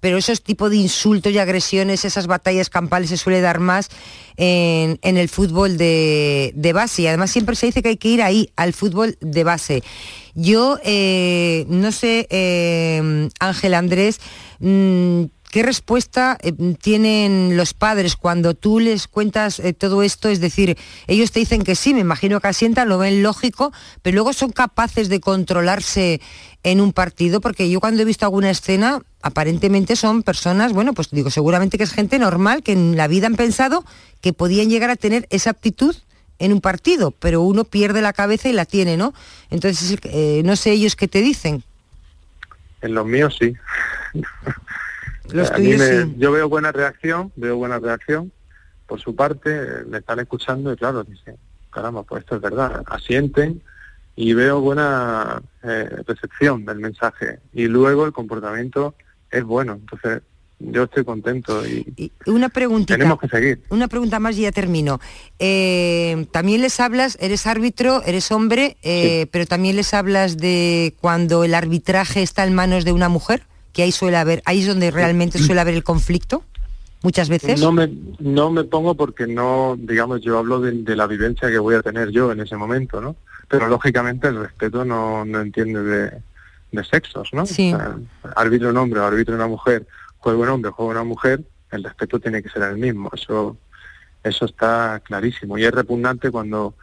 pero 0.00 0.18
esos 0.18 0.42
tipos 0.42 0.70
de 0.70 0.76
insultos 0.76 1.32
y 1.32 1.38
agresiones, 1.38 2.04
esas 2.04 2.26
batallas 2.26 2.70
campales 2.70 3.10
se 3.10 3.16
suele 3.16 3.40
dar 3.40 3.60
más 3.60 3.88
en, 4.36 4.98
el 5.02 5.28
fútbol 5.28 5.76
de, 5.76 6.72
base. 6.74 7.02
Y 7.02 7.06
además 7.06 7.30
siempre 7.30 7.56
se 7.56 7.66
dice 7.66 7.82
que 7.82 7.90
hay 7.90 7.96
que 7.96 8.08
ir 8.08 8.22
ahí, 8.22 8.50
al 8.56 8.72
fútbol 8.72 9.16
de 9.20 9.44
base. 9.44 9.82
Yo 10.34 10.78
eh, 10.84 11.64
no 11.68 11.92
sé, 11.92 12.26
eh, 12.30 13.28
Ángel 13.40 13.74
Andrés, 13.74 14.20
mm, 14.60 15.24
¿Qué 15.50 15.62
respuesta 15.62 16.36
eh, 16.42 16.52
tienen 16.80 17.56
los 17.56 17.72
padres 17.72 18.16
cuando 18.16 18.54
tú 18.54 18.80
les 18.80 19.08
cuentas 19.08 19.62
todo 19.78 20.02
esto? 20.02 20.28
Es 20.28 20.40
decir, 20.40 20.76
ellos 21.06 21.32
te 21.32 21.40
dicen 21.40 21.62
que 21.62 21.76
sí, 21.76 21.94
me 21.94 22.00
imagino 22.00 22.40
que 22.40 22.48
asientan, 22.48 22.88
lo 22.88 22.98
ven 22.98 23.22
lógico, 23.22 23.72
pero 24.02 24.14
luego 24.16 24.32
son 24.32 24.52
capaces 24.52 25.08
de 25.08 25.20
controlarse 25.20 26.20
en 26.62 26.80
un 26.80 26.92
partido, 26.92 27.40
porque 27.40 27.70
yo 27.70 27.78
cuando 27.78 28.02
he 28.02 28.04
visto 28.04 28.26
alguna 28.26 28.50
escena, 28.50 29.00
aparentemente 29.22 29.94
son 29.94 30.24
personas, 30.24 30.72
bueno, 30.72 30.94
pues 30.94 31.10
digo, 31.10 31.30
seguramente 31.30 31.78
que 31.78 31.84
es 31.84 31.92
gente 31.92 32.18
normal, 32.18 32.64
que 32.64 32.72
en 32.72 32.96
la 32.96 33.06
vida 33.06 33.28
han 33.28 33.36
pensado 33.36 33.84
que 34.20 34.32
podían 34.32 34.68
llegar 34.68 34.90
a 34.90 34.96
tener 34.96 35.28
esa 35.30 35.50
aptitud 35.50 35.94
en 36.38 36.52
un 36.52 36.60
partido, 36.60 37.12
pero 37.12 37.40
uno 37.42 37.64
pierde 37.64 38.02
la 38.02 38.12
cabeza 38.12 38.48
y 38.48 38.52
la 38.52 38.64
tiene, 38.64 38.96
¿no? 38.96 39.14
Entonces, 39.50 39.96
eh, 40.04 40.42
no 40.44 40.56
sé 40.56 40.72
ellos 40.72 40.96
qué 40.96 41.08
te 41.08 41.22
dicen. 41.22 41.62
En 42.82 42.94
los 42.94 43.06
míos 43.06 43.36
sí. 43.40 43.54
Yo 46.18 46.32
veo 46.32 46.48
buena 46.48 46.72
reacción, 46.72 47.32
veo 47.36 47.56
buena 47.56 47.78
reacción. 47.78 48.32
Por 48.86 49.00
su 49.00 49.16
parte, 49.16 49.84
me 49.88 49.98
están 49.98 50.20
escuchando 50.20 50.72
y 50.72 50.76
claro, 50.76 51.02
dicen, 51.04 51.36
caramba, 51.70 52.04
pues 52.04 52.22
esto 52.22 52.36
es 52.36 52.42
verdad. 52.42 52.84
Asienten, 52.86 53.62
y 54.16 54.32
veo 54.32 54.60
buena 54.60 55.42
eh, 55.62 56.02
recepción 56.06 56.64
del 56.64 56.78
mensaje. 56.78 57.38
Y 57.52 57.66
luego 57.66 58.06
el 58.06 58.12
comportamiento 58.12 58.94
es 59.30 59.44
bueno. 59.44 59.74
Entonces 59.74 60.22
yo 60.58 60.84
estoy 60.84 61.04
contento 61.04 61.66
y, 61.66 62.10
una 62.24 62.48
pregunta 62.48 62.94
tenemos 62.94 63.20
que 63.20 63.28
seguir. 63.28 63.62
una 63.68 63.88
pregunta 63.88 64.18
más 64.18 64.38
y 64.38 64.42
ya 64.42 64.52
termino. 64.52 65.00
Eh, 65.38 66.26
también 66.30 66.62
les 66.62 66.80
hablas 66.80 67.18
eres 67.20 67.46
árbitro 67.46 68.02
eres 68.06 68.32
hombre 68.32 68.78
eh, 68.82 69.26
pero 69.30 69.44
también 69.44 69.76
les 69.76 69.92
hablas 69.92 70.38
de 70.38 70.94
cuando 71.02 71.44
el 71.44 71.54
arbitraje 71.54 72.22
está 72.22 72.46
en 72.46 72.54
manos 72.54 72.86
de 72.86 72.92
una 72.92 73.10
mujer 73.10 73.42
que 73.76 73.82
ahí 73.84 73.92
suele 73.92 74.16
haber 74.16 74.42
ahí 74.44 74.62
es 74.62 74.66
donde 74.66 74.90
realmente 74.90 75.38
suele 75.38 75.60
haber 75.60 75.74
el 75.74 75.84
conflicto 75.84 76.42
muchas 77.02 77.28
veces 77.28 77.60
no 77.60 77.70
me 77.70 77.88
no 78.18 78.50
me 78.50 78.64
pongo 78.64 78.94
porque 78.94 79.28
no 79.28 79.76
digamos 79.78 80.22
yo 80.22 80.38
hablo 80.38 80.60
de, 80.60 80.72
de 80.72 80.96
la 80.96 81.06
vivencia 81.06 81.48
que 81.48 81.58
voy 81.58 81.76
a 81.76 81.82
tener 81.82 82.10
yo 82.10 82.32
en 82.32 82.40
ese 82.40 82.56
momento 82.56 83.00
no 83.00 83.14
pero 83.48 83.68
lógicamente 83.68 84.28
el 84.28 84.40
respeto 84.40 84.84
no, 84.84 85.24
no 85.24 85.40
entiende 85.40 85.82
de, 85.82 86.22
sexos, 86.90 87.30
¿no? 87.32 87.46
Sí. 87.46 87.74
árbitro 88.34 88.68
un 88.68 88.76
hombre 88.76 89.00
o 89.00 89.06
árbitro 89.06 89.34
una 89.34 89.46
mujer, 89.46 89.86
juego 90.18 90.42
un 90.42 90.50
hombre, 90.50 90.70
juego 90.72 90.90
una 90.90 91.04
mujer, 91.04 91.42
el 91.70 91.82
respeto 91.82 92.20
tiene 92.20 92.42
que 92.42 92.50
ser 92.50 92.64
el 92.64 92.76
mismo, 92.76 93.10
eso, 93.14 93.56
eso 94.22 94.44
está 94.44 95.00
clarísimo. 95.02 95.56
Y 95.56 95.64
es 95.64 95.72
repugnante 95.72 96.30
cuando 96.30 96.74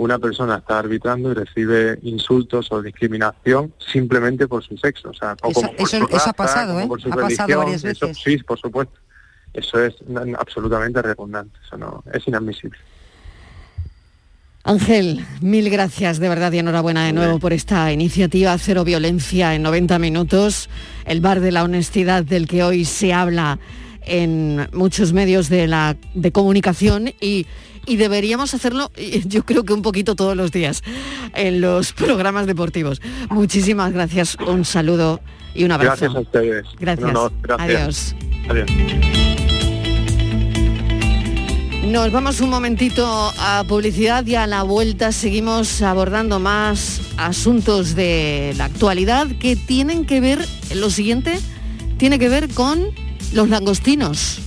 una 0.00 0.18
persona 0.18 0.56
está 0.56 0.78
arbitrando 0.78 1.30
y 1.30 1.34
recibe 1.34 1.98
insultos 2.02 2.72
o 2.72 2.80
discriminación 2.80 3.74
simplemente 3.78 4.48
por 4.48 4.64
su 4.64 4.76
sexo. 4.78 5.10
O 5.10 5.14
sea, 5.14 5.36
eso, 5.46 5.66
ha 6.26 6.32
pasado, 6.32 6.80
¿eh? 6.80 6.88
ha 7.10 7.16
pasado 7.16 7.58
varias 7.58 7.82
veces. 7.82 8.16
sí, 8.16 8.38
por 8.38 8.58
supuesto. 8.58 8.94
Eso 9.52 9.84
es 9.84 9.96
absolutamente 10.38 11.02
repugnante, 11.02 11.58
eso 11.66 11.76
no 11.76 12.04
es 12.12 12.26
inadmisible. 12.26 12.78
Ángel, 14.62 15.24
mil 15.40 15.68
gracias 15.70 16.18
de 16.18 16.28
verdad 16.28 16.52
y 16.52 16.58
enhorabuena 16.58 17.04
de 17.04 17.12
nuevo 17.12 17.38
por 17.38 17.52
esta 17.52 17.92
iniciativa 17.92 18.56
Cero 18.58 18.84
Violencia 18.84 19.54
en 19.54 19.62
90 19.62 19.98
Minutos, 19.98 20.70
el 21.04 21.20
bar 21.20 21.40
de 21.40 21.50
la 21.50 21.64
honestidad 21.64 22.24
del 22.24 22.46
que 22.46 22.62
hoy 22.62 22.84
se 22.84 23.12
habla 23.12 23.58
en 24.02 24.68
muchos 24.72 25.12
medios 25.12 25.48
de, 25.48 25.66
la, 25.66 25.96
de 26.14 26.30
comunicación 26.32 27.12
y, 27.20 27.46
deberíamos 27.86 28.54
hacerlo 28.54 28.90
yo 29.26 29.44
creo 29.44 29.64
que 29.64 29.72
un 29.72 29.82
poquito 29.82 30.14
todos 30.14 30.36
los 30.36 30.52
días 30.52 30.82
en 31.34 31.60
los 31.60 31.92
programas 31.92 32.46
deportivos. 32.46 33.00
Muchísimas 33.30 33.92
gracias, 33.92 34.36
un 34.46 34.64
saludo 34.64 35.20
y 35.54 35.64
un 35.64 35.72
abrazo. 35.72 36.12
Gracias 36.12 36.16
a 36.16 36.20
ustedes. 36.20 36.66
Gracias. 36.78 37.10
Adiós. 37.58 38.14
Adiós. 38.48 38.70
Nos 41.90 42.12
vamos 42.12 42.40
un 42.40 42.50
momentito 42.50 43.04
a 43.38 43.64
publicidad 43.66 44.24
y 44.24 44.36
a 44.36 44.46
la 44.46 44.62
vuelta 44.62 45.10
seguimos 45.10 45.82
abordando 45.82 46.38
más 46.38 47.00
asuntos 47.16 47.96
de 47.96 48.54
la 48.56 48.66
actualidad 48.66 49.26
que 49.40 49.56
tienen 49.56 50.04
que 50.04 50.20
ver, 50.20 50.46
lo 50.76 50.90
siguiente, 50.90 51.40
tiene 51.96 52.18
que 52.18 52.28
ver 52.28 52.48
con 52.50 52.84
los 53.32 53.48
langostinos. 53.48 54.38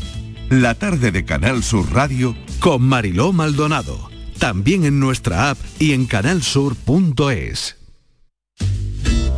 La 0.49 0.75
tarde 0.75 1.11
de 1.11 1.25
Canal 1.25 1.63
Sur 1.63 1.91
Radio 1.91 2.35
con 2.63 2.81
Mariló 2.81 3.33
Maldonado. 3.33 4.09
También 4.39 4.85
en 4.85 4.97
nuestra 4.97 5.49
app 5.49 5.57
y 5.79 5.91
en 5.91 6.05
canalsur.es. 6.05 7.75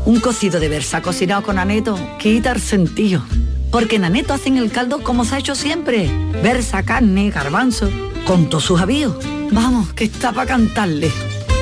Un 0.06 0.20
cocido 0.20 0.60
de 0.60 0.70
versa 0.70 1.02
cocinado 1.02 1.42
con 1.42 1.58
aneto 1.58 1.98
quita 2.20 2.52
el 2.52 2.62
sentido 2.62 3.26
porque 3.72 3.96
en 3.96 4.06
Aneto 4.06 4.32
hacen 4.32 4.58
el 4.58 4.72
caldo 4.72 5.04
como 5.04 5.26
se 5.26 5.36
ha 5.36 5.40
hecho 5.40 5.56
siempre. 5.56 6.10
Versa, 6.44 6.84
carne, 6.84 7.32
garbanzo, 7.32 7.90
con 8.26 8.48
todos 8.48 8.64
sus 8.64 8.80
avíos. 8.80 9.18
Vamos, 9.52 9.92
que 9.92 10.06
está 10.06 10.32
para 10.32 10.48
cantarle. 10.48 11.12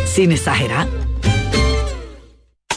Sin 0.06 0.32
exagerar. 0.32 1.03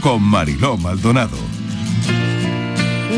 con 0.00 0.22
Mariló 0.22 0.76
Maldonado. 0.76 1.36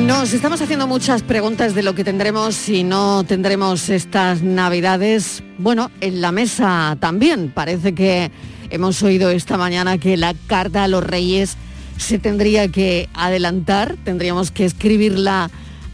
Nos 0.02 0.32
estamos 0.32 0.60
haciendo 0.60 0.86
muchas 0.86 1.22
preguntas 1.22 1.74
de 1.74 1.82
lo 1.82 1.94
que 1.94 2.04
tendremos 2.04 2.54
si 2.54 2.84
no 2.84 3.24
tendremos 3.24 3.88
estas 3.88 4.42
navidades. 4.42 5.42
Bueno, 5.58 5.90
en 6.00 6.20
la 6.20 6.32
mesa 6.32 6.96
también. 7.00 7.50
Parece 7.50 7.94
que 7.94 8.30
hemos 8.70 9.02
oído 9.02 9.30
esta 9.30 9.56
mañana 9.56 9.98
que 9.98 10.16
la 10.16 10.34
carta 10.46 10.84
a 10.84 10.88
los 10.88 11.04
reyes 11.04 11.56
se 11.96 12.18
tendría 12.18 12.68
que 12.68 13.08
adelantar, 13.14 13.96
tendríamos 14.04 14.50
que 14.50 14.64
escribirla 14.64 15.50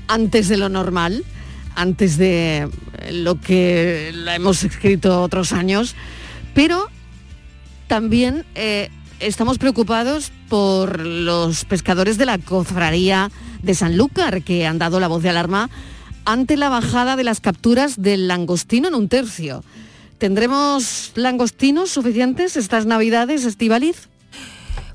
antes 0.08 0.48
de 0.48 0.56
lo 0.56 0.68
normal, 0.68 1.24
antes 1.74 2.16
de 2.16 2.68
lo 3.10 3.40
que 3.40 4.12
la 4.14 4.36
hemos 4.36 4.62
escrito 4.62 5.22
otros 5.22 5.52
años. 5.52 5.96
Pero 6.54 6.88
también 7.88 8.44
eh, 8.54 8.90
estamos 9.20 9.58
preocupados 9.58 10.32
por 10.48 11.00
los 11.00 11.64
pescadores 11.64 12.18
de 12.18 12.26
la 12.26 12.38
cofradía 12.38 13.30
de 13.62 13.74
Sanlúcar, 13.74 14.42
que 14.42 14.66
han 14.66 14.78
dado 14.78 15.00
la 15.00 15.08
voz 15.08 15.22
de 15.22 15.30
alarma 15.30 15.70
ante 16.24 16.56
la 16.56 16.68
bajada 16.68 17.16
de 17.16 17.24
las 17.24 17.40
capturas 17.40 18.00
del 18.02 18.28
langostino 18.28 18.88
en 18.88 18.94
un 18.94 19.08
tercio. 19.08 19.64
¿Tendremos 20.18 21.12
langostinos 21.14 21.90
suficientes 21.90 22.56
estas 22.56 22.86
navidades, 22.86 23.44
Estivaliz? 23.44 24.08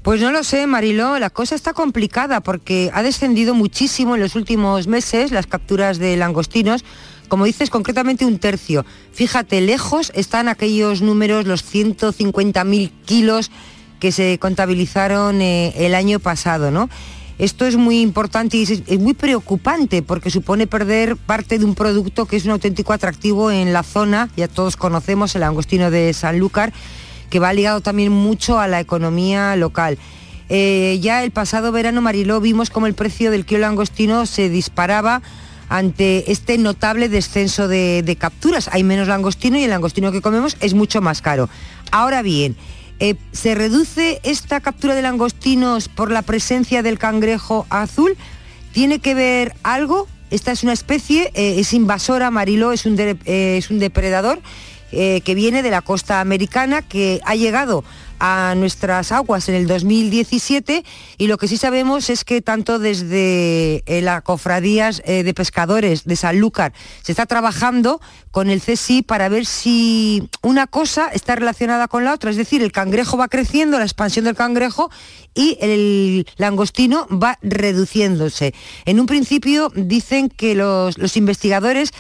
Pues 0.02 0.20
no 0.20 0.32
lo 0.32 0.44
sé, 0.44 0.66
Mariló, 0.66 1.20
la 1.20 1.30
cosa 1.30 1.54
está 1.54 1.74
complicada 1.74 2.42
porque 2.42 2.90
ha 2.94 3.04
descendido 3.04 3.54
muchísimo 3.54 4.16
en 4.16 4.22
los 4.22 4.36
últimos 4.36 4.88
meses 4.88 5.32
las 5.32 5.46
capturas 5.46 6.00
de 6.00 6.18
langostinos 6.18 6.84
como 7.32 7.46
dices, 7.46 7.70
concretamente 7.70 8.26
un 8.26 8.40
tercio. 8.40 8.86
Fíjate, 9.14 9.62
lejos 9.62 10.12
están 10.16 10.50
aquellos 10.50 11.02
números, 11.02 11.48
los 11.48 11.64
150.000 11.64 12.92
kilos 13.06 13.52
que 14.02 14.12
se 14.12 14.38
contabilizaron 14.40 15.42
eh, 15.42 15.74
el 15.78 15.96
año 15.96 16.20
pasado, 16.20 16.72
¿no? 16.72 16.90
Esto 17.38 17.66
es 17.66 17.78
muy 17.78 18.02
importante 18.02 18.58
y 18.58 18.64
es, 18.64 19.00
muy 19.00 19.14
preocupante 19.14 20.02
porque 20.02 20.30
supone 20.30 20.68
perder 20.68 21.16
parte 21.16 21.58
de 21.58 21.66
un 21.66 21.76
producto 21.76 22.26
que 22.26 22.36
es 22.36 22.46
un 22.46 22.52
auténtico 22.52 22.94
atractivo 22.94 23.52
en 23.52 23.74
la 23.74 23.84
zona, 23.84 24.30
ya 24.36 24.48
todos 24.48 24.76
conocemos 24.76 25.36
el 25.36 25.44
angostino 25.44 25.90
de 25.90 26.14
Sanlúcar, 26.14 26.74
que 27.30 27.40
va 27.40 27.54
ligado 27.54 27.82
también 27.82 28.12
mucho 28.12 28.60
a 28.60 28.68
la 28.68 28.80
economía 28.80 29.56
local. 29.56 29.98
Eh, 30.50 31.00
ya 31.02 31.24
el 31.24 31.32
pasado 31.32 31.72
verano, 31.72 32.02
Mariló, 32.02 32.42
vimos 32.42 32.70
como 32.70 32.88
el 32.88 32.94
precio 32.94 33.32
del 33.32 33.46
kilo 33.46 33.62
langostino 33.62 34.26
se 34.26 34.50
disparaba 34.50 35.22
ante 35.70 36.30
este 36.32 36.58
notable 36.58 37.08
descenso 37.08 37.68
de, 37.70 38.18
capturas. 38.20 38.70
Hay 38.74 38.84
menos 38.84 39.08
langostino 39.08 39.58
y 39.58 39.64
el 39.64 39.70
langostino 39.70 40.12
que 40.12 40.22
comemos 40.22 40.58
es 40.60 40.74
mucho 40.74 41.02
más 41.02 41.22
caro. 41.22 41.50
Ahora 41.92 42.22
bien, 42.22 42.58
eh, 43.02 43.16
¿se 43.32 43.56
reduce 43.56 44.22
esta 44.22 44.60
captura 44.60 44.94
de 44.94 45.02
langostinos 45.02 45.90
por 45.90 46.12
la 46.12 46.22
presencia 46.22 46.84
del 46.84 47.00
cangrejo 47.00 47.66
azul? 47.72 48.16
¿Tiene 48.74 49.00
que 49.00 49.16
ver 49.16 49.56
algo? 49.64 50.08
Esta 50.30 50.52
es 50.52 50.62
una 50.62 50.74
especie, 50.74 51.32
eh, 51.34 51.56
es 51.58 51.74
invasora, 51.74 52.30
Mariló, 52.30 52.72
es 52.72 52.86
un, 52.86 52.96
eh, 53.00 53.58
es 53.58 53.72
un 53.72 53.80
depredador 53.80 54.40
que 54.92 55.36
viene 55.36 55.64
de 55.64 55.72
la 55.72 55.82
costa 55.82 56.20
americana, 56.20 56.82
que 56.82 57.22
ha 57.24 57.36
llegado 57.36 57.86
a 58.20 58.56
nuestras 58.56 59.14
aguas 59.14 59.48
en 59.48 59.56
el 59.56 59.66
2017 59.66 60.84
y 61.18 61.28
lo 61.28 61.38
que 61.38 61.48
sí 61.48 61.56
sabemos 61.56 62.10
es 62.10 62.26
que 62.26 62.42
tanto 62.42 62.78
desde 62.78 63.84
eh, 63.86 64.02
la 64.02 64.20
cofradías 64.20 65.02
de 65.02 65.34
pescadores 65.34 66.04
de 66.04 66.18
Sanlúcar 66.18 66.74
se 67.04 67.14
está 67.14 67.26
trabajando 67.26 68.02
con 68.32 68.50
el 68.50 68.62
CSI 68.62 69.02
para 69.04 69.30
ver 69.30 69.46
si 69.46 70.30
una 70.42 70.68
cosa 70.68 71.08
está 71.08 71.36
relacionada 71.36 71.88
con 71.88 72.06
la 72.06 72.14
otra, 72.14 72.32
es 72.32 72.38
decir, 72.38 72.62
el 72.62 72.72
cangrejo 72.72 73.18
va 73.18 73.28
creciendo, 73.28 73.78
la 73.78 73.86
expansión 73.86 74.26
del 74.26 74.36
cangrejo 74.36 74.90
y 75.34 75.58
el 75.62 76.28
langostino 76.38 77.08
va 77.10 77.38
reduciéndose. 77.42 78.54
En 78.86 79.00
un 79.00 79.06
principio 79.06 79.72
dicen 79.76 80.30
que 80.30 80.56
los, 80.56 80.96
investigadores, 81.16 81.92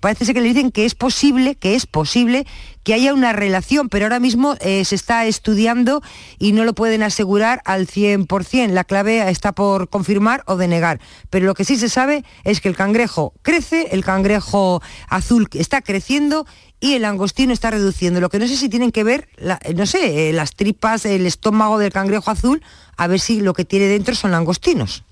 parece 0.00 0.24
ser 0.24 0.34
que 0.34 0.40
le 0.40 0.48
dicen 0.48 0.70
que 0.70 0.84
es 0.84 0.94
posible, 0.94 1.54
que 1.54 1.74
es 1.74 1.86
posible 1.86 2.46
que 2.84 2.92
haya 2.92 3.14
una 3.14 3.32
relación, 3.32 3.88
pero 3.88 4.04
ahora 4.04 4.20
mismo 4.20 4.56
eh, 4.60 4.84
se 4.84 4.94
está 4.94 5.24
estudiando 5.24 6.02
y 6.38 6.52
no 6.52 6.64
lo 6.64 6.74
pueden 6.74 7.02
asegurar 7.02 7.62
al 7.64 7.86
100%. 7.86 8.68
La 8.68 8.84
clave 8.84 9.28
está 9.30 9.52
por 9.52 9.88
confirmar 9.88 10.44
o 10.46 10.56
denegar. 10.56 11.00
Pero 11.30 11.46
lo 11.46 11.54
que 11.54 11.64
sí 11.64 11.76
se 11.76 11.88
sabe 11.88 12.24
es 12.44 12.60
que 12.60 12.68
el 12.68 12.76
cangrejo 12.76 13.32
crece, 13.40 13.88
el 13.92 14.04
cangrejo 14.04 14.82
azul 15.08 15.48
está 15.54 15.73
creciendo 15.82 16.46
y 16.80 16.94
el 16.94 17.02
langostino 17.02 17.52
está 17.52 17.70
reduciendo. 17.70 18.20
Lo 18.20 18.28
que 18.28 18.38
no 18.38 18.46
sé 18.46 18.56
si 18.56 18.68
tienen 18.68 18.92
que 18.92 19.04
ver, 19.04 19.28
no 19.74 19.86
sé, 19.86 20.28
eh, 20.28 20.32
las 20.32 20.54
tripas, 20.54 21.06
el 21.06 21.26
estómago 21.26 21.78
del 21.78 21.92
cangrejo 21.92 22.30
azul, 22.30 22.62
a 22.96 23.06
ver 23.06 23.20
si 23.20 23.40
lo 23.40 23.54
que 23.54 23.64
tiene 23.64 23.86
dentro 23.86 24.14
son 24.14 24.32
langostinos. 24.32 25.04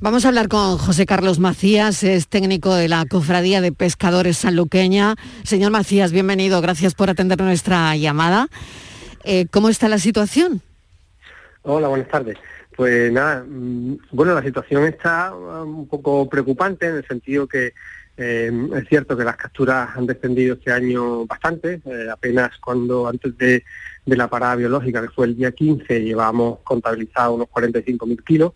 Vamos 0.00 0.24
a 0.24 0.28
hablar 0.28 0.48
con 0.48 0.78
José 0.78 1.06
Carlos 1.06 1.38
Macías, 1.38 2.02
es 2.02 2.26
técnico 2.26 2.74
de 2.74 2.88
la 2.88 3.06
Cofradía 3.06 3.60
de 3.60 3.70
Pescadores 3.70 4.38
Sanluqueña. 4.38 5.14
Señor 5.44 5.70
Macías, 5.70 6.10
bienvenido, 6.10 6.60
gracias 6.60 6.94
por 6.94 7.08
atender 7.08 7.40
nuestra 7.40 7.94
llamada. 7.94 8.48
Eh, 9.22 9.46
¿Cómo 9.52 9.68
está 9.68 9.88
la 9.88 9.98
situación? 9.98 10.60
Hola, 11.62 11.86
buenas 11.86 12.08
tardes. 12.08 12.36
Pues 12.76 13.12
nada, 13.12 13.44
mm, 13.46 13.98
bueno, 14.10 14.34
la 14.34 14.42
situación 14.42 14.84
está 14.86 15.32
um, 15.32 15.80
un 15.80 15.86
poco 15.86 16.28
preocupante 16.28 16.86
en 16.86 16.96
el 16.96 17.06
sentido 17.06 17.46
que 17.46 17.72
eh, 18.16 18.50
es 18.74 18.88
cierto 18.88 19.16
que 19.16 19.24
las 19.24 19.36
capturas 19.36 19.90
han 19.96 20.06
descendido 20.06 20.54
este 20.54 20.72
año 20.72 21.26
bastante, 21.26 21.80
eh, 21.84 22.06
apenas 22.10 22.58
cuando 22.58 23.08
antes 23.08 23.36
de, 23.38 23.64
de, 24.04 24.16
la 24.16 24.28
parada 24.28 24.56
biológica, 24.56 25.00
que 25.00 25.08
fue 25.08 25.26
el 25.26 25.36
día 25.36 25.52
15, 25.52 26.02
llevábamos 26.02 26.60
contabilizado 26.64 27.34
unos 27.34 27.48
45.000 27.48 28.24
kilos 28.24 28.52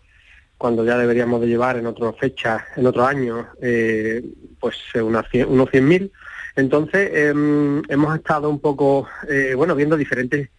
cuando 0.57 0.83
ya 0.83 0.97
deberíamos 0.97 1.39
de 1.41 1.47
llevar 1.47 1.77
en 1.77 1.85
otra 1.85 2.11
fecha, 2.13 2.65
en 2.75 2.87
otro 2.87 3.05
año, 3.05 3.47
eh, 3.61 4.23
pues 4.59 4.75
eh, 4.93 5.01
unos 5.01 5.25
100.000. 5.25 6.11
Entonces 6.55 7.11
em, 7.13 7.83
hemos 7.87 8.15
estado 8.15 8.49
un 8.49 8.59
poco, 8.59 9.07
eh, 9.29 9.53
bueno, 9.55 9.75
viendo 9.75 9.95
diferentes 9.95 10.49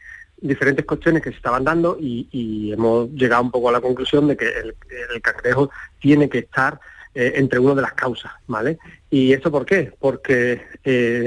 diferentes 0.41 0.85
cuestiones 0.85 1.21
que 1.21 1.31
se 1.31 1.37
estaban 1.37 1.65
dando 1.65 1.97
y, 1.99 2.71
hemos 2.73 3.11
llegado 3.11 3.43
un 3.43 3.51
poco 3.51 3.71
a 3.71 3.73
la 3.73 3.81
conclusión 3.81 4.29
de 4.29 4.37
que 4.37 4.47
el, 4.47 4.77
el 5.13 5.21
cangrejo 5.21 5.69
tiene 5.99 6.29
que 6.29 6.39
estar 6.39 6.79
entre 7.21 7.59
una 7.59 7.75
de 7.75 7.83
las 7.83 7.95
causas, 7.95 8.33
¿vale? 8.47 8.79
¿Y 9.11 9.33
eso 9.33 9.51
por 9.51 9.67
qué? 9.67 9.93
Porque, 9.99 10.61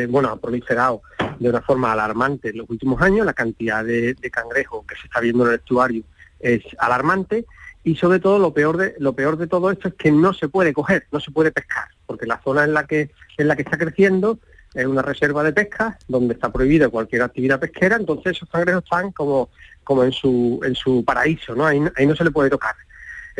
bueno, 0.10 0.30
ha 0.30 0.38
proliferado 0.38 1.02
de 1.40 1.50
una 1.50 1.62
forma 1.62 1.92
alarmante 1.92 2.50
en 2.50 2.58
los 2.58 2.70
últimos 2.70 3.02
años, 3.02 3.26
la 3.26 3.34
cantidad 3.34 3.84
de, 3.84 4.14
de 4.14 4.32
cangrejo 4.32 4.86
que 4.88 4.96
se 4.96 5.08
está 5.08 5.20
viendo 5.20 5.44
en 5.44 5.50
el 5.50 5.60
estuario 5.60 6.04
es 6.40 6.64
alarmante 6.80 7.46
y 7.84 7.96
sobre 7.96 8.20
todo 8.20 8.38
lo 8.40 8.54
peor 8.54 8.78
de 8.78 8.96
lo 9.00 9.14
peor 9.14 9.38
de 9.38 9.48
todo 9.48 9.72
esto 9.72 9.88
es 9.88 9.96
que 9.96 10.12
no 10.12 10.34
se 10.34 10.50
puede 10.50 10.74
coger, 10.74 11.08
no 11.12 11.20
se 11.20 11.32
puede 11.32 11.52
pescar, 11.52 11.86
porque 12.06 12.26
la 12.26 12.40
zona 12.42 12.64
en 12.64 12.74
la 12.74 12.86
que 12.86 13.10
en 13.38 13.48
la 13.48 13.56
que 13.56 13.64
está 13.64 13.78
creciendo 13.78 14.40
es 14.74 14.86
una 14.86 15.02
reserva 15.02 15.44
de 15.44 15.52
pesca 15.52 15.98
donde 16.08 16.34
está 16.36 16.52
prohibida 16.52 16.90
cualquier 16.90 17.24
actividad 17.24 17.60
pesquera, 17.60 17.96
entonces 17.96 18.38
esos 18.38 18.50
cangrejos 18.50 18.84
están 18.84 19.12
como 19.12 19.50
como 19.84 20.04
en 20.04 20.12
su 20.12 20.60
en 20.64 20.76
su 20.76 21.04
paraíso, 21.04 21.56
¿no? 21.56 21.66
Ahí, 21.66 21.80
no 21.80 22.16
se 22.16 22.24
le 22.24 22.32
puede 22.32 22.50
tocar. 22.50 22.76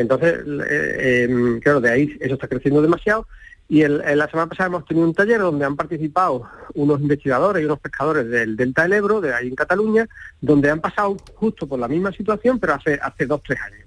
Entonces, 0.02 0.40
eh, 0.68 1.26
em, 1.28 1.60
claro, 1.60 1.80
de 1.80 1.90
ahí 1.90 2.16
eso 2.20 2.34
está 2.34 2.48
creciendo 2.48 2.82
demasiado. 2.82 3.26
Y 3.68 3.82
el, 3.82 3.98
la 3.98 4.28
semana 4.28 4.48
pasada 4.48 4.66
hemos 4.66 4.84
tenido 4.84 5.06
un 5.06 5.14
taller 5.14 5.40
donde 5.40 5.64
han 5.64 5.76
participado 5.76 6.46
unos 6.74 7.00
investigadores 7.00 7.62
y 7.62 7.64
unos 7.64 7.80
pescadores 7.80 8.28
del 8.28 8.54
Delta 8.54 8.82
del 8.82 8.92
Ebro, 8.92 9.20
de 9.20 9.32
ahí 9.32 9.48
en 9.48 9.54
Cataluña, 9.54 10.06
donde 10.40 10.70
han 10.70 10.80
pasado 10.80 11.16
justo 11.36 11.66
por 11.66 11.78
la 11.78 11.88
misma 11.88 12.12
situación, 12.12 12.58
pero 12.58 12.74
hace, 12.74 12.98
hace 13.02 13.24
dos, 13.24 13.40
tres 13.42 13.58
años. 13.62 13.86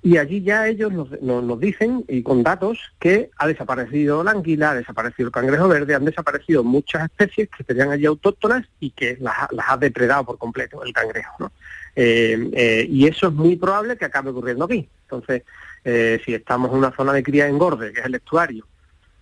y 0.00 0.16
allí 0.16 0.42
ya 0.42 0.68
ellos 0.68 0.90
nos, 1.20 1.60
dicen, 1.60 2.04
y 2.08 2.22
con 2.22 2.42
datos, 2.42 2.78
que 2.98 3.30
ha 3.36 3.46
desaparecido 3.46 4.24
la 4.24 4.30
anguila, 4.30 4.70
ha 4.70 4.74
desaparecido 4.76 5.26
el 5.26 5.32
cangrejo 5.32 5.68
verde, 5.68 5.94
han 5.94 6.06
desaparecido 6.06 6.64
muchas 6.64 7.04
especies 7.04 7.50
que 7.54 7.64
tenían 7.64 7.90
allí 7.90 8.06
autóctonas 8.06 8.64
y 8.80 8.90
que 8.92 9.18
las, 9.20 9.34
ha 9.66 9.76
depredado 9.76 10.24
por 10.24 10.38
completo 10.38 10.82
el 10.82 10.94
cangrejo. 10.94 11.34
¿no? 11.40 11.52
Eh, 11.94 12.50
eh, 12.52 12.86
y 12.88 13.06
eso 13.06 13.26
es 13.26 13.34
muy 13.34 13.56
probable 13.56 13.98
que 13.98 14.04
acabe 14.04 14.30
ocurriendo 14.30 14.64
aquí. 14.64 14.88
Entonces, 15.10 15.42
eh, 15.84 16.20
si 16.24 16.34
estamos 16.34 16.70
en 16.70 16.78
una 16.78 16.94
zona 16.94 17.14
de 17.14 17.22
cría 17.22 17.48
engorde, 17.48 17.92
que 17.92 18.00
es 18.00 18.06
el 18.06 18.16
estuario, 18.16 18.66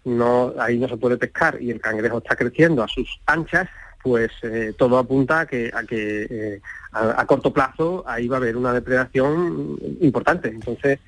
no, 0.04 0.52
ahí 0.58 0.78
no 0.78 0.88
se 0.88 0.96
puede 0.96 1.16
pescar 1.16 1.60
y 1.60 1.70
el 1.70 1.80
cangrejo 1.80 2.18
está 2.18 2.34
creciendo 2.34 2.82
a 2.82 2.88
sus 2.88 3.20
anchas, 3.26 3.68
pues 4.02 4.30
todo 4.76 4.98
apunta 4.98 5.40
a 5.40 5.46
que, 5.46 5.70
a, 5.74 5.82
que 5.82 6.60
a, 6.92 7.26
corto 7.26 7.52
plazo 7.52 8.04
ahí 8.06 8.28
va 8.28 8.36
a 8.36 8.40
haber 8.40 8.56
una 8.56 8.72
depredación 8.72 9.76
importante. 10.00 10.48
Entonces, 10.48 11.00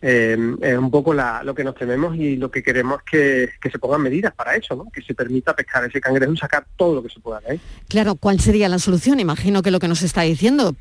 es 0.00 0.78
un 0.78 0.90
poco 0.90 1.14
lo 1.14 1.54
que 1.54 1.64
nos 1.64 1.74
tememos 1.74 2.16
y 2.16 2.36
lo 2.36 2.50
que 2.50 2.62
queremos 2.62 3.00
es 3.12 3.50
que, 3.60 3.70
se 3.70 3.78
pongan 3.78 4.02
medidas 4.02 4.32
para 4.34 4.54
eso, 4.54 4.76
¿no? 4.76 4.86
que 4.92 5.02
se 5.02 5.14
permita 5.14 5.54
pescar 5.54 5.84
ese 5.84 6.00
cangrejo 6.00 6.32
y 6.32 6.36
sacar 6.36 6.66
todo 6.76 6.96
lo 6.96 7.02
que 7.02 7.08
se 7.08 7.20
pueda 7.20 7.40
ahí. 7.48 7.60
Claro, 7.88 8.14
¿cuál 8.14 8.40
sería 8.40 8.68
la 8.68 8.78
solución? 8.78 9.20
Imagino 9.20 9.62
que 9.62 9.70
lo 9.70 9.80
que 9.80 9.88
nos 9.88 10.02
está 10.02 10.22
diciendo, 10.22 10.74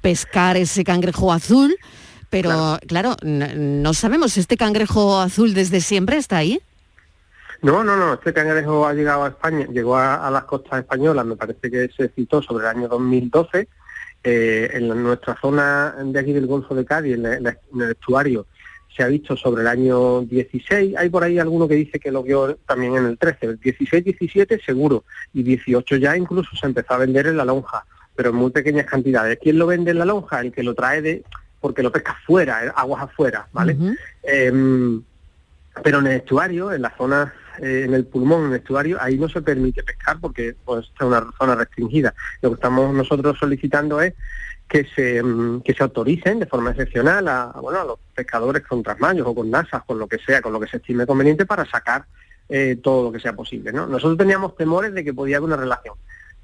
pescar 0.00 0.56
ese 0.56 0.84
cangrejo 0.84 1.32
azul, 1.32 1.76
pero 2.30 2.78
claro, 2.86 3.16
no 3.22 3.94
sabemos, 3.94 4.36
¿este 4.36 4.56
cangrejo 4.56 5.18
azul 5.18 5.54
desde 5.54 5.80
siempre 5.80 6.16
está 6.16 6.38
ahí? 6.38 6.60
No, 7.60 7.82
no, 7.82 7.96
no, 7.96 8.14
este 8.14 8.32
cangrejo 8.32 8.86
ha 8.86 8.94
llegado 8.94 9.24
a 9.24 9.28
España, 9.28 9.66
llegó 9.72 9.96
a, 9.96 10.30
las 10.30 10.44
costas 10.44 10.80
españolas, 10.80 11.26
me 11.26 11.36
parece 11.36 11.70
que 11.70 11.88
se 11.96 12.08
citó 12.10 12.40
sobre 12.40 12.64
el 12.64 12.76
año 12.76 12.88
2012, 12.88 13.68
eh, 14.22 14.70
en 14.74 15.02
nuestra 15.02 15.36
zona 15.40 15.96
de 16.04 16.18
aquí 16.18 16.32
del 16.32 16.46
Golfo 16.46 16.74
de 16.74 16.84
Cádiz, 16.84 17.14
en, 17.14 17.26
el 17.26 17.90
estuario, 17.90 18.46
se 18.96 19.02
ha 19.02 19.08
visto 19.08 19.36
sobre 19.36 19.62
el 19.62 19.68
año 19.68 20.22
16, 20.22 20.96
hay 20.96 21.08
por 21.08 21.24
ahí 21.24 21.40
alguno 21.40 21.66
que 21.66 21.74
dice 21.74 21.98
que 21.98 22.12
lo 22.12 22.22
vio 22.22 22.56
también 22.66 22.96
en 22.96 23.06
el 23.06 23.18
13, 23.18 23.46
el 23.46 23.58
16, 23.58 24.04
17 24.04 24.60
seguro, 24.64 25.04
y 25.32 25.42
18 25.42 25.96
ya 25.96 26.16
incluso 26.16 26.54
se 26.54 26.66
empezó 26.66 26.94
a 26.94 26.98
vender 26.98 27.26
en 27.26 27.38
la 27.38 27.44
lonja, 27.44 27.84
pero 28.14 28.30
en 28.30 28.36
muy 28.36 28.52
pequeñas 28.52 28.86
cantidades. 28.86 29.38
¿Quién 29.42 29.58
lo 29.58 29.66
vende 29.66 29.90
en 29.90 29.98
la 29.98 30.04
lonja? 30.04 30.40
El 30.40 30.52
que 30.52 30.62
lo 30.62 30.74
trae 30.74 31.02
de, 31.02 31.24
porque 31.60 31.82
lo 31.82 31.92
pesca 31.92 32.16
fuera, 32.26 32.64
eh, 32.64 32.72
aguas 32.74 33.02
afuera, 33.04 33.48
¿vale? 33.52 33.76
Em, 34.22 35.02
pero 35.82 35.98
en 36.00 36.06
el 36.06 36.12
estuario, 36.14 36.72
en 36.72 36.82
la 36.82 36.96
zona 36.96 37.32
eh, 37.60 37.82
en 37.84 37.94
el 37.94 38.04
pulmón, 38.04 38.46
en 38.46 38.52
el 38.52 38.58
estuario, 38.58 38.98
ahí 39.00 39.18
no 39.18 39.28
se 39.28 39.42
permite 39.42 39.82
pescar 39.82 40.18
porque 40.20 40.54
pues, 40.64 40.86
es 40.94 41.00
una 41.00 41.26
zona 41.36 41.56
restringida. 41.56 42.14
Lo 42.40 42.50
que 42.50 42.54
estamos 42.54 42.94
nosotros 42.94 43.36
solicitando 43.38 44.00
es 44.00 44.14
que 44.68 44.84
se, 44.94 45.22
mm, 45.22 45.62
que 45.62 45.74
se 45.74 45.82
autoricen 45.82 46.38
de 46.38 46.46
forma 46.46 46.70
excepcional 46.70 47.26
a, 47.26 47.52
bueno, 47.60 47.80
a 47.80 47.84
los 47.84 47.98
pescadores 48.14 48.64
con 48.64 48.82
trasmayos 48.82 49.26
o 49.26 49.34
con 49.34 49.50
nasas, 49.50 49.82
con 49.84 49.98
lo 49.98 50.06
que 50.06 50.18
sea, 50.18 50.40
con 50.40 50.52
lo 50.52 50.60
que 50.60 50.68
se 50.68 50.76
estime 50.76 51.06
conveniente 51.06 51.46
para 51.46 51.64
sacar 51.64 52.04
eh, 52.48 52.78
todo 52.80 53.04
lo 53.04 53.12
que 53.12 53.20
sea 53.20 53.32
posible. 53.32 53.72
¿no? 53.72 53.86
Nosotros 53.86 54.18
teníamos 54.18 54.56
temores 54.56 54.94
de 54.94 55.02
que 55.02 55.14
podía 55.14 55.38
haber 55.38 55.48
una 55.48 55.56
relación, 55.56 55.96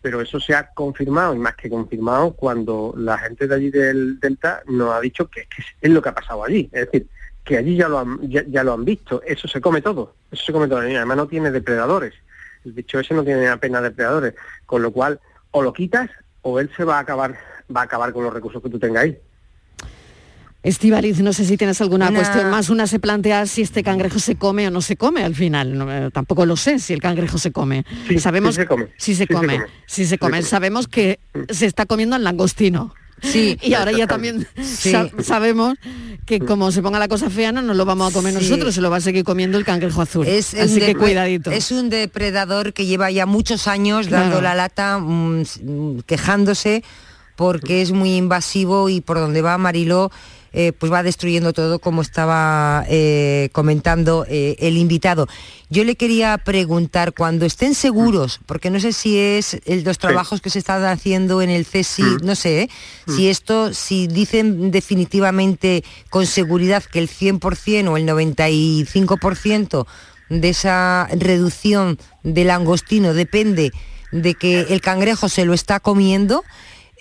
pero 0.04 0.20
eso 0.20 0.38
se 0.38 0.54
ha 0.54 0.66
confirmado 0.74 1.34
y 1.34 1.38
más 1.38 1.54
que 1.56 1.70
confirmado 1.70 2.34
cuando 2.34 2.92
la 2.94 3.16
gente 3.16 3.48
de 3.48 3.54
allí 3.54 3.70
del 3.70 4.20
Delta 4.20 4.62
nos 4.66 4.92
ha 4.92 5.00
dicho 5.00 5.30
que, 5.30 5.46
que 5.46 5.64
es 5.80 5.90
lo 5.90 6.02
que 6.02 6.10
ha 6.10 6.14
pasado 6.14 6.44
allí. 6.44 6.68
Es 6.72 6.84
decir, 6.84 7.08
que 7.42 7.56
allí 7.56 7.74
ya 7.74 7.88
lo 7.88 8.00
han, 8.00 8.20
ya, 8.28 8.62
lo 8.62 8.74
han 8.74 8.84
visto, 8.84 9.22
eso 9.22 9.48
se 9.48 9.62
come 9.62 9.80
todo, 9.80 10.14
eso 10.30 10.44
se 10.44 10.52
come 10.52 10.68
todo, 10.68 10.80
además 10.80 11.16
no 11.16 11.26
tiene 11.26 11.50
depredadores, 11.50 12.12
el 12.66 12.72
bicho 12.72 13.00
ese 13.00 13.14
no 13.14 13.24
tiene 13.24 13.48
apenas 13.48 13.82
depredadores, 13.82 14.34
con 14.66 14.82
lo 14.82 14.92
cual 14.92 15.18
o 15.52 15.62
lo 15.62 15.72
quitas 15.72 16.10
o 16.42 16.60
él 16.60 16.70
se 16.76 16.84
va 16.84 16.98
a 16.98 17.00
acabar, 17.00 17.38
va 17.74 17.80
a 17.80 17.84
acabar 17.84 18.12
con 18.12 18.24
los 18.24 18.34
recursos 18.34 18.62
que 18.62 18.68
tú 18.68 18.78
tengas 18.78 19.04
ahí. 19.04 19.18
Estivaliz, 20.64 21.20
no 21.20 21.34
sé 21.34 21.44
si 21.44 21.58
tienes 21.58 21.82
alguna 21.82 22.10
cuestión 22.10 22.48
más. 22.50 22.70
Una 22.70 22.86
se 22.86 22.98
plantea 22.98 23.44
si 23.44 23.60
este 23.60 23.82
cangrejo 23.82 24.18
se 24.18 24.36
come 24.36 24.66
o 24.66 24.70
no 24.70 24.80
se 24.80 24.96
come 24.96 25.22
al 25.22 25.34
final. 25.34 25.86
Eh, 25.88 26.10
tampoco 26.10 26.46
lo 26.46 26.56
sé 26.56 26.78
si 26.78 26.94
el 26.94 27.00
cangrejo 27.00 27.36
se 27.36 27.52
come. 27.52 27.84
Sabemos 28.18 28.54
sí 28.54 28.62
se 28.62 28.66
come. 28.66 28.88
Si 28.96 29.14
se, 29.14 29.26
come, 29.26 29.60
Si 29.86 30.06
se 30.06 30.18
come. 30.18 30.42
Sabemos 30.42 30.88
que 30.88 31.20
se 31.50 31.66
está 31.66 31.84
comiendo 31.84 32.16
al 32.16 32.24
langostino. 32.24 32.94
Sí. 33.22 33.58
Y 33.62 33.74
ahora 33.74 33.92
ya 33.92 34.06
también 34.06 34.48
sabemos 35.22 35.74
que 36.24 36.40
como 36.40 36.72
se 36.72 36.80
ponga 36.80 36.98
la 36.98 37.08
cosa 37.08 37.28
fea 37.28 37.52
no 37.52 37.60
nos 37.60 37.76
lo 37.76 37.84
vamos 37.84 38.10
a 38.10 38.14
comer 38.14 38.32
nosotros, 38.32 38.74
se 38.74 38.80
lo 38.80 38.90
va 38.90 38.96
a 38.96 39.00
seguir 39.02 39.22
comiendo 39.22 39.58
el 39.58 39.66
cangrejo 39.66 40.00
azul. 40.00 40.26
Es 40.26 40.54
Así 40.54 40.80
que 40.80 40.94
cuidadito. 40.94 41.50
Es 41.50 41.72
un 41.72 41.90
depredador 41.90 42.72
que 42.72 42.86
lleva 42.86 43.10
ya 43.10 43.26
muchos 43.26 43.68
años 43.68 44.08
dando 44.08 44.40
la 44.40 44.54
lata, 44.54 44.98
mm, 44.98 46.00
quejándose 46.06 46.82
porque 47.36 47.82
es 47.82 47.92
muy 47.92 48.16
invasivo 48.16 48.88
y 48.88 49.00
por 49.00 49.18
donde 49.18 49.42
va 49.42 49.58
Mariló 49.58 50.10
eh, 50.56 50.72
pues 50.72 50.92
va 50.92 51.02
destruyendo 51.02 51.52
todo 51.52 51.80
como 51.80 52.00
estaba 52.00 52.84
eh, 52.88 53.48
comentando 53.50 54.24
eh, 54.28 54.54
el 54.60 54.76
invitado. 54.76 55.26
Yo 55.68 55.82
le 55.82 55.96
quería 55.96 56.38
preguntar, 56.38 57.12
cuando 57.12 57.44
estén 57.44 57.74
seguros, 57.74 58.38
porque 58.46 58.70
no 58.70 58.78
sé 58.78 58.92
si 58.92 59.18
es 59.18 59.60
los 59.66 59.98
trabajos 59.98 60.40
que 60.40 60.50
se 60.50 60.60
están 60.60 60.84
haciendo 60.84 61.42
en 61.42 61.50
el 61.50 61.66
CESI, 61.66 62.02
mm. 62.02 62.18
no 62.22 62.36
sé, 62.36 62.68
mm. 63.06 63.16
si 63.16 63.28
esto, 63.28 63.74
si 63.74 64.06
dicen 64.06 64.70
definitivamente 64.70 65.82
con 66.08 66.24
seguridad 66.24 66.84
que 66.84 67.00
el 67.00 67.08
100% 67.08 67.88
o 67.88 67.96
el 67.96 68.06
95% 68.06 69.86
de 70.28 70.48
esa 70.48 71.08
reducción 71.18 71.98
del 72.22 72.46
langostino 72.46 73.12
depende 73.12 73.72
de 74.12 74.34
que 74.36 74.60
el 74.70 74.80
cangrejo 74.80 75.28
se 75.28 75.44
lo 75.44 75.52
está 75.52 75.80
comiendo, 75.80 76.44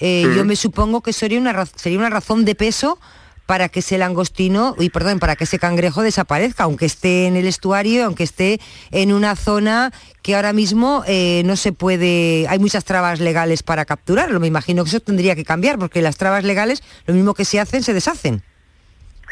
yo 0.01 0.43
mm. 0.43 0.47
me 0.47 0.56
supongo 0.56 1.01
que 1.01 1.14
sería 1.14 1.39
una, 1.39 1.68
sería 1.68 1.99
una 1.99 2.10
razón 2.10 2.45
de 2.45 2.56
peso 2.56 2.97
para 3.46 3.70
que 3.70 3.80
ese 3.80 3.98
langostino, 3.98 4.76
y 4.80 4.89
perdón, 4.89 5.20
para 5.20 5.36
que 5.36 5.44
ese 5.44 5.60
cangrejo 5.60 6.02
desaparezca, 6.02 6.64
aunque 6.64 6.86
esté 6.86 7.28
en 7.28 7.36
el 7.36 7.48
estuario, 7.48 8.06
aunque 8.06 8.24
esté 8.24 8.60
en 8.91 9.12
una 9.12 9.36
zona 9.36 9.91
que 10.22 10.36
ahora 10.36 10.54
mismo 10.54 11.04
eh, 11.06 11.44
no 11.46 11.58
se 11.58 11.74
puede, 11.74 12.48
hay 12.48 12.60
muchas 12.60 12.86
trabas 12.86 13.20
legales 13.20 13.62
para 13.62 13.84
capturarlo. 13.86 14.39
Me 14.39 14.48
imagino 14.48 14.84
que 14.84 14.89
eso 14.89 15.00
tendría 15.02 15.36
que 15.36 15.44
cambiar, 15.44 15.78
porque 15.78 16.02
las 16.02 16.18
trabas 16.18 16.46
legales, 16.46 16.82
lo 17.06 17.14
mismo 17.14 17.34
que 17.34 17.44
se 17.44 17.60
hacen, 17.60 17.84
se 17.84 17.94
deshacen. 17.94 18.41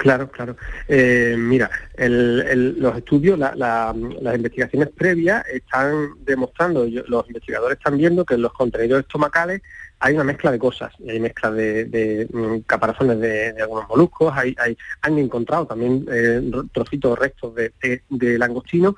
Claro, 0.01 0.31
claro. 0.31 0.55
Eh, 0.87 1.35
mira, 1.37 1.69
los 1.95 2.97
estudios, 2.97 3.37
las 3.37 3.95
investigaciones 3.95 4.89
previas 4.89 5.45
están 5.47 6.15
demostrando, 6.25 6.87
los 7.07 7.27
investigadores 7.27 7.77
están 7.77 7.97
viendo 7.97 8.25
que 8.25 8.35
los 8.35 8.51
contenedores 8.51 9.05
estomacales 9.05 9.61
hay 10.03 10.15
una 10.15 10.23
mezcla 10.23 10.51
de 10.51 10.57
cosas, 10.57 10.91
hay 11.07 11.19
mezcla 11.19 11.51
de, 11.51 12.27
mm, 12.33 12.61
caparazones 12.61 13.19
de, 13.19 13.55
algunos 13.61 13.87
moluscos, 13.87 14.33
hay, 14.35 14.55
han 15.01 15.17
encontrado 15.19 15.67
también 15.67 16.07
eh, 16.11 16.41
trocitos 16.73 17.17
restos 17.19 17.53
de, 17.55 18.39
langostino, 18.39 18.95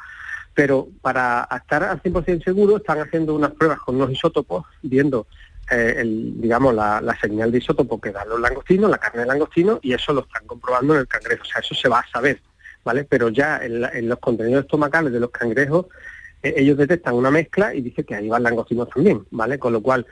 pero 0.54 0.88
para 1.01 1.45
estar 1.54 1.84
al 1.84 2.01
100% 2.01 2.45
seguro 2.45 2.78
están 2.78 2.99
haciendo 2.99 3.36
unas 3.36 3.51
pruebas 3.51 3.80
con 3.80 3.97
los 3.97 4.10
isótopos, 4.12 4.66
viendo 4.82 5.28
eh, 5.70 5.95
el, 5.97 6.39
digamos 6.39 6.74
la, 6.74 7.18
señal 7.22 7.51
de 7.51 7.58
isótopo 7.58 7.99
que 7.99 8.12
dan 8.12 8.30
los 8.30 8.39
langostinos, 8.39 8.89
la 8.89 8.97
carne 8.97 9.22
de 9.22 9.28
langostino, 9.28 9.80
y 9.82 9.91
eso 9.91 10.14
lo 10.14 10.22
están 10.22 10.47
comprobando 10.47 10.93
en 10.93 11.01
el 11.01 11.08
cangrejo, 11.08 11.43
o 11.43 11.45
sea, 11.45 11.60
eso 11.60 11.76
se 11.76 11.89
va 11.89 11.99
a 11.99 12.08
saber, 12.08 12.39
¿vale? 12.86 13.04
Pero 13.04 13.28
ya 13.28 13.60
en, 13.62 14.08
los 14.08 14.20
contenidos 14.20 14.64
estomacales 14.64 15.12
de 15.12 15.20
los 15.20 15.32
cangrejos, 15.32 15.88
eh, 16.41 16.54
ellos 16.56 16.78
detectan 16.78 17.16
una 17.16 17.30
mezcla 17.30 17.76
y 17.76 17.82
dicen 17.82 18.06
que 18.06 18.16
ahí 18.16 18.30
van 18.30 18.43
langostinos 18.43 18.88
también, 18.88 19.26
¿vale? 19.32 19.60
Con 19.60 19.74
lo 19.74 19.82
cual 19.82 20.06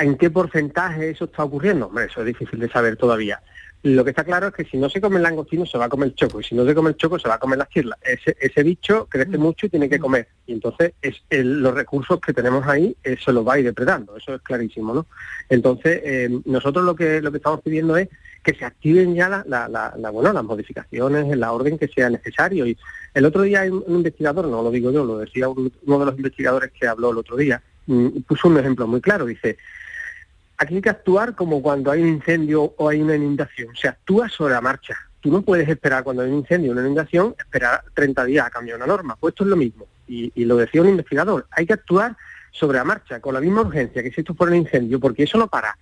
¿En 0.00 0.16
qué 0.16 0.30
porcentaje 0.30 1.10
eso 1.10 1.26
está 1.26 1.44
ocurriendo? 1.44 1.86
Hombre, 1.86 2.06
eso 2.06 2.20
es 2.20 2.26
difícil 2.26 2.58
de 2.58 2.68
saber 2.68 2.96
todavía. 2.96 3.40
Lo 3.84 4.02
que 4.02 4.10
está 4.10 4.24
claro 4.24 4.48
es 4.48 4.54
que 4.54 4.64
si 4.64 4.76
no 4.76 4.90
se 4.90 5.00
come 5.00 5.18
el 5.18 5.22
langostino 5.22 5.64
se 5.64 5.78
va 5.78 5.84
a 5.84 5.88
comer 5.88 6.08
el 6.08 6.14
choco 6.16 6.40
y 6.40 6.44
si 6.44 6.56
no 6.56 6.66
se 6.66 6.74
come 6.74 6.90
el 6.90 6.96
choco 6.96 7.16
se 7.16 7.28
va 7.28 7.36
a 7.36 7.38
comer 7.38 7.58
la 7.58 7.68
chirla. 7.68 7.96
Ese, 8.02 8.62
bicho 8.64 9.06
crece 9.08 9.38
mm. 9.38 9.40
mucho 9.40 9.66
y 9.66 9.68
tiene 9.68 9.88
que 9.88 9.98
mm. 9.98 10.02
comer 10.02 10.28
y 10.46 10.54
entonces 10.54 10.94
es 11.00 11.22
los 11.30 11.72
recursos 11.74 12.20
que 12.20 12.32
tenemos 12.32 12.66
ahí 12.66 12.96
eso 13.04 13.30
lo 13.30 13.44
va 13.44 13.54
a 13.54 13.58
ir 13.60 13.66
depredando, 13.66 14.16
eso 14.16 14.34
es 14.34 14.42
clarísimo, 14.42 14.94
¿no? 14.94 15.06
Entonces 15.48 16.00
eh, 16.04 16.40
nosotros 16.44 16.84
lo 16.84 16.96
que 16.96 17.22
lo 17.22 17.30
que 17.30 17.36
estamos 17.36 17.60
pidiendo 17.60 17.96
es 17.96 18.08
que 18.42 18.54
se 18.54 18.64
activen 18.64 19.14
ya 19.14 19.28
la, 19.28 19.68
la, 19.68 20.10
bueno, 20.10 20.32
las 20.32 20.44
modificaciones 20.44 21.30
en 21.30 21.38
la 21.38 21.52
orden 21.52 21.78
que 21.78 21.86
sea 21.86 22.10
necesario 22.10 22.66
y 22.66 22.76
el 23.14 23.24
otro 23.26 23.42
día 23.42 23.60
hay 23.60 23.70
un, 23.70 23.84
investigador, 23.86 24.48
no 24.48 24.62
lo 24.62 24.72
digo 24.72 24.90
yo, 24.90 25.04
lo 25.04 25.18
decía 25.18 25.48
uno 25.48 25.98
de 25.98 26.04
los 26.04 26.16
investigadores 26.16 26.72
que 26.72 26.88
habló 26.88 27.10
el 27.10 27.18
otro 27.18 27.36
día, 27.36 27.62
puso 28.26 28.48
un 28.48 28.58
ejemplo 28.58 28.86
muy 28.86 29.00
claro, 29.00 29.26
dice, 29.26 29.58
aquí 30.58 30.76
hay 30.76 30.82
que 30.82 30.90
actuar 30.90 31.34
como 31.34 31.62
cuando 31.62 31.90
hay 31.90 32.02
un 32.02 32.08
incendio 32.08 32.74
o 32.76 32.88
hay 32.88 33.00
una 33.00 33.16
inundación, 33.16 33.74
se 33.74 33.88
actúa 33.88 34.28
sobre 34.28 34.54
la 34.54 34.60
marcha. 34.60 34.96
Tú 35.20 35.32
no 35.32 35.42
puedes 35.42 35.68
esperar 35.68 36.04
cuando 36.04 36.22
hay 36.22 36.30
un 36.30 36.38
incendio 36.38 36.70
o 36.70 36.72
una 36.72 36.82
inundación, 36.82 37.34
esperar 37.38 37.82
30 37.94 38.24
días 38.24 38.46
a 38.46 38.50
cambiar 38.50 38.76
una 38.76 38.86
norma. 38.86 39.16
Pues 39.16 39.32
esto 39.32 39.44
es 39.44 39.50
lo 39.50 39.56
mismo. 39.56 39.86
Y, 40.06 40.44
lo 40.44 40.56
decía 40.56 40.80
un 40.80 40.88
investigador, 40.88 41.46
hay 41.50 41.66
que 41.66 41.74
actuar 41.74 42.16
sobre 42.50 42.78
la 42.78 42.84
marcha, 42.84 43.20
con 43.20 43.34
la 43.34 43.40
misma 43.40 43.60
urgencia 43.60 44.02
que 44.02 44.10
si 44.10 44.22
esto 44.22 44.34
fuera 44.34 44.52
un 44.52 44.58
incendio, 44.58 44.98
porque 44.98 45.24
eso 45.24 45.38
no 45.38 45.48
para. 45.48 45.76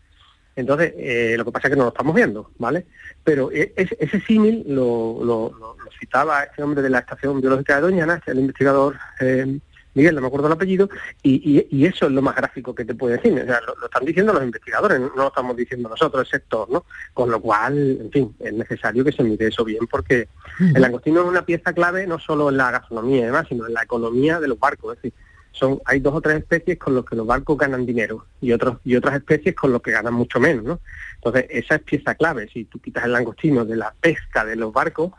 Entonces, 0.56 0.94
eh, 0.96 1.34
lo 1.36 1.44
que 1.44 1.52
pasa 1.52 1.68
es 1.68 1.72
que 1.72 1.76
no 1.76 1.84
lo 1.84 1.90
estamos 1.90 2.14
viendo, 2.14 2.50
¿vale? 2.58 2.86
Pero 3.22 3.52
e, 3.52 3.72
ese, 3.76 4.20
símil 4.22 4.64
lo, 4.66 5.54
citaba 6.00 6.42
este 6.44 6.62
hombre 6.62 6.82
de 6.82 6.90
la 6.90 7.00
Estación 7.00 7.40
Biológica 7.40 7.76
de 7.76 7.82
Doñana, 7.82 8.20
el 8.26 8.40
investigador 8.40 8.96
eh, 9.20 9.58
Miguel, 9.96 10.14
no 10.14 10.20
me 10.20 10.26
acuerdo 10.26 10.48
el 10.48 10.52
apellido, 10.52 10.90
y, 11.22 11.84
eso 11.86 12.06
es 12.06 12.12
lo 12.12 12.20
más 12.20 12.36
gráfico 12.36 12.74
que 12.74 12.84
te 12.84 12.94
puede 12.94 13.16
decir. 13.16 13.32
O 13.32 13.46
sea, 13.46 13.60
lo, 13.62 13.86
están 13.86 14.04
diciendo 14.04 14.34
los 14.34 14.42
investigadores, 14.42 15.00
no 15.00 15.10
lo 15.16 15.28
estamos 15.28 15.56
diciendo 15.56 15.88
nosotros, 15.88 16.20
el 16.26 16.30
sector, 16.30 16.68
¿no? 16.70 16.84
Con 17.14 17.30
lo 17.30 17.40
cual, 17.40 17.98
en 18.02 18.10
fin, 18.10 18.36
es 18.40 18.52
necesario 18.52 19.02
que 19.02 19.12
se 19.12 19.22
mire 19.22 19.46
eso 19.46 19.64
bien, 19.64 19.86
porque 19.86 20.28
el 20.60 20.82
langostino 20.82 21.22
es 21.22 21.26
una 21.26 21.46
pieza 21.46 21.72
clave 21.72 22.06
no 22.06 22.18
solo 22.18 22.50
en 22.50 22.58
la 22.58 22.70
gastronomía 22.72 23.22
y 23.22 23.24
demás, 23.24 23.46
sino 23.48 23.66
en 23.66 23.72
la 23.72 23.84
economía 23.84 24.38
de 24.38 24.48
los 24.48 24.58
barcos. 24.58 24.96
Es 24.96 25.02
decir, 25.02 25.18
son, 25.52 25.80
hay 25.86 26.00
dos 26.00 26.14
o 26.14 26.20
tres 26.20 26.40
especies 26.40 26.78
con 26.78 26.94
las 26.94 27.06
que 27.06 27.16
los 27.16 27.26
barcos 27.26 27.56
ganan 27.56 27.86
dinero 27.86 28.26
y 28.42 28.52
otros 28.52 28.76
y 28.84 28.96
otras 28.96 29.16
especies 29.16 29.54
con 29.54 29.72
los 29.72 29.80
que 29.80 29.92
ganan 29.92 30.12
mucho 30.12 30.38
menos, 30.38 30.64
¿no? 30.64 30.80
Entonces, 31.14 31.46
esa 31.48 31.76
es 31.76 31.82
pieza 31.82 32.14
clave. 32.14 32.48
Si 32.52 32.66
tú 32.66 32.78
quitas 32.80 33.06
el 33.06 33.12
langostino 33.12 33.64
de 33.64 33.76
la 33.76 33.94
pesca 33.98 34.44
de 34.44 34.56
los 34.56 34.74
barcos, 34.74 35.12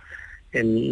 el, 0.52 0.92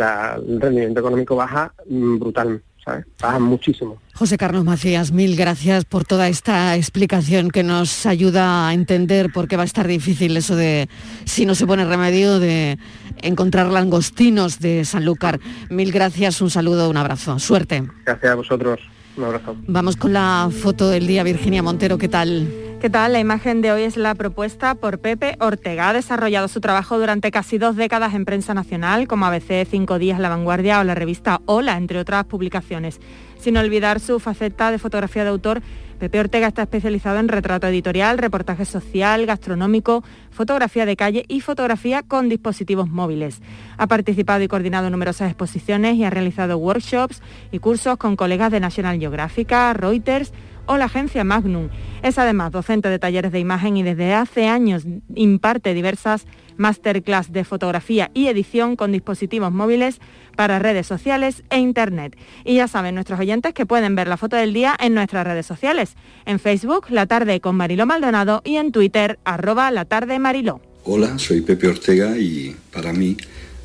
rendimiento 0.60 1.00
económico 1.00 1.36
baja 1.36 1.74
mm, 1.88 2.18
brutal, 2.18 2.62
¿sabes? 2.86 3.06
Baja 3.20 3.40
muchísimo. 3.40 3.98
José 4.14 4.38
Carlos 4.38 4.64
Macías, 4.64 5.12
mil 5.12 5.36
gracias 5.36 5.84
por 5.84 6.06
toda 6.06 6.30
esta 6.30 6.76
explicación 6.78 7.52
que 7.52 7.64
nos 7.64 8.06
ayuda 8.06 8.68
a 8.68 8.74
entender 8.74 9.32
por 9.34 9.48
qué 9.48 9.58
va 9.58 9.64
a 9.64 9.66
estar 9.66 9.88
difícil 9.88 10.38
eso 10.38 10.56
de, 10.56 10.88
si 11.26 11.46
no 11.46 11.56
se 11.56 11.68
pone 11.68 11.84
remedio, 11.84 12.40
de 12.40 12.78
encontrar 13.22 13.68
langostinos 13.68 14.60
de 14.60 14.86
Sanlúcar. 14.86 15.40
Mil 15.70 15.92
gracias, 15.92 16.42
un 16.42 16.50
saludo, 16.50 16.90
un 16.90 16.98
abrazo. 16.98 17.40
Suerte. 17.40 17.84
Gracias 18.06 18.32
a 18.32 18.36
vosotros. 18.36 18.80
Un 19.18 19.24
abrazo. 19.26 19.56
Vamos 19.68 19.96
con 19.96 20.14
la 20.14 20.50
foto 20.52 20.90
del 20.90 21.08
día, 21.08 21.24
Virginia 21.24 21.64
Montero, 21.64 21.98
¿qué 21.98 22.08
tal? 22.08 22.65
¿Qué 22.82 22.90
tal? 22.90 23.14
La 23.14 23.20
imagen 23.20 23.62
de 23.62 23.72
hoy 23.72 23.84
es 23.84 23.98
la 23.98 24.14
propuesta 24.14 24.76
por 24.76 25.00
Pepe 25.00 25.38
Ortega. 25.40 25.90
Ha 25.90 25.94
desarrollado 25.94 26.48
su 26.48 26.62
trabajo 26.62 27.00
durante 27.00 27.32
casi 27.32 27.58
dos 27.58 27.76
décadas 27.76 28.14
en 28.14 28.26
prensa 28.26 28.54
nacional, 28.54 29.08
como 29.08 29.26
ABC, 29.26 29.66
Cinco 29.68 29.98
Días, 29.98 30.20
La 30.20 30.30
Vanguardia 30.30 30.80
o 30.80 30.84
la 30.84 30.94
revista 30.94 31.42
Hola, 31.46 31.78
entre 31.78 32.00
otras 32.00 32.26
publicaciones. 32.26 33.00
Sin 33.40 33.58
olvidar 33.58 34.00
su 34.00 34.20
faceta 34.20 34.72
de 34.72 34.80
fotografía 34.80 35.24
de 35.24 35.30
autor 35.30 35.62
Pepe 36.00 36.20
Ortega 36.20 36.48
está 36.48 36.64
especializado 36.64 37.20
en 37.20 37.30
retrato 37.30 37.68
editorial, 37.68 38.18
reportaje 38.18 38.66
social, 38.66 39.26
gastronómico, 39.26 40.04
fotografía 40.30 40.86
de 40.86 40.98
calle 40.98 41.24
y 41.30 41.40
fotografía 41.40 42.04
con 42.04 42.28
dispositivos 42.28 42.90
móviles. 42.90 43.42
Ha 43.78 43.88
participado 43.88 44.44
y 44.44 44.50
coordinado 44.50 44.90
numerosas 44.90 45.30
exposiciones 45.30 45.96
y 45.96 46.04
ha 46.04 46.10
realizado 46.10 46.58
workshops 46.58 47.22
y 47.52 47.60
cursos 47.60 47.98
con 47.98 48.18
colegas 48.18 48.52
de 48.52 48.60
National 48.60 49.00
Geographic, 49.00 49.52
Reuters, 49.74 50.34
o 50.68 50.78
la 50.78 50.86
agencia 50.86 51.24
Magnum. 51.24 51.70
Es 52.04 52.18
además 52.18 52.52
docente 52.52 52.90
de 52.90 53.00
talleres 53.00 53.32
de 53.32 53.40
imagen 53.40 53.78
y 53.78 53.84
desde 53.84 54.14
hace 54.14 54.48
años 54.48 54.84
imparte 55.16 55.74
diversas 55.74 56.26
masterclass 56.58 57.32
de 57.32 57.44
fotografía 57.44 58.12
y 58.14 58.28
edición 58.28 58.76
con 58.76 58.92
dispositivos 58.92 59.52
móviles 59.52 60.00
para 60.36 60.60
redes 60.60 60.88
sociales 60.88 61.44
e 61.50 61.60
internet. 61.60 62.18
Y 62.44 62.56
ya 62.56 62.68
saben 62.68 62.96
nuestros 62.96 63.20
oyentes 63.20 63.54
que 63.54 63.66
pueden 63.66 63.96
ver 63.96 64.08
la 64.08 64.18
foto 64.18 64.36
del 64.36 64.54
día 64.54 64.76
en 64.80 64.94
nuestras 64.94 65.26
redes 65.26 65.46
sociales, 65.46 65.96
en 66.26 66.40
Facebook 66.40 66.88
La 66.90 67.06
Tarde 67.06 67.40
con 67.42 67.56
Mariló 67.56 67.86
Maldonado 67.86 68.42
y 68.46 68.58
en 68.58 68.72
Twitter 68.72 69.20
arroba 69.24 69.72
La 69.72 69.88
Mariló. 70.20 70.62
Hola, 70.84 71.18
soy 71.18 71.42
Pepe 71.42 71.68
Ortega 71.68 72.18
y 72.18 72.56
para 72.72 72.94
mí 72.94 73.18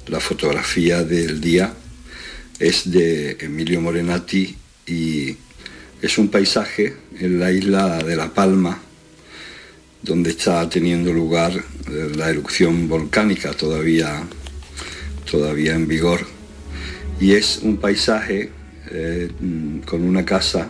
la 0.06 0.20
fotografía 0.20 1.04
del 1.04 1.40
día 1.40 1.72
es 2.58 2.90
de 2.90 3.36
Emilio 3.40 3.80
Morenati 3.80 4.56
y 4.86 5.36
es 6.02 6.16
un 6.18 6.28
paisaje 6.28 6.94
en 7.18 7.38
la 7.38 7.52
isla 7.52 7.98
de 7.98 8.16
La 8.16 8.32
Palma, 8.32 8.80
donde 10.02 10.30
está 10.30 10.66
teniendo 10.68 11.12
lugar 11.12 11.52
eh, 11.52 12.12
la 12.16 12.30
erupción 12.30 12.88
volcánica 12.88 13.52
todavía, 13.52 14.22
todavía 15.30 15.74
en 15.74 15.86
vigor. 15.86 16.20
Y 17.20 17.32
es 17.32 17.60
un 17.62 17.76
paisaje 17.76 18.50
eh, 18.90 19.30
con 19.84 20.02
una 20.02 20.24
casa 20.24 20.68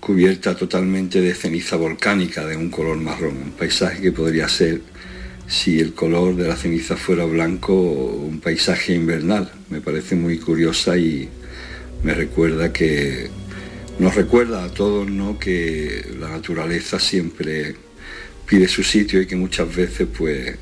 cubierta 0.00 0.56
totalmente 0.56 1.20
de 1.20 1.34
ceniza 1.34 1.76
volcánica 1.76 2.44
de 2.44 2.56
un 2.56 2.70
color 2.70 2.96
marrón, 2.96 3.36
un 3.36 3.52
paisaje 3.52 4.02
que 4.02 4.12
podría 4.12 4.48
ser, 4.48 4.80
si 5.46 5.78
el 5.78 5.94
color 5.94 6.34
de 6.34 6.48
la 6.48 6.56
ceniza 6.56 6.96
fuera 6.96 7.24
blanco, 7.26 7.74
un 7.74 8.40
paisaje 8.40 8.94
invernal. 8.94 9.52
Me 9.68 9.80
parece 9.80 10.16
muy 10.16 10.38
curiosa 10.38 10.96
y 10.96 11.28
me 12.02 12.14
recuerda 12.14 12.72
que 12.72 13.30
nos 14.00 14.14
recuerda 14.14 14.64
a 14.64 14.68
todos 14.70 15.08
¿no? 15.10 15.38
que 15.38 16.16
la 16.18 16.30
naturaleza 16.30 16.98
siempre 16.98 17.76
pide 18.46 18.66
su 18.66 18.82
sitio 18.82 19.20
y 19.20 19.26
que 19.26 19.36
muchas 19.36 19.76
veces 19.76 20.08
pues 20.16 20.56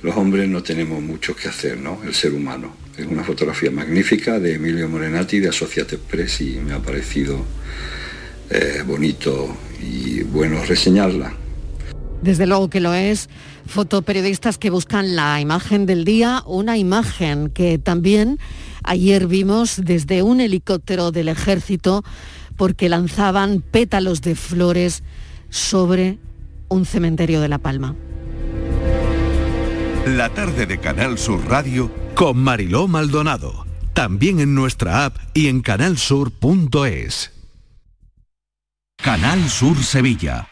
los 0.00 0.16
hombres 0.16 0.48
no 0.48 0.62
tenemos 0.62 1.02
mucho 1.02 1.34
que 1.34 1.48
hacer, 1.48 1.78
¿no? 1.78 2.00
El 2.04 2.14
ser 2.14 2.32
humano. 2.32 2.74
Es 2.96 3.06
una 3.06 3.24
fotografía 3.24 3.70
magnífica 3.70 4.38
de 4.38 4.54
Emilio 4.54 4.88
Morenati 4.88 5.40
de 5.40 5.48
Associated 5.48 5.98
Press 5.98 6.40
y 6.40 6.60
me 6.64 6.72
ha 6.72 6.78
parecido 6.78 7.44
eh, 8.50 8.82
bonito 8.86 9.56
y 9.80 10.22
bueno 10.22 10.64
reseñarla. 10.64 11.34
Desde 12.22 12.46
luego 12.46 12.70
que 12.70 12.80
lo 12.80 12.94
es. 12.94 13.28
Fotoperiodistas 13.66 14.58
que 14.58 14.70
buscan 14.70 15.16
la 15.16 15.40
imagen 15.40 15.86
del 15.86 16.04
día, 16.04 16.42
una 16.46 16.78
imagen 16.78 17.48
que 17.48 17.78
también 17.78 18.38
ayer 18.84 19.26
vimos 19.26 19.80
desde 19.84 20.22
un 20.22 20.40
helicóptero 20.40 21.10
del 21.12 21.28
ejército 21.28 22.04
porque 22.62 22.88
lanzaban 22.88 23.60
pétalos 23.60 24.20
de 24.22 24.36
flores 24.36 25.02
sobre 25.50 26.20
un 26.68 26.86
cementerio 26.86 27.40
de 27.40 27.48
La 27.48 27.58
Palma. 27.58 27.96
La 30.06 30.28
tarde 30.28 30.66
de 30.66 30.78
Canal 30.78 31.18
Sur 31.18 31.44
Radio 31.48 31.90
con 32.14 32.38
Mariló 32.38 32.86
Maldonado. 32.86 33.66
También 33.94 34.38
en 34.38 34.54
nuestra 34.54 35.04
app 35.06 35.16
y 35.34 35.48
en 35.48 35.60
canalsur.es. 35.60 37.32
Canal 38.96 39.50
Sur 39.50 39.82
Sevilla. 39.82 40.51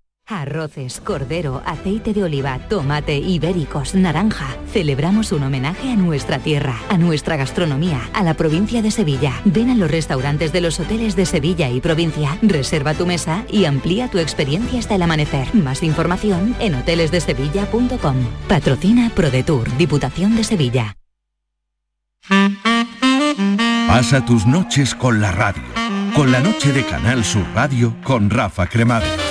Arroces, 0.31 1.01
cordero, 1.01 1.61
aceite 1.65 2.13
de 2.13 2.23
oliva, 2.23 2.57
tomate, 2.69 3.17
ibéricos, 3.17 3.95
naranja. 3.95 4.47
Celebramos 4.71 5.33
un 5.33 5.43
homenaje 5.43 5.91
a 5.91 5.97
nuestra 5.97 6.39
tierra, 6.39 6.79
a 6.89 6.97
nuestra 6.97 7.35
gastronomía, 7.35 7.99
a 8.13 8.23
la 8.23 8.33
provincia 8.33 8.81
de 8.81 8.91
Sevilla. 8.91 9.33
Ven 9.43 9.69
a 9.69 9.75
los 9.75 9.91
restaurantes 9.91 10.53
de 10.53 10.61
los 10.61 10.79
hoteles 10.79 11.17
de 11.17 11.25
Sevilla 11.25 11.69
y 11.69 11.81
provincia, 11.81 12.37
reserva 12.41 12.93
tu 12.93 13.05
mesa 13.05 13.43
y 13.49 13.65
amplía 13.65 14.07
tu 14.07 14.19
experiencia 14.19 14.79
hasta 14.79 14.95
el 14.95 15.01
amanecer. 15.01 15.53
Más 15.53 15.83
información 15.83 16.55
en 16.61 16.75
hotelesdesevilla.com. 16.75 18.15
Patrocina 18.47 19.11
ProDetour, 19.13 19.75
Diputación 19.75 20.37
de 20.37 20.45
Sevilla. 20.45 20.95
Pasa 23.87 24.25
tus 24.25 24.45
noches 24.45 24.95
con 24.95 25.19
la 25.19 25.33
radio. 25.33 25.63
Con 26.15 26.31
la 26.31 26.39
noche 26.39 26.71
de 26.71 26.85
Canal 26.85 27.25
Sur 27.25 27.45
Radio 27.53 27.93
con 28.03 28.29
Rafa 28.29 28.67
Cremades. 28.67 29.30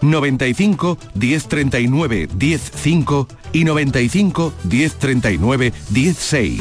95 0.00 0.98
1039 1.14 2.28
105 2.38 3.28
y 3.52 3.64
95 3.64 4.52
1039 4.64 5.72
16. 5.90 6.60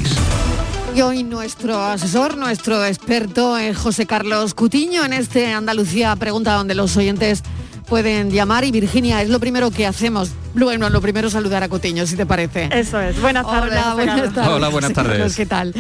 Y 0.95 1.01
hoy 1.01 1.23
nuestro 1.23 1.77
asesor, 1.77 2.38
nuestro 2.38 2.86
experto 2.86 3.57
es 3.57 3.77
José 3.77 4.05
Carlos 4.05 4.53
Cutiño 4.53 5.03
en 5.03 5.11
este 5.11 5.47
Andalucía 5.51 6.15
Pregunta 6.15 6.53
donde 6.53 6.73
los 6.73 6.95
oyentes 6.95 7.43
pueden 7.86 8.31
llamar 8.31 8.63
y 8.63 8.71
Virginia, 8.71 9.21
es 9.21 9.29
lo 9.29 9.39
primero 9.39 9.71
que 9.71 9.86
hacemos. 9.86 10.31
Bueno, 10.53 10.89
lo 10.89 11.01
primero 11.01 11.29
saludar 11.29 11.63
a 11.63 11.69
Cutiño, 11.69 12.05
si 12.07 12.15
te 12.15 12.25
parece. 12.25 12.69
Eso 12.71 12.99
es. 12.99 13.19
Buenas 13.21 13.45
tardes. 13.45 13.73
Hola, 13.73 13.93
buenas 13.93 14.33
tardes. 14.33 14.53
Hola, 14.53 14.69
buenas 14.69 14.93
tardes. 14.93 15.36
¿Qué 15.36 15.45
tal? 15.45 15.73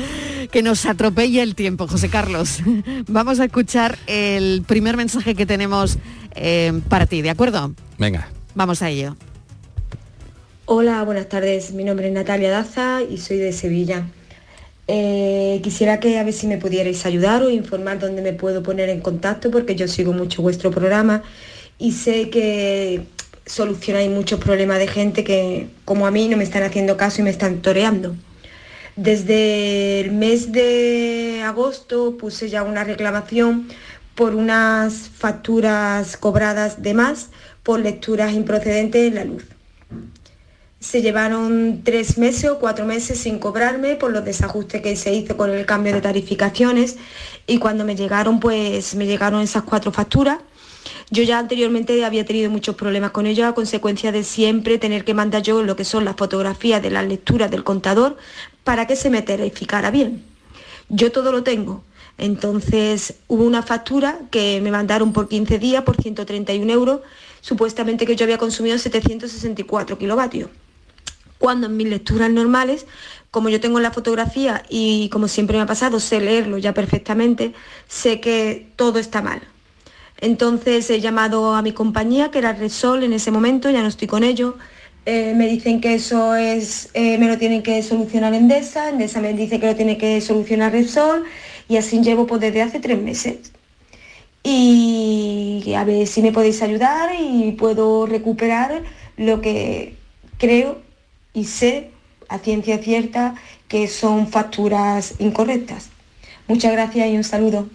Que 0.51 0.61
nos 0.61 0.85
atropelle 0.85 1.41
el 1.41 1.55
tiempo, 1.55 1.87
José 1.87 2.09
Carlos. 2.09 2.59
Vamos 3.07 3.39
a 3.39 3.45
escuchar 3.45 3.97
el 4.07 4.63
primer 4.67 4.97
mensaje 4.97 5.33
que 5.33 5.45
tenemos 5.45 5.97
eh, 6.35 6.73
para 6.89 7.05
ti, 7.05 7.21
¿de 7.21 7.29
acuerdo? 7.29 7.73
Venga. 7.97 8.29
Vamos 8.53 8.81
a 8.81 8.89
ello. 8.89 9.15
Hola, 10.65 11.03
buenas 11.03 11.29
tardes. 11.29 11.71
Mi 11.71 11.83
nombre 11.83 12.07
es 12.07 12.13
Natalia 12.13 12.49
Daza 12.49 13.01
y 13.03 13.17
soy 13.17 13.37
de 13.37 13.53
Sevilla. 13.53 14.05
Eh, 14.87 15.59
quisiera 15.63 15.99
que 15.99 16.17
a 16.19 16.23
ver 16.23 16.33
si 16.33 16.47
me 16.47 16.57
pudierais 16.57 17.05
ayudar 17.05 17.41
o 17.41 17.49
informar 17.49 17.99
dónde 17.99 18.21
me 18.21 18.33
puedo 18.33 18.61
poner 18.61 18.89
en 18.89 19.01
contacto 19.01 19.49
porque 19.49 19.75
yo 19.75 19.87
sigo 19.87 20.13
mucho 20.13 20.41
vuestro 20.43 20.69
programa 20.69 21.23
y 21.79 21.93
sé 21.93 22.29
que 22.29 23.05
solucionáis 23.45 24.09
muchos 24.09 24.39
problemas 24.39 24.79
de 24.79 24.87
gente 24.87 25.23
que 25.23 25.67
como 25.85 26.05
a 26.07 26.11
mí 26.11 26.27
no 26.27 26.37
me 26.37 26.43
están 26.43 26.63
haciendo 26.63 26.97
caso 26.97 27.21
y 27.21 27.23
me 27.23 27.29
están 27.31 27.61
toreando. 27.61 28.15
Desde 28.95 30.01
el 30.01 30.11
mes 30.11 30.51
de 30.51 31.41
agosto 31.43 32.17
puse 32.17 32.49
ya 32.49 32.63
una 32.63 32.83
reclamación 32.83 33.67
por 34.15 34.35
unas 34.35 35.09
facturas 35.09 36.17
cobradas 36.17 36.81
de 36.81 36.93
más 36.93 37.29
por 37.63 37.79
lecturas 37.79 38.33
improcedentes 38.33 39.07
en 39.07 39.15
la 39.15 39.25
luz 39.25 39.43
se 40.85 41.01
llevaron 41.01 41.81
tres 41.83 42.19
meses 42.19 42.51
o 42.51 42.59
cuatro 42.59 42.85
meses 42.85 43.17
sin 43.17 43.39
cobrarme 43.39 43.95
por 43.95 44.11
los 44.11 44.23
desajustes 44.23 44.83
que 44.83 44.95
se 44.95 45.13
hizo 45.15 45.35
con 45.35 45.49
el 45.49 45.65
cambio 45.65 45.91
de 45.93 45.99
tarificaciones 45.99 46.97
y 47.47 47.57
cuando 47.57 47.85
me 47.85 47.95
llegaron, 47.95 48.39
pues 48.39 48.93
me 48.93 49.07
llegaron 49.07 49.41
esas 49.41 49.63
cuatro 49.63 49.91
facturas. 49.91 50.37
Yo 51.09 51.23
ya 51.23 51.39
anteriormente 51.39 52.05
había 52.05 52.23
tenido 52.23 52.51
muchos 52.51 52.75
problemas 52.75 53.09
con 53.09 53.25
ello 53.25 53.47
a 53.47 53.55
consecuencia 53.55 54.11
de 54.11 54.23
siempre 54.23 54.77
tener 54.77 55.03
que 55.05 55.15
mandar 55.15 55.41
yo 55.41 55.63
lo 55.63 55.75
que 55.75 55.85
son 55.85 56.05
las 56.05 56.17
fotografías 56.17 56.83
de 56.83 56.91
las 56.91 57.07
lecturas 57.07 57.49
del 57.49 57.63
contador 57.63 58.17
para 58.63 58.85
que 58.85 58.95
se 58.95 59.09
me 59.09 59.23
tarificara 59.23 59.89
bien. 59.89 60.23
Yo 60.89 61.11
todo 61.11 61.31
lo 61.31 61.41
tengo. 61.41 61.83
Entonces 62.17 63.15
hubo 63.27 63.43
una 63.43 63.61
factura 63.61 64.19
que 64.31 64.61
me 64.61 64.71
mandaron 64.71 65.13
por 65.13 65.27
15 65.27 65.59
días 65.59 65.83
por 65.83 66.01
131 66.01 66.71
euros, 66.71 67.01
supuestamente 67.41 68.05
que 68.05 68.15
yo 68.15 68.23
había 68.23 68.37
consumido 68.37 68.77
764 68.77 69.97
kilovatios 69.97 70.49
cuando 71.37 71.67
en 71.67 71.77
mis 71.77 71.87
lecturas 71.87 72.29
normales, 72.29 72.85
como 73.31 73.49
yo 73.49 73.59
tengo 73.59 73.79
la 73.79 73.91
fotografía 73.91 74.63
y 74.69 75.09
como 75.09 75.27
siempre 75.27 75.57
me 75.57 75.63
ha 75.63 75.67
pasado, 75.67 75.99
sé 75.99 76.19
leerlo 76.19 76.57
ya 76.57 76.73
perfectamente, 76.73 77.53
sé 77.87 78.19
que 78.19 78.67
todo 78.75 78.99
está 78.99 79.21
mal. 79.21 79.41
Entonces 80.19 80.89
he 80.89 81.01
llamado 81.01 81.53
a 81.53 81.61
mi 81.61 81.73
compañía, 81.73 82.31
que 82.31 82.39
era 82.39 82.53
Resol 82.53 83.03
en 83.03 83.13
ese 83.13 83.31
momento, 83.31 83.69
ya 83.69 83.81
no 83.81 83.89
estoy 83.89 84.07
con 84.07 84.23
ellos. 84.23 84.55
Eh, 85.05 85.33
me 85.35 85.47
dicen 85.47 85.81
que 85.81 85.93
eso 85.93 86.35
es, 86.35 86.89
eh, 86.93 87.19
me 87.19 87.27
lo 87.27 87.37
tienen 87.37 87.61
que 87.61 87.83
solucionar 87.83 88.33
Endesa, 88.33 88.89
Endesa 88.89 89.21
me 89.21 89.33
dice 89.33 89.59
que 89.59 89.67
lo 89.67 89.75
tiene 89.75 89.99
que 89.99 90.19
solucionar 90.21 90.71
Resol 90.71 91.25
y 91.67 91.77
así 91.77 92.01
llevo 92.01 92.27
pues, 92.27 92.41
desde 92.41 92.61
hace 92.61 92.79
tres 92.79 93.01
meses. 93.01 93.51
Y 94.43 95.73
a 95.75 95.83
ver 95.83 96.05
si 96.05 96.21
me 96.21 96.31
podéis 96.31 96.61
ayudar 96.61 97.09
y 97.19 97.51
puedo 97.53 98.05
recuperar 98.05 98.83
lo 99.17 99.41
que 99.41 99.95
creo 100.37 100.81
y 101.33 101.45
sé 101.45 101.89
a 102.29 102.39
ciencia 102.39 102.77
cierta 102.77 103.35
que 103.67 103.87
son 103.87 104.27
facturas 104.27 105.15
incorrectas. 105.19 105.89
Muchas 106.47 106.71
gracias 106.73 107.09
y 107.09 107.17
un 107.17 107.23
saludo. 107.23 107.67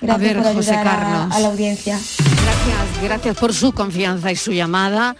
Gracias 0.00 0.34
por 0.34 0.54
José 0.54 0.72
Carlos. 0.82 1.34
A, 1.34 1.40
la 1.40 1.48
audiencia. 1.48 1.94
Gracias, 1.94 3.02
gracias 3.02 3.36
por 3.36 3.52
su 3.52 3.72
confianza 3.72 4.30
y 4.30 4.36
su 4.36 4.52
llamada. 4.52 5.16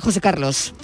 José 0.00 0.20
Carlos. 0.20 0.74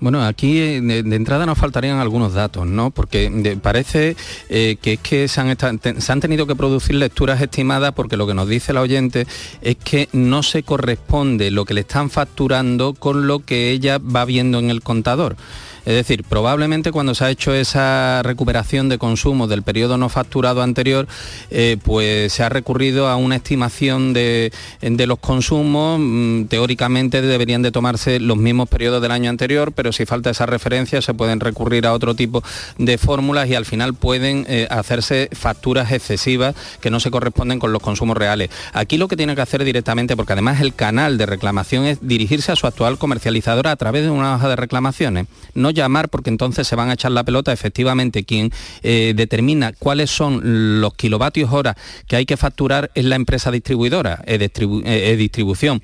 Bueno, 0.00 0.24
aquí 0.24 0.58
eh, 0.58 0.80
de, 0.80 1.16
entrada 1.16 1.46
nos 1.46 1.58
faltarían 1.58 1.98
algunos 1.98 2.34
datos, 2.34 2.66
¿no? 2.66 2.90
Porque 2.90 3.58
parece 3.62 4.16
eh, 4.48 4.76
que 4.80 4.94
es 4.94 5.00
que 5.00 5.28
se 5.28 5.40
han, 5.40 5.56
se 6.00 6.12
han, 6.12 6.20
tenido 6.20 6.46
que 6.46 6.54
producir 6.54 6.96
lecturas 6.96 7.40
estimadas 7.40 7.92
porque 7.92 8.16
lo 8.16 8.26
que 8.26 8.34
nos 8.34 8.48
dice 8.48 8.72
la 8.72 8.80
oyente 8.80 9.26
es 9.62 9.76
que 9.76 10.08
no 10.12 10.42
se 10.42 10.62
corresponde 10.62 11.50
lo 11.50 11.64
que 11.64 11.74
le 11.74 11.80
están 11.80 12.10
facturando 12.10 12.94
con 12.94 13.26
lo 13.26 13.40
que 13.40 13.70
ella 13.70 13.98
va 13.98 14.24
viendo 14.24 14.58
en 14.58 14.70
el 14.70 14.82
contador. 14.82 15.36
Es 15.84 15.94
decir, 15.94 16.24
probablemente 16.24 16.92
cuando 16.92 17.14
se 17.14 17.24
ha 17.24 17.30
hecho 17.30 17.54
esa 17.54 18.22
recuperación 18.22 18.88
de 18.88 18.98
consumo 18.98 19.46
del 19.46 19.62
periodo 19.62 19.98
no 19.98 20.08
facturado 20.08 20.62
anterior, 20.62 21.06
eh, 21.50 21.76
pues 21.82 22.32
se 22.32 22.42
ha 22.42 22.48
recurrido 22.48 23.08
a 23.08 23.16
una 23.16 23.36
estimación 23.36 24.12
de, 24.14 24.50
los 24.80 25.18
consumos. 25.18 25.98
Mm, 26.00 26.44
teóricamente 26.44 27.20
deberían 27.20 27.62
de 27.62 27.70
tomarse 27.70 28.18
los 28.18 28.38
mismos 28.38 28.68
periodos 28.68 29.02
del 29.02 29.10
año 29.10 29.28
anterior, 29.28 29.72
pero 29.72 29.92
si 29.92 30.06
falta 30.06 30.30
esa 30.30 30.46
referencia 30.46 31.02
se 31.02 31.12
pueden 31.12 31.40
recurrir 31.40 31.86
a 31.86 31.92
otro 31.92 32.14
tipo 32.14 32.42
de 32.78 32.96
fórmulas 32.96 33.48
y 33.48 33.54
al 33.54 33.66
final 33.66 33.92
pueden 33.92 34.46
eh, 34.48 34.66
hacerse 34.70 35.28
facturas 35.32 35.92
excesivas 35.92 36.54
que 36.80 36.90
no 36.90 37.00
se 37.00 37.10
corresponden 37.10 37.58
con 37.58 37.72
los 37.72 37.82
consumos 37.82 38.16
reales. 38.16 38.48
Aquí 38.72 38.96
lo 38.96 39.08
que 39.08 39.16
tiene 39.16 39.34
que 39.34 39.42
hacer 39.42 39.64
directamente, 39.64 40.16
porque 40.16 40.32
además 40.32 40.60
el 40.62 40.74
canal 40.74 41.18
de 41.18 41.26
reclamación 41.26 41.84
es 41.84 41.98
dirigirse 42.00 42.52
a 42.52 42.56
su 42.56 42.66
actual 42.66 42.96
comercializadora 42.96 43.70
a 43.70 43.76
través 43.76 44.04
de 44.04 44.10
una 44.10 44.34
hoja 44.34 44.48
de 44.48 44.56
reclamaciones. 44.56 45.26
No 45.54 45.73
llamar 45.74 46.08
porque 46.08 46.30
entonces 46.30 46.66
se 46.66 46.76
van 46.76 46.90
a 46.90 46.94
echar 46.94 47.12
la 47.12 47.24
pelota. 47.24 47.52
Efectivamente, 47.52 48.24
quien 48.24 48.50
eh, 48.82 49.12
determina 49.14 49.72
cuáles 49.72 50.10
son 50.10 50.80
los 50.80 50.94
kilovatios 50.94 51.52
hora 51.52 51.76
que 52.06 52.16
hay 52.16 52.26
que 52.26 52.36
facturar 52.36 52.90
es 52.94 53.04
la 53.04 53.16
empresa 53.16 53.50
distribuidora, 53.50 54.22
e 54.26 55.16
distribución 55.16 55.82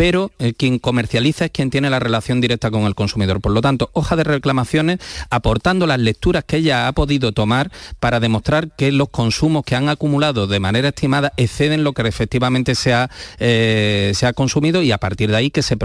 pero 0.00 0.32
eh, 0.38 0.54
quien 0.54 0.78
comercializa 0.78 1.44
es 1.44 1.50
quien 1.50 1.68
tiene 1.68 1.90
la 1.90 1.98
relación 1.98 2.40
directa 2.40 2.70
con 2.70 2.84
el 2.84 2.94
consumidor. 2.94 3.42
Por 3.42 3.52
lo 3.52 3.60
tanto, 3.60 3.90
hoja 3.92 4.16
de 4.16 4.24
reclamaciones 4.24 4.98
aportando 5.28 5.86
las 5.86 5.98
lecturas 5.98 6.42
que 6.44 6.56
ella 6.56 6.88
ha 6.88 6.92
podido 6.92 7.32
tomar 7.32 7.70
para 7.98 8.18
demostrar 8.18 8.70
que 8.70 8.92
los 8.92 9.10
consumos 9.10 9.62
que 9.62 9.76
han 9.76 9.90
acumulado 9.90 10.46
de 10.46 10.58
manera 10.58 10.88
estimada 10.88 11.34
exceden 11.36 11.84
lo 11.84 11.92
que 11.92 12.00
efectivamente 12.08 12.76
se 12.76 12.94
ha, 12.94 13.10
eh, 13.40 14.12
se 14.14 14.24
ha 14.24 14.32
consumido 14.32 14.80
y 14.80 14.90
a 14.90 14.96
partir 14.96 15.30
de 15.30 15.36
ahí 15.36 15.50
que 15.50 15.60
se, 15.60 15.76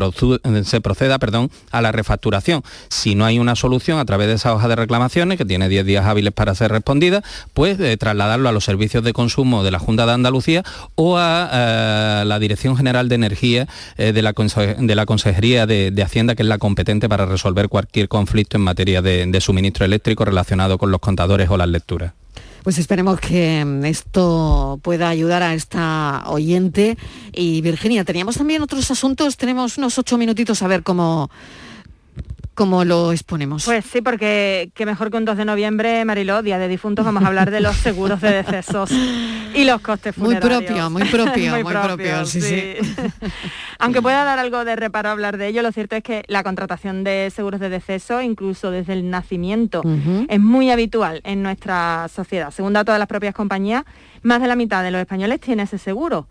se 0.64 0.80
proceda 0.80 1.20
perdón, 1.20 1.52
a 1.72 1.82
la 1.82 1.92
refacturación. 1.92 2.64
Si 2.88 3.16
no 3.16 3.26
hay 3.26 3.38
una 3.38 3.58
solución 3.58 4.00
a 4.00 4.06
través 4.06 4.28
de 4.30 4.36
esa 4.36 4.54
hoja 4.54 4.70
de 4.70 4.78
reclamaciones, 4.78 5.38
que 5.38 5.44
tiene 5.44 5.68
10 5.68 5.86
días 5.86 6.06
hábiles 6.06 6.32
para 6.32 6.56
ser 6.56 6.72
respondida, 6.72 7.22
pues 7.54 7.78
eh, 7.82 7.98
trasladarlo 7.98 8.48
a 8.48 8.54
los 8.54 8.64
servicios 8.64 9.04
de 9.04 9.12
consumo 9.12 9.66
de 9.66 9.72
la 9.72 9.80
Junta 9.80 10.06
de 10.06 10.14
Andalucía 10.14 10.64
o 10.96 11.18
a 11.18 12.24
la 12.26 12.40
Dirección 12.40 12.78
General 12.78 13.10
de 13.10 13.16
Energía 13.16 13.68
eh, 14.05 14.05
de, 14.14 14.22
la 14.22 14.34
de 14.34 14.96
la 14.96 15.06
Consejería 15.06 15.66
de, 15.66 16.04
Hacienda, 16.04 16.36
que 16.36 16.44
es 16.44 16.48
la 16.48 16.58
competente 16.58 17.10
para 17.10 17.26
resolver 17.26 17.70
cualquier 17.70 18.08
conflicto 18.08 18.58
en 18.58 18.64
materia 18.64 19.02
de, 19.02 19.42
suministro 19.42 19.86
eléctrico 19.86 20.26
relacionado 20.26 20.78
con 20.78 20.92
los 20.92 21.00
contadores 21.00 21.50
o 21.50 21.58
las 21.58 21.68
lecturas. 21.68 22.14
Pues 22.64 22.80
esperemos 22.80 23.20
que 23.20 23.64
mm, 23.64 23.86
esto 23.86 24.80
pueda 24.82 25.10
ayudar 25.10 25.44
a 25.44 25.54
esta 25.54 26.24
oyente. 26.28 26.98
Y 27.32 27.62
Virginia, 27.62 28.04
teníamos 28.04 28.38
también 28.38 28.64
otros 28.64 28.90
asuntos, 28.90 29.38
tenemos 29.38 29.78
unos 29.78 30.00
ocho 30.00 30.18
minutitos 30.18 30.64
a 30.64 30.68
ver 30.68 30.82
cómo, 30.82 31.30
como 32.56 32.86
lo 32.86 33.12
exponemos. 33.12 33.66
Pues 33.66 33.86
sí, 33.86 34.02
porque 34.02 34.72
qué 34.74 34.86
mejor 34.86 35.12
que 35.12 35.18
un 35.18 35.26
2 35.26 35.38
de 35.38 35.46
noviembre, 35.46 36.04
Mariló, 36.06 36.42
Día 36.42 36.58
de 36.58 36.68
Difuntos, 36.68 37.06
vamos 37.06 37.24
a 37.24 37.28
hablar 37.28 37.52
de 37.52 37.60
los 37.60 37.76
seguros 37.76 38.22
de 38.22 38.32
decesos 38.32 38.90
y 39.54 39.66
los 39.66 39.82
costes 39.82 40.16
funerarios. 40.16 40.62
Muy 40.62 40.66
propio, 40.66 40.90
muy 40.90 41.04
propio, 41.04 41.52
muy, 41.52 41.64
propio, 41.64 42.26
sí, 42.26 42.42
sí. 42.42 42.76
Aunque 43.78 44.02
pueda 44.02 44.24
dar 44.24 44.40
algo 44.40 44.64
de 44.66 44.76
reparo 44.76 45.10
hablar 45.10 45.38
de 45.38 45.48
ello, 45.48 45.62
lo 45.62 45.72
cierto 45.72 45.98
es 45.98 46.04
que 46.04 46.24
la 46.28 46.44
contratación 46.44 47.04
de 47.04 47.32
seguros 47.36 47.60
de 47.60 47.70
deceso, 47.70 48.22
incluso 48.22 48.72
desde 48.72 48.94
el 48.94 49.10
nacimiento, 49.10 49.84
es 50.30 50.40
muy 50.40 50.72
habitual 50.72 51.22
en 51.26 51.44
nuestra 51.44 52.08
sociedad. 52.08 52.52
Según 52.52 52.74
datos 52.74 52.96
de 52.96 53.00
las 53.00 53.08
propias 53.08 53.36
compañías, 53.36 53.84
más 54.24 54.42
de 54.42 54.48
la 54.48 54.56
mitad 54.56 54.82
de 54.82 54.92
los 54.92 55.02
españoles 55.02 55.42
tiene 55.42 55.64
ese 55.64 55.78
seguro 55.78 56.28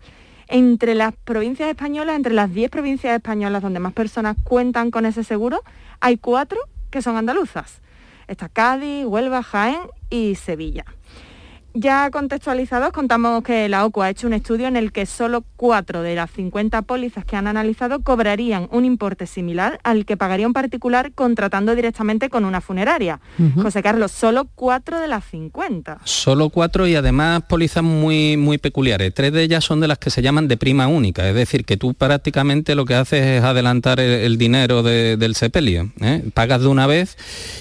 entre 0.47 0.95
las 0.95 1.13
provincias 1.15 1.69
españolas, 1.69 2.15
entre 2.15 2.33
las 2.33 2.53
10 2.53 2.69
provincias 2.69 3.15
españolas 3.15 3.61
donde 3.61 3.79
más 3.79 3.93
personas 3.93 4.37
cuentan 4.43 4.91
con 4.91 5.05
ese 5.05 5.23
seguro, 5.23 5.61
hay 5.99 6.17
cuatro 6.17 6.59
que 6.91 7.01
son 7.01 7.17
andaluzas. 7.17 7.81
Está 8.27 8.49
Cádiz, 8.49 9.05
Huelva, 9.05 9.43
Jaén 9.43 9.79
y 10.09 10.35
Sevilla. 10.35 10.85
Ya 11.77 12.09
contextualizados, 12.09 12.93
contamos 12.93 13.43
que 13.43 13.67
la 13.67 13.83
OCU 13.83 14.01
ha 14.01 14.09
hecho 14.09 14.27
un 14.27 14.33
estudio 14.33 14.67
en 14.67 14.77
el 14.77 14.93
que 14.93 15.05
solo 15.05 15.43
cuatro 15.57 16.03
de 16.03 16.15
las 16.15 16.31
50 16.31 16.83
pólizas 16.83 17.25
que 17.25 17.35
han 17.35 17.47
analizado 17.47 17.99
cobrarían 17.99 18.69
un 18.71 18.85
importe 18.85 19.27
similar 19.27 19.81
al 19.83 20.05
que 20.05 20.15
pagaría 20.15 20.47
un 20.47 20.53
particular 20.53 21.11
contratando 21.11 21.75
directamente 21.75 22.29
con 22.29 22.45
una 22.45 22.61
funeraria. 22.61 23.19
José 23.61 23.83
Carlos, 23.83 24.13
solo 24.13 24.47
cuatro 24.55 25.01
de 25.01 25.09
las 25.09 25.25
50. 25.25 25.99
Solo 26.05 26.49
cuatro 26.49 26.87
y 26.87 26.95
además 26.95 27.43
pólizas 27.49 27.83
muy, 27.83 28.37
muy 28.37 28.57
peculiares. 28.57 29.13
Tres 29.13 29.33
de 29.33 29.43
ellas 29.43 29.65
son 29.65 29.81
de 29.81 29.89
las 29.89 29.97
que 29.97 30.11
se 30.11 30.21
llaman 30.21 30.47
de 30.47 30.55
prima 30.55 30.87
única, 30.87 31.27
es 31.27 31.35
decir, 31.35 31.65
que 31.65 31.75
tú 31.75 31.93
prácticamente 31.93 32.75
lo 32.75 32.85
que 32.85 32.95
haces 32.95 33.25
es 33.25 33.43
adelantar 33.43 33.99
el, 33.99 34.37
dinero 34.37 34.81
del 34.81 35.35
sepelio. 35.35 35.91
¿eh? 35.99 36.23
Pagas 36.33 36.61
de 36.61 36.67
una 36.67 36.87
vez 36.87 37.17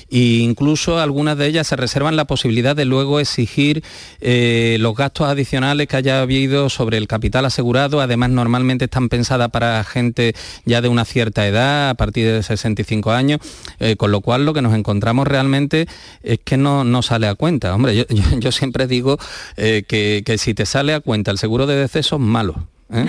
e 0.08 0.18
incluso 0.18 1.00
algunas 1.00 1.36
de 1.36 1.48
ellas 1.48 1.66
se 1.66 1.74
reservan 1.74 2.14
la 2.14 2.26
posibilidad 2.26 2.76
de 2.76 2.84
luego 2.84 3.18
exigir 3.18 3.82
eh, 4.20 4.76
los 4.80 4.94
gastos 4.94 5.28
adicionales 5.28 5.86
que 5.88 5.96
haya 5.96 6.20
habido 6.20 6.68
sobre 6.68 6.98
el 6.98 7.08
capital 7.08 7.44
asegurado, 7.44 8.00
además 8.00 8.30
normalmente 8.30 8.86
están 8.86 9.08
pensadas 9.08 9.50
para 9.50 9.82
gente 9.84 10.34
ya 10.64 10.80
de 10.80 10.88
una 10.88 11.04
cierta 11.04 11.46
edad, 11.46 11.90
a 11.90 11.94
partir 11.94 12.26
de 12.26 12.42
65 12.42 13.12
años, 13.12 13.40
eh, 13.80 13.96
con 13.96 14.10
lo 14.10 14.20
cual 14.20 14.44
lo 14.46 14.54
que 14.54 14.62
nos 14.62 14.74
encontramos 14.74 15.26
realmente 15.26 15.86
es 16.22 16.38
que 16.44 16.56
no, 16.56 16.84
no 16.84 17.02
sale 17.02 17.26
a 17.26 17.34
cuenta. 17.34 17.74
Hombre, 17.74 18.06
yo, 18.40 18.52
siempre 18.52 18.86
digo 18.86 19.18
eh, 19.56 19.84
que, 19.86 20.22
que 20.24 20.38
si 20.38 20.54
te 20.54 20.66
sale 20.66 20.94
a 20.94 21.00
cuenta 21.00 21.30
el 21.30 21.38
seguro 21.38 21.66
de 21.66 21.76
deceso, 21.76 22.18
malo 22.18 22.73
¿eh? 22.94 23.06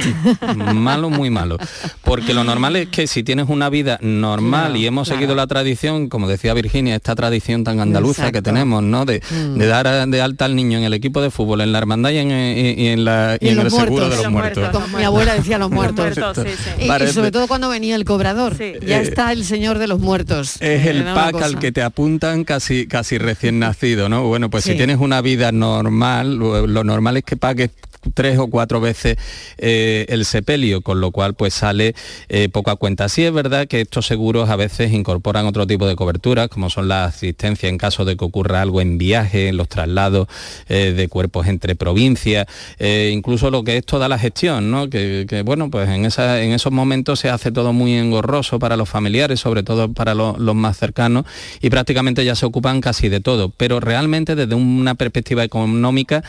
malo, 0.74 1.10
muy 1.10 1.30
malo. 1.30 1.58
Porque 2.04 2.34
lo 2.34 2.44
normal 2.44 2.76
es 2.76 2.90
que 2.90 3.08
si 3.08 3.24
tienes 3.24 3.50
una 3.50 3.70
vida 3.70 4.00
normal 4.02 4.78
y 4.78 4.86
hemos 4.86 5.08
seguido 5.08 5.36
la 5.36 5.48
tradición, 5.48 6.10
como 6.10 6.28
decía 6.28 6.54
Virginia, 6.54 6.96
esta 6.96 7.16
tradición 7.16 7.64
tan 7.64 7.80
andaluza 7.80 8.32
que 8.32 8.42
tenemos, 8.42 8.84
¿no? 8.84 9.06
De, 9.06 9.22
mm. 9.30 9.60
dar 9.60 10.08
de 10.08 10.22
alta 10.22 10.46
al 10.46 10.56
niño 10.56 10.78
en 10.78 10.84
el 10.84 10.94
equipo 10.94 11.22
de 11.22 11.32
fútbol, 11.32 11.62
en 11.62 11.72
la 11.72 11.78
hermandad 11.78 12.12
y 12.12 12.18
en, 12.18 12.32
el 12.32 13.72
seguro 13.72 14.10
de 14.10 14.18
los, 14.18 14.32
muertos. 14.32 14.70
mi 14.96 15.04
abuela 15.04 15.36
decía 15.36 15.58
los 15.58 15.72
muertos. 15.72 16.18
Y, 16.80 16.88
sobre 17.12 17.32
todo 17.32 17.48
cuando 17.48 17.70
venía 17.70 17.96
el 17.96 18.06
cobrador. 18.06 18.58
Ya 18.58 19.00
eh, 19.00 19.04
está 19.04 19.32
el 19.32 19.46
señor 19.46 19.78
de 19.78 19.88
los 19.88 20.00
muertos. 20.00 20.62
Es 20.62 20.86
el 20.86 21.04
pack 21.04 21.42
al 21.42 21.60
que 21.60 21.72
te 21.72 21.82
apuntan 21.82 22.44
casi, 22.44 22.88
casi 22.88 23.18
recién 23.18 23.60
nacido, 23.60 24.10
¿no? 24.10 24.24
Bueno, 24.24 24.50
pues 24.50 24.64
si 24.64 24.76
tienes 24.76 25.00
una 25.00 25.22
vida 25.22 25.52
normal, 25.52 26.38
lo 26.38 26.84
normal 26.84 27.18
es 27.18 27.24
que 27.24 27.38
pagues 27.38 27.72
tres 28.14 28.38
o 28.38 28.48
cuatro 28.48 28.82
veces 28.82 29.18
eh, 29.58 30.06
el 30.10 30.26
sepelio, 30.26 30.82
con 30.82 31.02
lo 31.02 31.12
cual 31.12 31.34
pues 31.34 31.54
sale 31.54 31.96
eh, 32.30 32.50
poco 32.50 32.72
a 32.72 32.76
cuenta. 32.76 33.10
Sí 33.10 33.24
es 33.24 33.34
verdad 33.34 33.68
que 33.68 33.82
estos 33.82 34.06
seguros 34.06 34.50
a 34.50 34.56
veces 34.56 34.92
incorporan 34.94 35.46
otro 35.46 35.66
tipo 35.68 35.88
de 35.88 35.96
coberturas, 35.96 36.50
como 36.50 36.70
son 36.70 36.88
la 36.88 37.06
asistencia 37.06 37.70
en 37.70 37.78
caso 37.78 38.06
de 38.06 38.18
que 38.18 38.26
ocurra 38.26 38.62
algo 38.62 38.82
en 38.82 38.98
viaje, 38.98 39.48
en 39.48 39.58
los 39.58 39.68
traslados 39.68 40.28
eh, 40.70 40.94
de 40.96 41.08
cuerpos 41.08 41.48
entre 41.48 41.76
provincias, 41.76 42.48
incluso 42.80 43.50
lo 43.50 43.64
que 43.64 43.78
es 43.78 43.86
toda 43.86 44.08
la 44.08 44.20
gestión, 44.20 44.72
¿no? 44.72 44.90
que, 44.90 45.44
bueno, 45.46 45.70
pues 45.70 45.90
en, 45.90 46.06
esa, 46.06 46.42
en 46.42 46.52
esos 46.52 46.72
momentos 46.72 47.20
se 47.20 47.30
hace 47.30 47.52
todo 47.52 47.74
muy 47.74 47.94
engorroso 47.96 48.60
para 48.60 48.78
los 48.78 48.90
familiares, 48.90 49.40
sobre 49.40 49.64
todo 49.64 49.92
para 49.92 50.14
los 50.14 50.56
más 50.56 50.78
cercanos, 50.78 51.26
y 51.62 51.70
prácticamente 51.70 52.24
ya 52.26 52.36
se 52.36 52.46
ocupan 52.46 52.82
casi 52.82 53.10
de 53.10 53.20
todo, 53.20 53.50
pero 53.50 53.80
realmente 53.80 54.36
desde 54.36 54.56
una 54.56 54.96
perspectiva 54.96 55.44
económica 55.44 56.24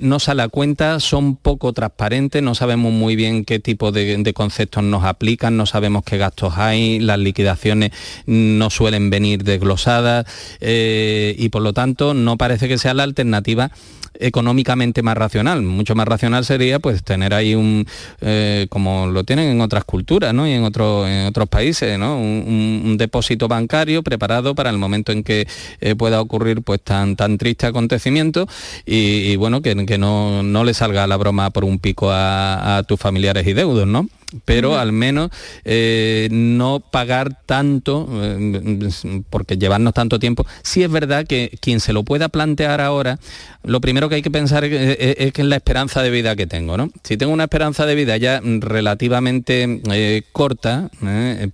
no 0.00 0.18
sale 0.18 0.42
a 0.42 0.48
cuenta 0.48 0.83
son 0.98 1.36
poco 1.36 1.72
transparentes, 1.72 2.42
no 2.42 2.54
sabemos 2.54 2.92
muy 2.92 3.16
bien 3.16 3.44
qué 3.44 3.58
tipo 3.58 3.92
de, 3.92 4.32
conceptos 4.34 4.82
nos 4.82 5.04
aplican, 5.04 5.56
no 5.56 5.66
sabemos 5.66 6.04
qué 6.04 6.18
gastos 6.18 6.54
hay, 6.56 7.00
las 7.00 7.18
liquidaciones 7.18 7.92
no 8.26 8.70
suelen 8.70 9.10
venir 9.10 9.44
desglosadas 9.44 10.26
eh, 10.60 11.34
y 11.38 11.48
por 11.48 11.62
lo 11.62 11.72
tanto 11.72 12.14
no 12.14 12.36
parece 12.36 12.68
que 12.68 12.78
sea 12.78 12.94
la 12.94 13.02
alternativa 13.02 13.70
económicamente 14.18 15.02
más 15.02 15.16
racional. 15.16 15.62
Mucho 15.62 15.94
más 15.94 16.06
racional 16.06 16.44
sería 16.44 16.78
pues 16.78 17.02
tener 17.02 17.34
ahí 17.34 17.54
un, 17.54 17.86
eh, 18.20 18.66
como 18.70 19.06
lo 19.06 19.24
tienen 19.24 19.48
en 19.48 19.60
otras 19.60 19.84
culturas 19.84 20.34
¿no? 20.34 20.46
y 20.46 20.52
en, 20.52 20.64
otro, 20.64 21.06
en 21.06 21.26
otros 21.26 21.48
países, 21.48 21.98
¿no? 21.98 22.18
un, 22.18 22.94
depósito 22.98 23.48
bancario 23.48 24.02
preparado 24.02 24.54
para 24.54 24.70
el 24.70 24.78
momento 24.78 25.10
en 25.10 25.24
que 25.24 25.48
eh, 25.80 25.94
pueda 25.96 26.20
ocurrir 26.20 26.62
pues 26.62 26.80
tan, 26.80 27.16
tan 27.16 27.38
triste 27.38 27.66
acontecimiento 27.66 28.46
y, 28.86 29.34
bueno, 29.36 29.62
que, 29.62 29.74
no, 29.98 30.42
no, 30.42 30.64
le 30.64 30.74
salga 30.74 31.06
la 31.06 31.16
broma 31.16 31.50
por 31.50 31.64
un 31.64 31.78
pico 31.78 32.10
a, 32.10 32.76
a 32.76 32.82
tus 32.84 33.00
familiares 33.00 33.46
y 33.46 33.52
deudos, 33.52 33.86
¿no? 33.86 34.08
Pero 34.44 34.78
al 34.78 34.92
menos 34.92 35.30
eh, 35.64 36.28
no 36.30 36.80
pagar 36.80 37.38
tanto, 37.46 38.08
eh, 38.12 38.90
porque 39.30 39.56
llevarnos 39.56 39.94
tanto 39.94 40.18
tiempo. 40.18 40.46
Sí 40.62 40.82
es 40.82 40.90
verdad 40.90 41.26
que 41.26 41.56
quien 41.60 41.80
se 41.80 41.92
lo 41.92 42.02
pueda 42.02 42.28
plantear 42.28 42.80
ahora, 42.80 43.18
lo 43.62 43.80
primero 43.80 44.08
que 44.08 44.16
hay 44.16 44.22
que 44.22 44.30
pensar 44.30 44.64
es, 44.64 45.32
que 45.32 45.42
es 45.42 45.48
la 45.48 45.56
esperanza 45.56 46.02
de 46.02 46.10
vida 46.10 46.36
que 46.36 46.46
tengo. 46.46 46.76
¿no? 46.76 46.90
Si 47.02 47.16
tengo 47.16 47.32
una 47.32 47.44
esperanza 47.44 47.86
de 47.86 47.94
vida 47.94 48.16
ya 48.16 48.40
relativamente 48.42 49.80
eh, 49.90 50.22
corta, 50.32 50.90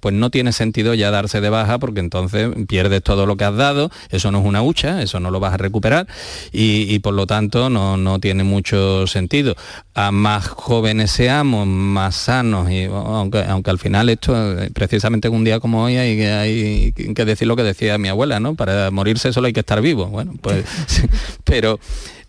pues 0.01 0.15
no 0.15 0.31
tiene 0.31 0.53
sentido 0.53 0.95
ya 0.95 1.11
darse 1.11 1.41
de 1.41 1.51
baja, 1.51 1.79
porque 1.79 2.01
entonces 2.01 2.51
pierdes 2.69 3.03
todo 3.03 3.27
lo 3.27 3.37
que 3.37 3.45
has 3.45 3.57
dado, 3.57 3.91
eso 4.11 4.31
no 4.31 4.41
es 4.41 4.47
una 4.47 4.63
hucha, 4.63 5.03
eso 5.03 5.21
no 5.21 5.31
lo 5.31 5.41
vas 5.41 5.55
a 5.55 5.57
recuperar, 5.57 6.07
y, 6.53 6.99
por 7.01 7.15
lo 7.15 7.27
tanto 7.27 7.71
no, 7.71 7.97
no 7.97 8.19
tiene 8.19 8.45
mucho 8.45 9.07
sentido. 9.07 9.57
A 9.95 10.11
más 10.11 10.49
jóvenes 10.49 11.11
seamos, 11.11 11.67
más 11.67 12.15
sanos, 12.17 12.70
aunque, 12.93 13.39
aunque 13.39 13.71
al 13.71 13.79
final 13.79 14.09
esto, 14.09 14.61
eh, 14.61 14.71
precisamente 14.73 15.29
en 15.29 15.35
un 15.35 15.45
día 15.45 15.61
como 15.61 15.85
hoy, 15.85 15.97
hay, 15.97 16.93
que 16.93 17.25
decir 17.25 17.49
lo 17.49 17.57
que 17.57 17.63
decía 17.63 17.99
mi 17.99 18.09
abuela, 18.09 18.41
¿no? 18.41 18.55
Para 18.55 18.91
morirse 18.91 19.33
solo 19.33 19.47
hay 19.47 19.53
que 19.53 19.61
estar 19.61 19.81
vivo. 19.81 20.07
Bueno, 20.07 20.35
pues, 20.41 20.65
pero 21.45 21.79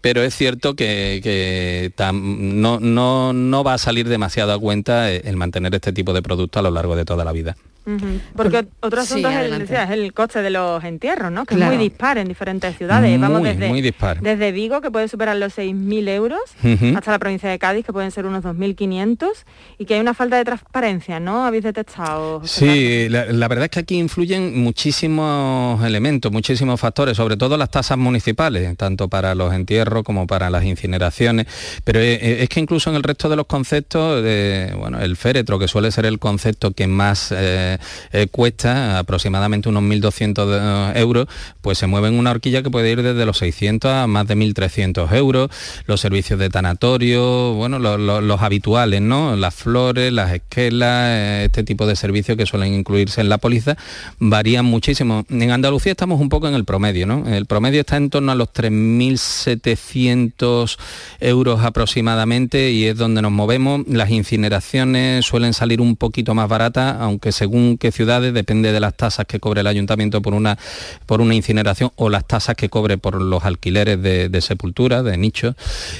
pero 0.02 0.24
es 0.24 0.36
cierto 0.36 0.76
que, 0.76 1.94
no, 2.12 2.80
no, 2.80 3.34
no, 3.34 3.64
va 3.64 3.76
a 3.76 3.78
salir 3.78 4.10
demasiado 4.10 4.52
a 4.52 4.60
cuenta 4.60 5.12
el 5.12 5.38
mantener 5.38 5.76
este 5.76 5.94
tipo 5.94 6.12
de 6.12 6.24
producto 6.24 6.60
a 6.60 6.64
lo 6.64 6.72
largo 6.72 6.96
de 6.96 7.06
toda 7.06 7.24
la 7.24 7.32
vida. 7.32 7.56
Porque 8.36 8.68
otro 8.80 9.02
asunto 9.02 9.30
es, 9.30 9.72
el, 9.90 10.14
coste 10.14 10.42
de 10.42 10.52
los 10.52 10.84
entierros, 10.84 11.32
¿no? 11.32 11.46
Que 11.46 11.56
es 11.56 11.62
muy 11.62 11.78
dispar 11.78 12.18
en 12.18 12.28
diferentes 12.28 12.78
ciudades. 12.78 13.20
Vamos 13.20 13.44
desde, 13.44 13.94
desde 14.22 14.52
Vigo, 14.52 14.82
que 14.82 14.92
puede 14.92 15.08
superar 15.08 15.36
los 15.38 15.58
6.000 15.58 16.10
euros, 16.10 16.40
hasta 16.96 17.12
la 17.12 17.20
provincia 17.20 17.50
de 17.50 17.60
Cádiz, 17.60 17.86
que 17.86 17.94
pueden 17.94 18.12
ser 18.12 18.26
unos 18.26 18.44
2.500, 18.44 19.30
y 19.78 19.86
que 19.86 19.96
hay 19.96 20.00
una 20.00 20.14
falta 20.14 20.38
de 20.38 20.46
transparencia, 20.46 21.20
¿no? 21.20 21.46
¿Habéis 21.46 21.64
detectado? 21.64 22.42
Sí, 22.46 23.08
la, 23.10 23.48
verdad 23.48 23.66
es 23.66 23.72
que 23.72 23.80
aquí 23.80 23.98
influyen 23.98 24.62
muchísimos 24.62 25.84
elementos, 25.84 26.32
muchísimos 26.32 26.80
factores, 26.80 27.18
sobre 27.18 27.38
todo 27.38 27.58
las 27.58 27.70
tasas 27.70 27.98
municipales, 27.98 28.78
tanto 28.78 29.08
para 29.08 29.36
los 29.36 29.54
entierros 29.54 30.04
como 30.04 30.28
para 30.28 30.50
las 30.50 30.64
incineraciones, 30.64 31.48
pero 31.84 32.00
eh, 32.00 32.14
eh, 32.14 32.38
es, 32.42 32.50
que 32.50 32.60
incluso 32.60 32.90
en 32.90 32.96
el 32.96 33.04
resto 33.04 33.28
de 33.30 33.36
los 33.36 33.48
conceptos, 33.48 34.24
bueno, 34.78 35.00
el 35.00 35.16
féretro, 35.18 35.60
que 35.60 35.68
suele 35.68 35.92
ser 35.92 36.06
el 36.06 36.20
concepto 36.20 36.72
que 36.72 36.88
más... 36.88 37.34
Eh, 37.36 37.71
eh, 38.12 38.28
cuesta 38.30 39.00
aproximadamente 39.00 39.70
unos 39.70 39.84
1.200 39.84 40.96
euros, 40.96 41.28
pues 41.62 41.78
se 41.78 41.88
mueve 41.88 42.10
en 42.10 42.16
una 42.16 42.32
horquilla 42.32 42.64
que 42.64 42.70
puede 42.70 42.92
ir 42.92 43.04
desde 43.04 43.26
los 43.26 43.38
600 43.38 43.92
a 43.92 44.08
más 44.08 44.28
de 44.28 44.36
1.300 44.36 45.14
euros, 45.14 45.50
los 45.86 46.02
servicios 46.02 46.40
de 46.40 46.50
tanatorio, 46.50 47.54
bueno, 47.54 47.80
los 47.80 48.42
habituales, 48.42 49.02
¿no? 49.02 49.36
Las 49.36 49.54
flores, 49.56 50.14
las 50.14 50.32
esquelas, 50.34 51.10
eh, 51.10 51.44
este 51.46 51.64
tipo 51.64 51.86
de 51.86 51.96
servicios 51.96 52.36
que 52.38 52.46
suelen 52.46 52.74
incluirse 52.74 53.22
en 53.22 53.30
la 53.30 53.38
póliza, 53.38 53.78
varían 54.20 54.66
muchísimo. 54.66 55.26
En 55.30 55.52
Andalucía 55.52 55.92
estamos 55.92 56.20
un 56.20 56.30
poco 56.30 56.48
en 56.48 56.56
el 56.56 56.66
promedio, 56.66 57.06
¿no? 57.08 57.28
El 57.28 57.46
promedio 57.46 57.82
está 57.82 57.98
en 57.98 58.10
torno 58.10 58.32
a 58.32 58.36
los 58.36 58.50
3.700 58.50 60.78
euros 61.20 61.64
aproximadamente 61.64 62.72
y 62.72 62.86
es 62.86 62.98
donde 62.98 63.22
nos 63.22 63.32
movemos. 63.32 63.82
Las 63.88 64.10
incineraciones 64.10 65.24
suelen 65.26 65.54
salir 65.54 65.82
un 65.82 65.96
poquito 65.96 66.34
más 66.34 66.50
baratas, 66.50 66.98
aunque 67.00 67.32
según 67.32 67.61
qué 67.80 67.92
ciudades, 67.92 68.34
depende 68.34 68.72
de 68.72 68.80
las 68.80 68.96
tasas 68.96 69.26
que 69.26 69.40
cobre 69.40 69.62
el 69.62 69.68
ayuntamiento 69.68 70.22
por 70.22 70.34
una, 70.34 70.58
por 71.06 71.22
una 71.22 71.36
incineración 71.36 71.92
o 71.96 72.10
las 72.10 72.26
tasas 72.26 72.56
que 72.56 72.70
cobre 72.70 72.98
por 72.98 73.22
los 73.22 73.44
alquileres 73.44 74.02
de, 74.02 74.42
sepultura, 74.42 75.04
de 75.04 75.18
nichos. 75.18 75.56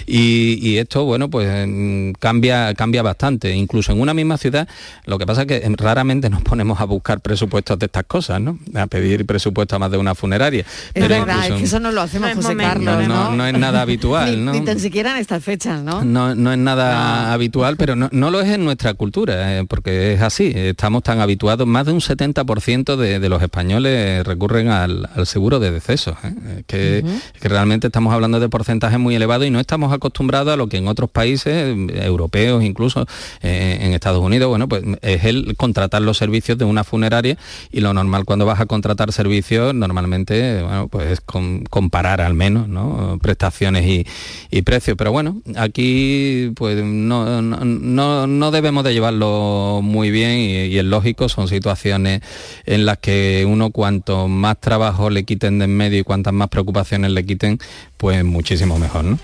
Y, 0.06 0.78
esto, 0.78 1.06
bueno, 1.06 1.30
pues 1.30 1.68
mm, 1.68 2.14
cambia, 2.20 2.74
cambia 2.74 3.02
bastante. 3.02 3.54
Incluso 3.56 3.92
en 3.92 4.02
una 4.02 4.14
misma 4.14 4.38
ciudad, 4.38 4.68
lo 5.06 5.18
que 5.18 5.26
pasa 5.26 5.42
es 5.42 5.48
que 5.48 5.76
raramente 5.78 6.30
nos 6.30 6.42
ponemos 6.42 6.80
a 6.80 6.86
buscar 6.86 7.20
presupuestos 7.20 7.78
de 7.80 7.86
estas 7.86 8.06
cosas, 8.06 8.42
¿no? 8.42 8.60
A 8.76 8.88
pedir 8.88 9.26
presupuestos 9.26 9.76
a 9.76 9.80
más 9.80 9.92
de 9.92 9.98
una 9.98 10.16
funeraria. 10.16 10.66
Es 10.94 11.08
verdad, 11.08 11.48
es 11.48 11.54
que 11.54 11.64
eso 11.64 11.80
no 11.80 11.92
lo 11.92 12.02
hacemos, 12.02 12.34
José 12.34 12.56
Carlos, 12.56 13.08
¿no? 13.08 13.36
No, 13.36 13.46
es 13.46 13.58
nada 13.58 13.82
habitual, 13.82 14.44
¿no? 14.44 14.54
Ni 14.54 14.62
tan 14.62 14.80
siquiera 14.80 15.12
en 15.12 15.18
estas 15.18 15.44
fechas, 15.44 15.82
¿no? 15.82 16.04
No, 16.04 16.36
no 16.36 16.52
es 16.52 16.58
nada 16.58 17.34
habitual, 17.34 17.78
pero 17.78 17.96
no, 17.96 18.32
lo 18.32 18.42
es 18.42 18.50
en 18.50 18.64
nuestra 18.64 18.94
cultura, 18.94 19.60
eh, 19.60 19.66
porque 19.66 20.14
es 20.14 20.22
así, 20.22 20.52
estamos 20.56 21.04
tan 21.04 21.20
habituados 21.20 21.51
situado, 21.52 21.66
más 21.66 21.86
de 21.86 21.92
un 21.92 22.00
70% 22.00 22.96
de, 22.96 23.30
los 23.30 23.42
españoles 23.42 24.26
recurren 24.26 24.70
al, 24.70 25.08
seguro 25.26 25.60
de 25.60 25.72
decesos, 25.72 26.16
¿eh? 26.24 26.64
que, 26.68 27.04
realmente 27.42 27.88
estamos 27.88 28.14
hablando 28.14 28.40
de 28.40 28.50
porcentajes 28.50 29.00
muy 29.00 29.16
elevados 29.16 29.48
y 29.48 29.50
no 29.50 29.60
estamos 29.60 29.92
acostumbrados 29.92 30.54
a 30.54 30.58
lo 30.58 30.68
que 30.68 30.78
en 30.78 30.88
otros 30.88 31.10
países 31.10 31.76
europeos, 31.94 32.64
incluso 32.64 33.06
eh, 33.42 33.80
en 33.82 33.94
Estados 33.94 34.22
Unidos, 34.22 34.50
bueno, 34.50 34.68
pues 34.70 34.84
es 35.02 35.26
el 35.26 35.56
contratar 35.58 36.02
los 36.02 36.18
servicios 36.18 36.58
de 36.58 36.66
una 36.66 36.84
funeraria 36.84 37.38
y 37.72 37.82
lo 37.82 37.94
normal 37.94 38.26
cuando 38.26 38.46
vas 38.46 38.60
a 38.60 38.66
contratar 38.66 39.12
servicios, 39.12 39.74
normalmente, 39.74 40.62
bueno, 40.62 40.88
pues 40.88 41.12
es 41.12 41.22
comparar 41.22 42.22
al 42.22 42.34
menos, 42.34 42.68
¿no? 42.68 43.20
Prestaciones 43.22 44.06
y, 44.50 44.62
precios. 44.62 44.96
Pero 44.96 45.12
bueno, 45.12 45.42
aquí 45.56 46.52
pues 46.56 46.84
no, 46.84 47.42
no, 47.42 48.52
debemos 48.52 48.84
de 48.84 48.94
llevarlo 48.94 49.82
muy 49.82 50.12
bien 50.12 50.38
y, 50.40 50.78
es 50.78 50.86
lógico, 50.86 51.30
son 51.30 51.41
situaciones 51.50 52.22
en 52.66 52.86
las 52.86 52.98
que 53.00 53.46
uno 53.48 53.72
cuanto 53.72 54.28
más 54.28 54.60
trabajo 54.60 55.10
le 55.10 55.24
quiten 55.24 55.60
de 55.60 55.66
en 55.66 55.76
medio 55.76 56.00
y 56.00 56.04
cuantas 56.04 56.34
más 56.34 56.50
preocupaciones 56.50 57.12
le 57.12 57.26
quiten, 57.26 57.60
pues 57.98 58.24
muchísimo 58.24 58.78
mejor. 58.78 59.18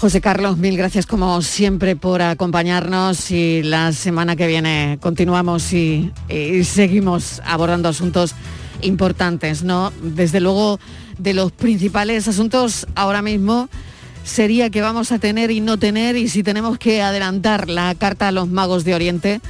José 0.00 0.20
Carlos, 0.20 0.58
mil 0.58 0.76
gracias 0.76 1.06
como 1.06 1.42
siempre 1.42 1.96
por 1.96 2.22
acompañarnos 2.22 3.32
y 3.32 3.64
la 3.64 3.92
semana 3.92 4.36
que 4.36 4.46
viene 4.46 4.98
continuamos 5.00 5.72
y, 5.72 6.12
seguimos 6.62 7.42
abordando 7.44 7.88
asuntos 7.88 8.36
importantes, 8.80 9.64
¿no? 9.64 9.92
Desde 10.00 10.38
luego, 10.38 10.78
de 11.18 11.34
los 11.34 11.50
principales 11.50 12.28
asuntos 12.28 12.86
ahora 12.94 13.22
mismo 13.22 13.68
sería 14.22 14.70
que 14.70 14.82
vamos 14.82 15.10
a 15.10 15.18
tener 15.18 15.50
y 15.50 15.60
no 15.60 15.78
tener 15.78 16.16
y 16.16 16.28
si 16.28 16.44
tenemos 16.44 16.78
que 16.78 17.02
adelantar 17.02 17.68
la 17.68 17.92
carta 17.96 18.28
a 18.28 18.32
los 18.32 18.46
magos 18.48 18.84
de 18.84 18.94
Oriente 18.94 19.40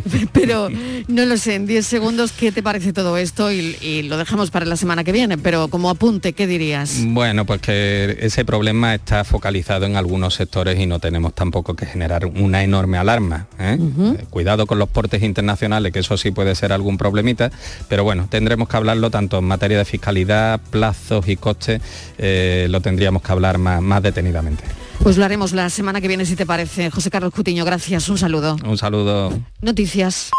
pero 0.32 0.68
no 1.08 1.24
lo 1.24 1.36
sé, 1.36 1.54
en 1.54 1.66
10 1.66 1.86
segundos, 1.86 2.32
¿qué 2.32 2.52
te 2.52 2.62
parece 2.62 2.92
todo 2.92 3.16
esto? 3.16 3.50
Y, 3.52 4.02
lo 4.02 4.16
dejamos 4.16 4.50
para 4.50 4.66
la 4.66 4.76
semana 4.76 5.04
que 5.04 5.12
viene, 5.12 5.38
pero 5.38 5.68
como 5.68 5.88
apunte, 5.88 6.32
¿qué 6.32 6.46
dirías? 6.46 6.98
Bueno, 7.06 7.46
pues 7.46 7.60
que 7.60 8.18
ese 8.20 8.44
problema 8.44 8.94
está 8.94 9.24
focalizado 9.24 9.86
en 9.86 9.96
algunos 9.96 10.34
sectores 10.34 10.78
y 10.78 10.86
no 10.86 10.98
tenemos 10.98 11.34
tampoco 11.34 11.74
que 11.74 11.86
generar 11.86 12.26
una 12.26 12.62
enorme 12.62 12.98
alarma. 12.98 13.46
¿eh? 13.58 13.78
Eh, 13.78 14.24
cuidado 14.30 14.66
con 14.66 14.78
los 14.78 14.88
portes 14.88 15.22
internacionales, 15.22 15.92
que 15.92 16.00
eso 16.00 16.16
sí 16.16 16.30
puede 16.30 16.54
ser 16.54 16.72
algún 16.72 16.98
problemita, 16.98 17.50
pero 17.88 18.04
bueno, 18.04 18.26
tendremos 18.28 18.68
que 18.68 18.76
hablarlo 18.76 19.10
tanto 19.10 19.38
en 19.38 19.44
materia 19.44 19.78
de 19.78 19.84
fiscalidad, 19.84 20.60
plazos 20.70 21.28
y 21.28 21.36
costes, 21.36 21.80
eh, 22.18 22.66
lo 22.68 22.80
tendríamos 22.80 23.22
que 23.22 23.32
hablar 23.32 23.58
más 23.58 24.02
detenidamente. 24.02 24.64
Pues 25.02 25.16
lo 25.16 25.24
haremos 25.24 25.52
la 25.52 25.68
semana 25.68 26.00
que 26.00 26.06
viene 26.06 26.24
si 26.24 26.36
te 26.36 26.46
parece. 26.46 26.90
José 26.90 27.10
Carlos 27.10 27.32
Cutiño, 27.34 27.64
gracias. 27.64 28.08
Un 28.08 28.18
saludo. 28.18 28.56
Un 28.64 28.78
saludo. 28.78 29.32
Noticias. 29.60 30.30